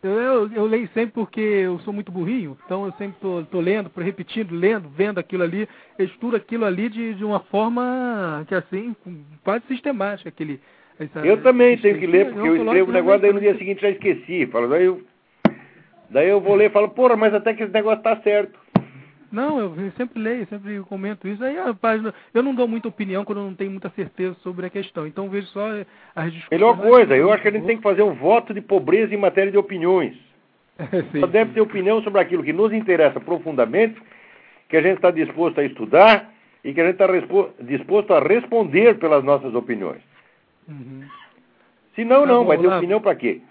Eu, 0.03 0.11
eu, 0.11 0.51
eu 0.51 0.65
leio 0.65 0.87
sempre 0.89 1.13
porque 1.13 1.39
eu 1.39 1.79
sou 1.79 1.93
muito 1.93 2.11
burrinho, 2.11 2.57
então 2.65 2.85
eu 2.85 2.91
sempre 2.93 3.15
tô, 3.21 3.41
tô 3.45 3.61
lendo, 3.61 3.89
repetindo, 3.95 4.53
lendo, 4.53 4.89
vendo 4.89 5.17
aquilo 5.17 5.43
ali, 5.43 5.67
eu 5.97 6.05
estudo 6.05 6.35
aquilo 6.35 6.65
ali 6.65 6.89
de, 6.89 7.13
de 7.13 7.23
uma 7.23 7.39
forma 7.39 8.43
que 8.47 8.53
assim, 8.53 8.93
quase 9.45 9.65
sistemática. 9.67 10.27
Aquele, 10.27 10.59
essa- 10.99 11.25
Eu 11.25 11.41
também 11.41 11.77
tenho 11.77 11.97
que 11.97 12.05
ler, 12.05 12.25
porque 12.31 12.47
eu 12.47 12.55
escrevo 12.57 12.89
o 12.89 12.93
negócio, 12.93 13.21
daí 13.21 13.31
no 13.33 13.39
dia 13.39 13.57
seguinte 13.57 13.81
já 13.81 13.89
esqueci. 13.89 14.45
Falo, 14.47 14.67
daí 14.67 14.85
eu 14.85 15.01
Daí 16.09 16.29
eu 16.29 16.39
vou 16.39 16.53
ler 16.55 16.65
e 16.69 16.73
falo, 16.73 16.89
porra, 16.89 17.15
mas 17.15 17.33
até 17.33 17.53
que 17.55 17.63
esse 17.63 17.73
negócio 17.73 18.03
tá 18.03 18.15
certo. 18.21 18.59
Não, 19.33 19.59
eu 19.59 19.91
sempre 19.97 20.21
leio, 20.21 20.45
sempre 20.47 20.79
comento 20.81 21.27
isso. 21.27 21.43
Aí 21.43 21.57
a 21.57 21.73
página, 21.73 22.13
eu 22.33 22.43
não 22.43 22.53
dou 22.53 22.67
muita 22.67 22.87
opinião 22.87 23.25
quando 23.25 23.39
eu 23.39 23.45
não 23.45 23.55
tenho 23.55 23.71
muita 23.71 23.89
certeza 23.89 24.35
sobre 24.43 24.67
a 24.67 24.69
questão. 24.69 25.07
Então 25.07 25.27
vejo 25.27 25.47
só 25.47 25.67
as 26.15 26.31
discussões. 26.31 26.51
Melhor 26.51 26.77
coisa, 26.77 27.17
eu 27.17 27.33
acho 27.33 27.41
que 27.41 27.47
a 27.47 27.51
gente 27.51 27.65
tem 27.65 27.77
que 27.77 27.81
fazer 27.83 28.03
um 28.03 28.13
voto 28.13 28.53
de 28.53 28.61
pobreza 28.61 29.11
em 29.11 29.17
matéria 29.17 29.51
de 29.51 29.57
opiniões. 29.57 30.15
sim, 31.11 31.19
Só 31.19 31.25
deve 31.25 31.51
ter 31.53 31.61
opinião 31.61 31.99
sobre 32.03 32.21
aquilo 32.21 32.43
que 32.43 32.53
nos 32.53 32.71
interessa 32.71 33.19
profundamente, 33.19 33.99
que 34.69 34.77
a 34.77 34.81
gente 34.83 34.97
está 34.97 35.09
disposto 35.09 35.59
a 35.59 35.63
estudar 35.65 36.31
e 36.63 36.71
que 36.71 36.79
a 36.79 36.85
gente 36.85 37.01
está 37.01 37.07
disposto 37.59 38.13
a 38.13 38.19
responder 38.19 38.99
pelas 38.99 39.23
nossas 39.23 39.55
opiniões. 39.55 40.01
Uhum. 40.67 41.01
Se 41.95 42.05
não, 42.05 42.21
Tá 42.21 42.27
não, 42.27 42.39
bom, 42.41 42.45
vai 42.49 42.57
ter 42.59 42.67
opinião 42.67 43.01
para 43.01 43.15
quê? 43.15 43.41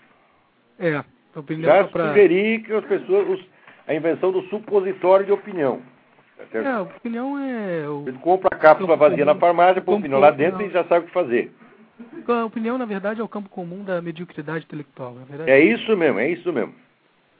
É, 0.78 1.02
opinião 1.36 1.70
Já 1.70 1.82
só 1.82 1.88
pra... 1.90 2.08
sugeri 2.08 2.60
que 2.60 2.72
as 2.72 2.84
pessoas, 2.84 3.28
os- 3.30 3.51
a 3.86 3.94
invenção 3.94 4.32
do 4.32 4.42
supositório 4.42 5.26
de 5.26 5.32
opinião. 5.32 5.80
Tá 6.36 6.44
certo? 6.50 6.66
É, 6.66 6.70
a 6.72 6.82
opinião 6.82 7.38
é... 7.38 7.88
O... 7.88 8.04
Você 8.04 8.12
compra 8.12 8.48
a 8.52 8.58
cápsula 8.58 8.96
vazia 8.96 9.24
na 9.24 9.34
farmácia, 9.34 9.82
põe 9.82 9.98
opinião 9.98 10.20
lá 10.20 10.30
dentro 10.30 10.60
não. 10.60 10.66
e 10.66 10.70
já 10.70 10.84
sabe 10.84 11.04
o 11.04 11.08
que 11.08 11.14
fazer. 11.14 11.52
A 12.26 12.44
opinião, 12.44 12.78
na 12.78 12.84
verdade, 12.84 13.20
é 13.20 13.24
o 13.24 13.28
campo 13.28 13.48
comum 13.48 13.84
da 13.84 14.00
mediocridade 14.00 14.64
intelectual. 14.64 15.14
Na 15.14 15.24
verdade. 15.24 15.50
É 15.50 15.60
isso 15.60 15.96
mesmo, 15.96 16.18
é 16.18 16.30
isso 16.30 16.52
mesmo. 16.52 16.74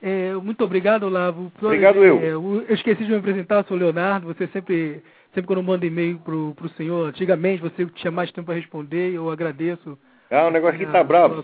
É, 0.02 0.34
muito 0.34 0.64
obrigado, 0.64 1.04
Olavo. 1.04 1.50
Por- 1.58 1.66
Obrigado, 1.66 2.04
eu. 2.04 2.18
é, 2.20 2.30
eu 2.30 2.66
esqueci 2.74 3.04
de 3.04 3.10
me 3.10 3.18
apresentar, 3.18 3.64
sou 3.64 3.76
o 3.76 3.80
Leonardo. 3.80 4.26
Você 4.26 4.48
sempre, 4.48 5.00
sempre 5.32 5.46
quando 5.46 5.62
manda 5.62 5.86
e-mail 5.86 6.18
pro, 6.18 6.54
pro 6.56 6.68
senhor, 6.70 7.08
antigamente 7.08 7.62
você 7.62 7.86
tinha 7.86 8.10
mais 8.10 8.30
tempo 8.32 8.46
para 8.46 8.56
responder, 8.56 9.14
eu 9.14 9.30
agradeço. 9.30 9.96
Ah, 10.28 10.46
o 10.46 10.50
negócio 10.50 10.74
aqui 10.76 10.86
Ah, 10.86 10.92
tá 10.92 11.04
bravo, 11.04 11.40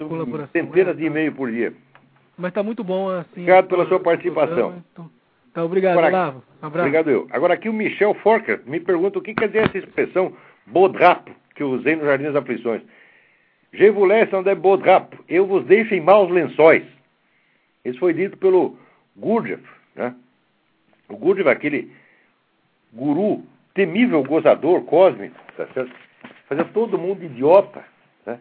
centenas 0.53 0.94
é, 0.96 0.99
de 0.99 1.05
e-mails 1.05 1.34
por 1.34 1.51
dia. 1.51 1.72
Mas 2.39 2.53
tá 2.53 2.62
muito 2.62 2.84
bom 2.84 3.11
assim. 3.11 3.30
Obrigado 3.43 3.66
pela 3.68 3.86
sua 3.86 4.01
participação. 4.01 4.82
então- 4.93 5.11
Tá, 5.53 5.64
obrigado, 5.64 5.99
Agora- 5.99 6.09
Olavo. 6.09 6.43
Um 6.62 6.66
abraço. 6.66 6.86
Obrigado 6.86 7.11
eu. 7.11 7.26
Agora 7.30 7.55
aqui 7.55 7.68
o 7.68 7.72
Michel 7.72 8.14
Forker 8.14 8.61
me 8.66 8.78
pergunta 8.78 9.18
o 9.18 9.22
que 9.22 9.34
quer 9.34 9.49
dizer 9.49 9.64
essa 9.68 9.78
expressão 9.78 10.32
bodrapo 10.66 11.32
que 11.55 11.62
eu 11.62 11.70
usei 11.70 11.97
no 11.97 12.05
Jardim 12.05 12.24
das 12.24 12.36
Aflições. 12.36 12.82
Je 13.72 13.91
vous 13.91 14.07
laisse 14.07 14.32
en 14.34 14.55
bodrapo. 14.55 15.16
Eu 15.28 15.47
vos 15.47 15.64
deixo 15.66 15.95
em 15.95 16.01
maus 16.01 16.30
lençóis. 16.30 16.84
Isso 17.84 17.99
foi 17.99 18.14
dito 18.14 18.36
pelo 18.36 18.78
Gurdjieff, 19.16 19.62
né? 19.97 20.14
O 21.09 21.16
Gurdjieff, 21.16 21.49
aquele 21.51 21.91
guru, 22.93 23.43
temível 23.74 24.22
gozador 24.22 24.82
cósmico, 24.84 25.34
tá 25.57 25.66
certo? 25.74 25.93
Fazia 26.49 26.64
todo 26.66 26.99
mundo 26.99 27.24
idiota, 27.24 27.84
né? 28.24 28.39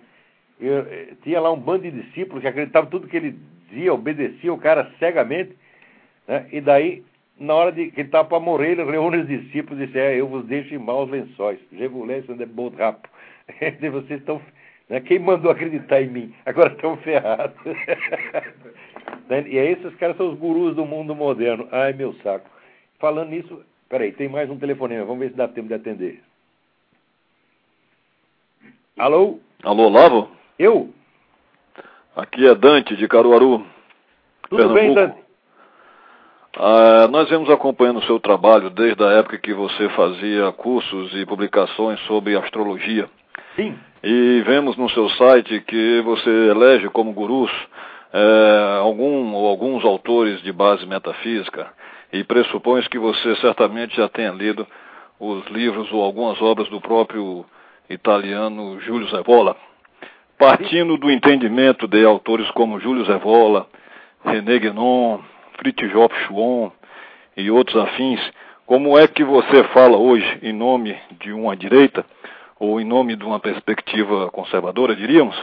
Eu, 0.60 0.80
eh, 0.80 1.14
tinha 1.24 1.40
lá 1.42 1.52
um 1.52 1.60
bando 1.60 1.84
de 1.84 1.92
discípulos 1.92 2.42
que 2.42 2.48
acreditavam 2.48 2.90
tudo 2.90 3.08
que 3.08 3.18
ele 3.18 3.38
dizia, 3.70 3.94
obedecia 3.94 4.54
o 4.54 4.58
cara 4.58 4.92
cegamente, 5.00 5.56
né? 6.28 6.46
E 6.52 6.62
daí, 6.62 7.04
na 7.40 7.54
hora 7.54 7.72
de 7.72 7.92
que 7.92 8.02
ele 8.02 8.08
estava 8.08 8.28
para 8.28 8.40
morrer, 8.40 8.72
ele 8.72 8.84
reúne 8.84 9.18
os 9.18 9.28
discípulos 9.28 9.82
e 9.82 9.86
disse, 9.86 10.00
é, 10.00 10.20
eu 10.20 10.28
vos 10.28 10.46
deixo 10.46 10.74
em 10.74 10.78
maus 10.78 11.10
lençóis. 11.10 11.60
Je 11.72 11.88
vous 11.88 12.08
laisse 12.08 12.32
en 12.32 12.38
de 12.38 12.46
bodrapo. 12.46 13.08
E 13.62 13.90
Vocês 13.90 14.20
estão... 14.20 14.42
Né? 14.90 15.00
Quem 15.02 15.20
mandou 15.20 15.52
acreditar 15.52 16.02
em 16.02 16.10
mim? 16.10 16.34
Agora 16.46 16.74
estão 16.74 16.98
ferrados. 16.98 17.56
Né? 19.30 19.46
e 19.48 19.60
aí 19.60 19.74
esses 19.74 19.94
caras 19.96 20.16
são 20.16 20.32
os 20.32 20.40
gurus 20.40 20.76
do 20.76 20.86
mundo 20.86 21.14
moderno. 21.14 21.68
Ai, 21.72 21.92
meu 21.92 22.14
saco. 22.16 22.50
Falando 22.98 23.30
nisso, 23.30 23.62
peraí, 23.90 24.12
tem 24.14 24.30
mais 24.30 24.50
um 24.50 24.58
telefonema. 24.58 25.06
Vamos 25.06 25.20
ver 25.20 25.32
se 25.32 25.36
dá 25.36 25.48
tempo 25.48 25.68
de 25.68 25.74
atender. 25.74 26.22
Alô? 28.98 29.40
Alô, 29.64 29.88
Olavo? 29.88 30.32
Eu? 30.58 30.94
Aqui 32.18 32.48
é 32.48 32.56
Dante, 32.56 32.96
de 32.96 33.08
Caruaru. 33.08 33.64
Tudo 34.50 34.74
bem, 34.74 34.92
Pernambuco. 34.92 34.96
Dante? 34.96 35.28
Ah, 36.58 37.08
nós 37.12 37.30
vemos 37.30 37.48
acompanhando 37.48 38.00
o 38.00 38.06
seu 38.06 38.20
trabalho 38.20 38.72
desde 38.72 39.04
a 39.04 39.12
época 39.12 39.38
que 39.38 39.54
você 39.54 39.88
fazia 39.90 40.52
cursos 40.54 41.14
e 41.14 41.24
publicações 41.28 42.00
sobre 42.08 42.36
astrologia. 42.36 43.08
Sim. 43.56 43.78
E 44.04 44.42
vemos 44.48 44.76
no 44.76 44.90
seu 44.90 45.08
site 45.12 45.62
que 45.62 46.02
você 46.02 46.30
elege 46.50 46.90
como 46.90 47.14
gurus 47.14 47.52
eh, 48.12 48.80
algum 48.82 49.36
ou 49.36 49.48
alguns 49.48 49.86
autores 49.86 50.42
de 50.42 50.52
base 50.52 50.88
metafísica 50.88 51.68
e 52.12 52.24
pressupõe 52.24 52.82
que 52.90 52.98
você 52.98 53.36
certamente 53.36 53.96
já 53.96 54.10
tenha 54.10 54.32
lido 54.32 54.66
os 55.20 55.46
livros 55.48 55.92
ou 55.92 56.02
algumas 56.02 56.42
obras 56.42 56.68
do 56.70 56.82
próprio 56.82 57.46
italiano 57.88 58.80
Júlio 58.82 59.08
Zevola. 59.10 59.56
Partindo 60.38 60.98
do 60.98 61.10
entendimento 61.10 61.88
de 61.88 62.06
autores 62.06 62.50
como 62.52 62.80
Júlio 62.80 63.06
Zevola, 63.06 63.68
René 64.24 64.60
Guénon, 64.60 65.20
Fritjof 65.58 66.14
Schwann 66.26 66.72
e 67.36 67.50
outros 67.50 67.76
afins, 67.76 68.20
como 68.66 69.00
é 69.00 69.08
que 69.08 69.24
você 69.24 69.64
fala 69.74 69.98
hoje 69.98 70.40
em 70.44 70.54
nome 70.54 70.96
de 71.20 71.32
uma 71.32 71.56
direita 71.56 72.06
ou 72.60 72.80
em 72.80 72.86
nome 72.86 73.16
de 73.16 73.24
uma 73.24 73.40
perspectiva 73.40 74.30
conservadora, 74.30 74.96
diríamos, 74.96 75.36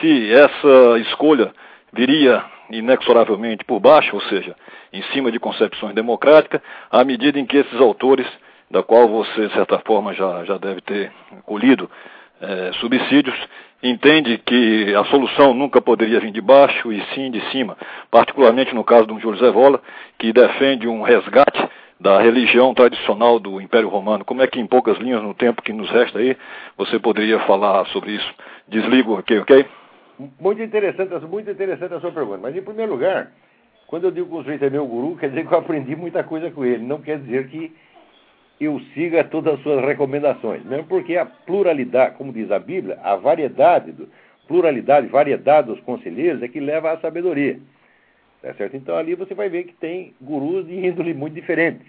se 0.00 0.32
essa 0.32 0.98
escolha 0.98 1.52
viria 1.92 2.44
inexoravelmente 2.70 3.64
por 3.64 3.78
baixo, 3.78 4.14
ou 4.14 4.22
seja, 4.22 4.56
em 4.92 5.02
cima 5.12 5.30
de 5.30 5.38
concepções 5.38 5.94
democráticas, 5.94 6.60
à 6.90 7.04
medida 7.04 7.38
em 7.38 7.46
que 7.46 7.58
esses 7.58 7.80
autores, 7.80 8.26
da 8.70 8.82
qual 8.82 9.08
você, 9.08 9.46
de 9.46 9.54
certa 9.54 9.78
forma, 9.80 10.12
já, 10.12 10.44
já 10.44 10.58
deve 10.58 10.80
ter 10.80 11.12
colhido 11.44 11.90
eh, 12.40 12.70
subsídios, 12.80 13.36
entende 13.82 14.38
que 14.38 14.94
a 14.94 15.04
solução 15.04 15.54
nunca 15.54 15.80
poderia 15.80 16.20
vir 16.20 16.30
de 16.30 16.40
baixo 16.40 16.92
e 16.92 17.02
sim 17.14 17.30
de 17.30 17.40
cima, 17.50 17.76
particularmente 18.10 18.74
no 18.74 18.84
caso 18.84 19.06
do 19.06 19.18
Júlio 19.18 19.38
Zevola, 19.38 19.80
que 20.18 20.32
defende 20.32 20.88
um 20.88 21.02
resgate 21.02 21.68
da 22.00 22.20
religião 22.20 22.72
tradicional 22.74 23.38
do 23.38 23.60
Império 23.60 23.88
Romano. 23.88 24.24
Como 24.24 24.42
é 24.42 24.46
que, 24.46 24.60
em 24.60 24.66
poucas 24.66 24.98
linhas, 24.98 25.22
no 25.22 25.34
tempo 25.34 25.62
que 25.62 25.72
nos 25.72 25.90
resta 25.90 26.18
aí, 26.18 26.36
você 26.76 26.98
poderia 26.98 27.40
falar 27.40 27.84
sobre 27.86 28.12
isso? 28.12 28.34
Desligo 28.68 29.16
aqui, 29.16 29.36
ok? 29.38 29.66
Muito 30.40 30.62
interessante, 30.62 31.14
muito 31.26 31.50
interessante 31.50 31.94
a 31.94 32.00
sua 32.00 32.12
pergunta. 32.12 32.38
Mas, 32.42 32.56
em 32.56 32.62
primeiro 32.62 32.92
lugar, 32.92 33.32
quando 33.86 34.04
eu 34.04 34.10
digo 34.10 34.28
que 34.28 34.34
o 34.34 34.42
sujeito 34.42 34.64
é 34.64 34.70
meu 34.70 34.86
guru, 34.86 35.16
quer 35.16 35.30
dizer 35.30 35.46
que 35.46 35.52
eu 35.52 35.58
aprendi 35.58 35.96
muita 35.96 36.22
coisa 36.22 36.50
com 36.50 36.64
ele. 36.64 36.84
Não 36.84 37.00
quer 37.00 37.18
dizer 37.18 37.48
que 37.48 37.74
eu 38.60 38.80
siga 38.94 39.24
todas 39.24 39.54
as 39.54 39.60
suas 39.62 39.84
recomendações. 39.84 40.64
Mesmo 40.64 40.86
porque 40.86 41.16
a 41.16 41.26
pluralidade, 41.26 42.16
como 42.16 42.32
diz 42.32 42.50
a 42.50 42.58
Bíblia, 42.58 42.98
a 43.02 43.16
variedade, 43.16 43.92
do, 43.92 44.08
pluralidade, 44.46 45.06
variedade 45.06 45.68
dos 45.68 45.80
conselheiros 45.80 46.42
é 46.42 46.48
que 46.48 46.58
leva 46.58 46.92
à 46.92 46.98
sabedoria. 46.98 47.58
Tá 48.42 48.54
certo? 48.54 48.76
Então 48.76 48.96
ali 48.96 49.14
você 49.14 49.34
vai 49.34 49.48
ver 49.48 49.64
que 49.64 49.74
tem 49.74 50.14
gurus 50.20 50.66
de 50.66 50.74
índole 50.86 51.12
muito 51.14 51.34
diferente. 51.34 51.84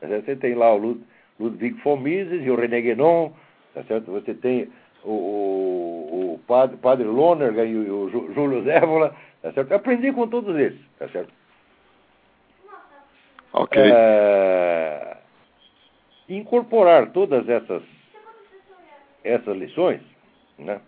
Tá? 0.00 0.06
Você 0.08 0.36
tem 0.36 0.54
lá 0.54 0.72
o 0.72 0.78
Lud 0.78 1.00
Ludwig 1.38 1.78
von 1.82 1.96
Mises 1.96 2.44
e 2.44 2.50
o 2.50 2.56
René 2.56 2.80
Guénon, 2.80 3.30
tá 3.74 3.82
certo? 3.84 4.10
Você 4.10 4.32
tem 4.32 4.68
o, 5.04 5.10
o, 5.10 6.34
o 6.34 6.40
padre, 6.46 6.78
padre 6.78 7.04
Lonergan 7.04 7.64
e 7.64 7.76
o, 7.76 8.04
o 8.04 8.10
Jú- 8.10 8.32
Júlio 8.32 8.62
Zévola, 8.62 9.14
tá 9.42 9.52
certo? 9.52 9.72
Aprendi 9.72 10.12
com 10.12 10.26
todos 10.28 10.56
eles, 10.56 10.78
tá 10.98 11.08
certo? 11.08 11.30
Ok. 13.52 13.82
É, 13.84 15.16
incorporar 16.28 17.10
todas 17.10 17.48
essas 17.48 17.82
essas 19.22 19.56
lições, 19.56 20.00
né, 20.56 20.80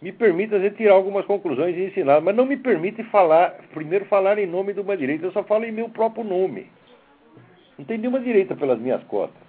me 0.00 0.10
permite 0.10 0.52
a 0.52 0.58
gente 0.58 0.76
tirar 0.76 0.94
algumas 0.94 1.24
conclusões 1.24 1.76
e 1.76 1.84
ensinar, 1.84 2.20
mas 2.20 2.34
não 2.34 2.44
me 2.44 2.56
permite 2.56 3.04
falar, 3.04 3.54
primeiro 3.72 4.04
falar 4.06 4.36
em 4.36 4.46
nome 4.46 4.72
de 4.72 4.80
uma 4.80 4.96
direita, 4.96 5.26
eu 5.26 5.32
só 5.32 5.44
falo 5.44 5.64
em 5.64 5.70
meu 5.70 5.88
próprio 5.88 6.24
nome. 6.24 6.68
Não 7.78 7.84
tem 7.84 7.98
nenhuma 7.98 8.18
direita 8.18 8.56
pelas 8.56 8.80
minhas 8.80 9.02
cotas. 9.04 9.40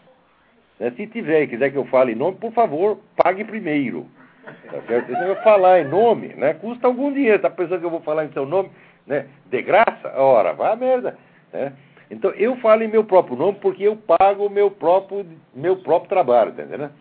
Né, 0.80 0.92
Se 0.96 1.08
tiver 1.08 1.42
e 1.42 1.48
quiser 1.48 1.72
que 1.72 1.78
eu 1.78 1.86
fale 1.86 2.12
em 2.12 2.16
nome, 2.16 2.38
por 2.38 2.54
favor, 2.54 3.00
pague 3.16 3.44
primeiro. 3.44 4.06
Tá 4.44 4.82
certo? 4.88 5.08
Se 5.08 5.24
eu 5.24 5.36
falar 5.38 5.82
em 5.82 5.88
nome, 5.88 6.30
né, 6.36 6.54
custa 6.54 6.88
algum 6.88 7.12
dinheiro. 7.12 7.42
Tá 7.42 7.50
pensando 7.50 7.80
que 7.80 7.86
eu 7.86 7.90
vou 7.90 8.02
falar 8.02 8.26
em 8.26 8.32
seu 8.32 8.46
nome, 8.46 8.70
né, 9.08 9.28
de 9.46 9.62
graça? 9.62 10.14
Ora, 10.16 10.54
vá 10.54 10.74
a 10.74 10.76
merda. 10.76 11.18
Né? 11.52 11.74
Então 12.14 12.32
eu 12.32 12.56
falo 12.58 12.84
em 12.84 12.88
meu 12.88 13.04
próprio 13.04 13.36
nome 13.36 13.58
porque 13.60 13.84
eu 13.84 13.96
pago 13.96 14.46
o 14.46 14.50
meu 14.50 14.70
próprio, 14.70 15.26
meu 15.54 15.78
próprio 15.78 16.10
trabalho, 16.10 16.54
tá 16.54 16.64
entendendo? 16.64 16.92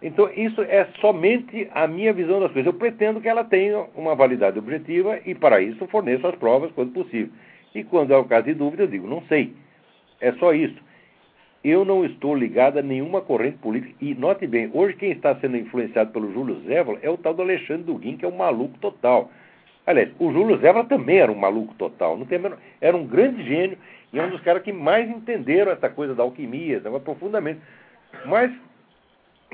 Então 0.00 0.30
isso 0.34 0.62
é 0.62 0.86
somente 1.00 1.68
a 1.72 1.86
minha 1.86 2.12
visão 2.12 2.38
das 2.40 2.52
coisas. 2.52 2.72
Eu 2.72 2.78
pretendo 2.78 3.20
que 3.20 3.28
ela 3.28 3.42
tenha 3.42 3.86
uma 3.96 4.14
validade 4.14 4.58
objetiva 4.58 5.18
e 5.26 5.34
para 5.34 5.60
isso 5.60 5.86
forneço 5.88 6.26
as 6.26 6.34
provas 6.36 6.70
quando 6.72 6.92
possível. 6.92 7.30
E 7.74 7.82
quando 7.82 8.12
é 8.12 8.16
o 8.16 8.24
caso 8.24 8.44
de 8.44 8.54
dúvida, 8.54 8.84
eu 8.84 8.86
digo, 8.86 9.06
não 9.06 9.22
sei. 9.22 9.54
É 10.20 10.32
só 10.34 10.52
isso. 10.52 10.76
Eu 11.64 11.84
não 11.84 12.04
estou 12.04 12.34
ligado 12.34 12.78
a 12.78 12.82
nenhuma 12.82 13.20
corrente 13.20 13.58
política. 13.58 13.92
E 14.00 14.14
note 14.14 14.46
bem, 14.46 14.70
hoje 14.72 14.94
quem 14.94 15.10
está 15.10 15.34
sendo 15.36 15.56
influenciado 15.56 16.12
pelo 16.12 16.32
Júlio 16.32 16.60
Zévola 16.66 16.98
é 17.02 17.10
o 17.10 17.16
tal 17.16 17.34
do 17.34 17.42
Alexandre 17.42 17.82
Duguin, 17.82 18.16
que 18.16 18.24
é 18.24 18.28
um 18.28 18.36
maluco 18.36 18.78
total. 18.78 19.30
Aliás, 19.84 20.10
o 20.18 20.30
Júlio 20.32 20.58
Zévola 20.58 20.84
também 20.84 21.18
era 21.18 21.32
um 21.32 21.38
maluco 21.38 21.74
total. 21.74 22.16
Não 22.16 22.26
tem 22.26 22.38
menor- 22.38 22.58
Era 22.80 22.96
um 22.96 23.06
grande 23.06 23.42
gênio 23.42 23.76
e 24.12 24.18
é 24.18 24.22
um 24.22 24.30
dos 24.30 24.40
caras 24.40 24.62
que 24.62 24.72
mais 24.72 25.08
entenderam 25.08 25.72
essa 25.72 25.88
coisa 25.88 26.14
da 26.14 26.22
alquimia, 26.22 26.80
esse 26.80 27.00
profundamente. 27.00 27.60
Mas 28.24 28.50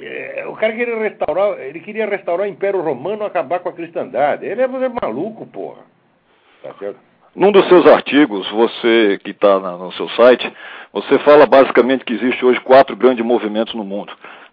é, 0.01 0.45
o 0.49 0.55
cara 0.55 0.73
queria 0.73 0.99
restaurar, 0.99 1.59
ele 1.61 1.81
queria 1.81 2.07
restaurar 2.07 2.47
o 2.47 2.51
Império 2.51 2.81
Romano, 2.81 3.25
acabar 3.25 3.61
com 3.61 3.69
a 3.69 3.73
cristandade. 3.73 4.45
Ele 4.45 4.61
é, 4.61 4.65
é 4.65 4.89
maluco, 4.89 5.47
porra. 5.47 5.83
Tá 6.63 6.73
certo? 6.75 6.99
Num 7.35 7.51
dos 7.51 7.67
seus 7.69 7.85
artigos, 7.87 8.49
você 8.53 9.19
que 9.25 9.33
está 9.33 9.59
no 9.59 9.93
seu 9.93 10.09
site, 10.11 10.53
você 10.93 11.19
fala 11.21 11.47
basicamente 11.47 12.05
que 12.05 12.13
existe 12.13 12.45
hoje 12.45 12.61
quatro 12.61 12.95
grandes 12.95 13.25
movimentos 13.25 13.75
no 13.75 13.83
mundo. 13.83 14.13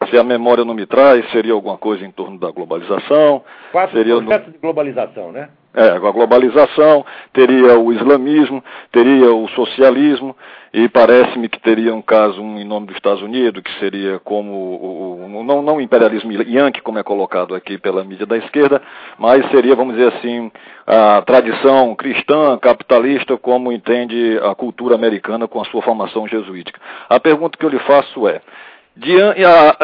Se 0.10 0.18
a 0.18 0.24
memória 0.24 0.66
não 0.66 0.74
me 0.74 0.86
traz, 0.86 1.30
seria 1.32 1.54
alguma 1.54 1.78
coisa 1.78 2.04
em 2.04 2.12
torno 2.12 2.40
da 2.40 2.52
globalização. 2.52 3.44
Quatro 3.72 3.98
seria 3.98 4.16
processos 4.16 4.48
no... 4.48 4.54
de 4.54 4.60
globalização, 4.60 5.32
né? 5.32 5.50
É, 5.74 5.92
a 5.92 6.00
globalização, 6.00 7.06
teria 7.32 7.80
o 7.80 7.94
islamismo, 7.94 8.62
teria 8.92 9.34
o 9.34 9.48
socialismo, 9.50 10.36
e 10.74 10.90
parece-me 10.90 11.48
que 11.48 11.60
teria 11.62 11.94
um 11.94 12.02
caso 12.02 12.42
um 12.42 12.60
em 12.60 12.66
nome 12.66 12.88
dos 12.88 12.96
Estados 12.96 13.22
Unidos, 13.22 13.62
que 13.64 13.80
seria 13.80 14.20
como 14.20 14.52
o, 14.52 15.26
o 15.26 15.44
não, 15.44 15.62
não 15.62 15.78
o 15.78 15.82
imperialismo 15.82 16.32
yankee, 16.32 16.82
como 16.82 17.00
é 17.00 17.04
colocado 17.04 17.56
aqui 17.56 17.78
pela 17.78 18.04
mídia 18.04 18.26
da 18.26 18.38
esquerda, 18.38 18.82
mas 19.18 19.50
seria, 19.50 19.76
vamos 19.76 19.96
dizer 19.96 20.14
assim, 20.14 20.52
a 20.86 21.22
tradição 21.22 21.96
cristã, 21.96 22.58
capitalista, 22.58 23.38
como 23.38 23.72
entende 23.72 24.40
a 24.44 24.54
cultura 24.54 24.96
americana 24.96 25.48
com 25.48 25.62
a 25.62 25.66
sua 25.66 25.82
formação 25.82 26.28
jesuítica. 26.28 26.80
A 27.10 27.20
pergunta 27.20 27.58
que 27.58 27.66
eu 27.66 27.70
lhe 27.70 27.80
faço 27.80 28.28
é, 28.28 28.42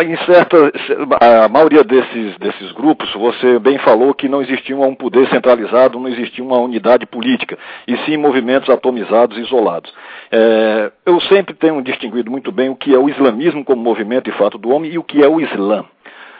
em 0.03 0.17
certa, 0.25 0.71
a 1.21 1.47
maioria 1.47 1.83
desses, 1.83 2.37
desses 2.37 2.71
grupos, 2.73 3.11
você 3.13 3.57
bem 3.57 3.77
falou 3.79 4.13
que 4.13 4.27
não 4.27 4.41
existia 4.41 4.75
um 4.75 4.93
poder 4.93 5.29
centralizado, 5.29 5.99
não 5.99 6.09
existia 6.09 6.43
uma 6.43 6.57
unidade 6.57 7.05
política, 7.05 7.57
e 7.87 7.97
sim 7.99 8.17
movimentos 8.17 8.69
atomizados, 8.69 9.37
isolados. 9.37 9.93
É, 10.29 10.91
eu 11.05 11.21
sempre 11.21 11.53
tenho 11.53 11.81
distinguido 11.81 12.29
muito 12.29 12.51
bem 12.51 12.69
o 12.69 12.75
que 12.75 12.93
é 12.93 12.97
o 12.99 13.09
islamismo 13.09 13.63
como 13.63 13.81
movimento 13.81 14.29
e 14.29 14.33
fato 14.33 14.57
do 14.57 14.69
homem 14.69 14.91
e 14.91 14.97
o 14.97 15.03
que 15.03 15.23
é 15.23 15.27
o 15.27 15.39
Islã. 15.39 15.85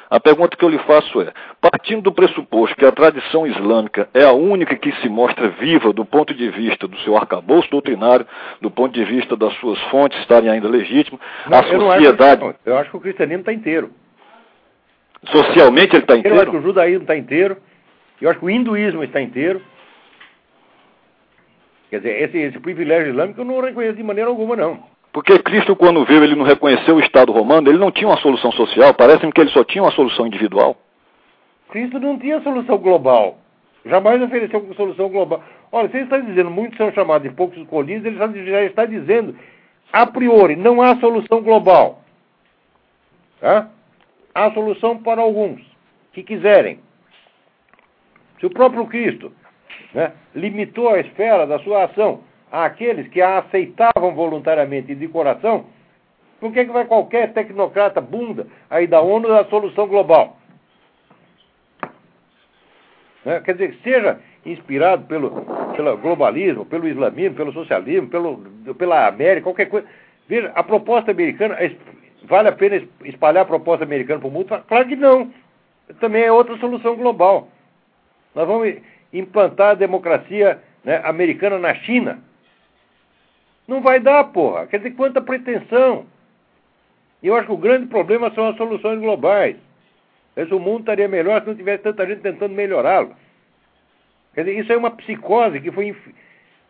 A 0.09 0.19
pergunta 0.19 0.55
que 0.55 0.63
eu 0.63 0.69
lhe 0.69 0.79
faço 0.79 1.21
é: 1.21 1.33
partindo 1.59 2.01
do 2.01 2.11
pressuposto 2.11 2.75
que 2.75 2.85
a 2.85 2.91
tradição 2.91 3.45
islâmica 3.45 4.07
é 4.13 4.23
a 4.23 4.31
única 4.31 4.75
que 4.75 4.91
se 5.01 5.09
mostra 5.09 5.49
viva 5.49 5.91
do 5.91 6.05
ponto 6.05 6.33
de 6.33 6.49
vista 6.49 6.87
do 6.87 6.97
seu 6.99 7.17
arcabouço 7.17 7.69
doutrinário, 7.69 8.25
do 8.61 8.71
ponto 8.71 8.93
de 8.93 9.03
vista 9.03 9.35
das 9.35 9.53
suas 9.55 9.79
fontes 9.83 10.17
estarem 10.19 10.49
ainda 10.49 10.69
legítimas, 10.69 11.19
não, 11.49 11.57
a 11.59 11.63
sociedade. 11.63 12.41
Eu, 12.41 12.49
acho, 12.49 12.59
eu 12.65 12.77
acho 12.77 12.89
que 12.91 12.97
o 12.97 13.01
cristianismo 13.01 13.41
está 13.41 13.53
inteiro. 13.53 13.91
Socialmente 15.31 15.95
ele 15.95 16.03
está 16.03 16.15
inteiro? 16.15 16.35
Eu 16.35 16.41
acho 16.41 16.51
que 16.51 16.57
o 16.57 16.61
judaísmo 16.61 17.01
está 17.01 17.17
inteiro. 17.17 17.57
Eu 18.21 18.29
acho 18.29 18.39
que 18.39 18.45
o 18.45 18.49
hinduísmo 18.49 19.03
está 19.03 19.21
inteiro. 19.21 19.61
Quer 21.89 21.97
dizer, 21.97 22.21
esse, 22.21 22.37
esse 22.37 22.59
privilégio 22.59 23.09
islâmico 23.09 23.41
eu 23.41 23.45
não 23.45 23.61
reconheço 23.61 23.95
de 23.95 24.03
maneira 24.03 24.29
alguma, 24.29 24.55
não. 24.55 24.83
Porque 25.17 25.39
Cristo, 25.39 25.75
quando 25.75 26.05
veio, 26.05 26.23
ele 26.23 26.35
não 26.35 26.45
reconheceu 26.45 26.95
o 26.95 26.99
Estado 26.99 27.31
romano, 27.31 27.67
ele 27.71 27.79
não 27.79 27.91
tinha 27.91 28.07
uma 28.07 28.19
solução 28.21 28.51
social, 28.51 28.93
parece-me 28.93 29.31
que 29.31 29.41
ele 29.41 29.49
só 29.49 29.63
tinha 29.63 29.83
uma 29.83 29.91
solução 29.93 30.27
individual. 30.27 30.77
Cristo 31.69 31.99
não 31.99 32.19
tinha 32.19 32.39
solução 32.43 32.77
global. 32.77 33.39
Jamais 33.83 34.21
ofereceu 34.21 34.71
solução 34.75 35.09
global. 35.09 35.41
Olha, 35.71 35.89
você 35.89 36.01
está 36.01 36.19
dizendo, 36.19 36.51
muitos 36.51 36.77
são 36.77 36.91
chamados 36.91 37.27
de 37.27 37.35
poucos 37.35 37.57
escolhidos, 37.57 38.05
ele 38.05 38.45
já, 38.45 38.61
está 38.61 38.85
dizendo, 38.85 39.35
a 39.91 40.05
priori, 40.05 40.55
não 40.55 40.83
há 40.83 40.95
solução 40.97 41.41
global. 41.41 42.03
Há 43.41 44.51
solução 44.53 44.99
para 44.99 45.19
alguns 45.19 45.63
que 46.13 46.21
quiserem. 46.21 46.79
Se 48.39 48.45
o 48.45 48.51
próprio 48.51 48.85
Cristo 48.85 49.33
né, 49.95 50.11
limitou 50.35 50.89
a 50.89 50.99
esfera 50.99 51.47
da 51.47 51.57
sua 51.57 51.85
ação 51.85 52.21
àqueles 52.51 53.07
que 53.09 53.21
a 53.21 53.39
aceitavam 53.39 54.13
voluntariamente 54.13 54.91
e 54.91 54.95
de 54.95 55.07
coração, 55.07 55.65
por 56.39 56.51
que, 56.51 56.65
que 56.65 56.71
vai 56.71 56.85
qualquer 56.85 57.33
tecnocrata 57.33 57.99
bunda 57.99 58.47
aí 58.69 58.87
da 58.87 59.01
ONU 59.01 59.27
da 59.27 59.45
solução 59.45 59.87
global? 59.87 60.37
Né? 63.25 63.41
Quer 63.41 63.53
dizer, 63.53 63.77
seja 63.83 64.19
inspirado 64.45 65.05
pelo, 65.05 65.31
pelo 65.75 65.97
globalismo, 65.97 66.65
pelo 66.65 66.87
islamismo, 66.87 67.35
pelo 67.35 67.51
socialismo, 67.51 68.07
pelo, 68.07 68.37
pela 68.75 69.07
América, 69.07 69.43
qualquer 69.43 69.65
coisa. 69.65 69.87
Veja, 70.27 70.51
a 70.55 70.63
proposta 70.63 71.11
americana, 71.11 71.57
vale 72.23 72.49
a 72.49 72.53
pena 72.53 72.81
espalhar 73.03 73.43
a 73.43 73.47
proposta 73.47 73.83
americana 73.83 74.19
para 74.19 74.27
o 74.27 74.31
mundo? 74.31 74.63
Claro 74.67 74.87
que 74.87 74.95
não. 74.95 75.31
Também 75.99 76.23
é 76.23 76.31
outra 76.31 76.57
solução 76.57 76.95
global. 76.95 77.49
Nós 78.35 78.47
vamos 78.47 78.75
implantar 79.11 79.71
a 79.71 79.75
democracia 79.75 80.61
né, 80.83 81.01
americana 81.03 81.57
na 81.57 81.73
China. 81.73 82.19
Não 83.67 83.81
vai 83.81 83.99
dar, 83.99 84.23
porra. 84.25 84.65
Quer 84.67 84.77
dizer, 84.77 84.91
quanta 84.91 85.21
pretensão. 85.21 86.05
Eu 87.21 87.35
acho 87.35 87.47
que 87.47 87.53
o 87.53 87.57
grande 87.57 87.87
problema 87.87 88.31
são 88.33 88.47
as 88.47 88.55
soluções 88.55 88.99
globais. 88.99 89.57
Esse 90.35 90.53
o 90.53 90.59
mundo 90.59 90.81
estaria 90.81 91.07
melhor 91.07 91.41
se 91.41 91.47
não 91.47 91.55
tivesse 91.55 91.83
tanta 91.83 92.05
gente 92.05 92.21
tentando 92.21 92.53
melhorá-lo. 92.53 93.11
Quer 94.33 94.43
dizer, 94.43 94.59
isso 94.59 94.71
é 94.71 94.77
uma 94.77 94.91
psicose 94.91 95.59
que 95.59 95.71
foi 95.71 95.95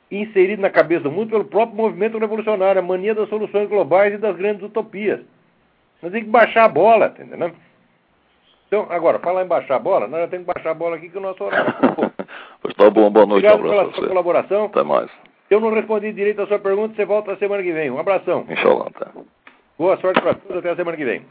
inserida 0.10 0.62
na 0.62 0.70
cabeça 0.70 1.04
do 1.04 1.12
mundo 1.12 1.30
pelo 1.30 1.45
próprio 1.45 1.76
movimento 1.76 2.18
revolucionário, 2.18 2.80
a 2.80 2.84
mania 2.84 3.14
das 3.14 3.28
soluções 3.28 3.68
globais 3.68 4.14
e 4.14 4.18
das 4.18 4.38
grandes 4.38 4.64
utopias. 4.64 5.20
Nós 6.02 6.12
temos 6.12 6.26
que 6.26 6.32
baixar 6.32 6.64
a 6.64 6.70
bola, 6.70 7.14
entendeu? 7.20 7.52
Então, 8.68 8.88
agora, 8.89 9.20
falar 9.20 9.43
em 9.43 9.48
baixar 9.48 9.76
a 9.76 9.80
bola, 9.80 10.08
nós 10.08 10.22
já 10.22 10.28
temos 10.30 10.48
que 10.48 10.54
baixar 10.54 10.72
a 10.72 10.74
bola 10.74 10.95
aqui 10.95 11.10
que 11.10 11.18
o 11.18 11.22
nosso 11.22 11.43
horário. 11.43 11.74
pois 12.62 12.74
tá 12.74 12.89
bom, 12.89 13.10
boa 13.10 13.26
noite. 13.26 13.48
Obrigado 13.48 13.70
pela 13.70 13.93
sua 13.93 14.08
colaboração. 14.08 14.66
Até 14.66 14.84
mais. 14.84 15.12
Eu 15.50 15.62
não 15.62 15.74
respondi 15.74 16.12
direito 16.12 16.41
a 16.41 16.48
sua 16.48 16.60
pergunta, 16.60 16.95
você 16.95 17.06
volta 17.06 17.38
semana 17.38 17.64
que 17.64 17.72
vem. 17.72 17.89
Um 17.89 18.00
abração. 18.00 18.45
Inshallah, 18.50 18.89
tá. 18.91 19.12
Boa 19.78 19.98
sorte 19.98 20.22
para 20.22 20.34
todos, 20.34 20.58
até 20.58 20.72
a 20.72 20.76
semana 20.76 20.98
que 20.98 21.06
vem. 21.06 21.22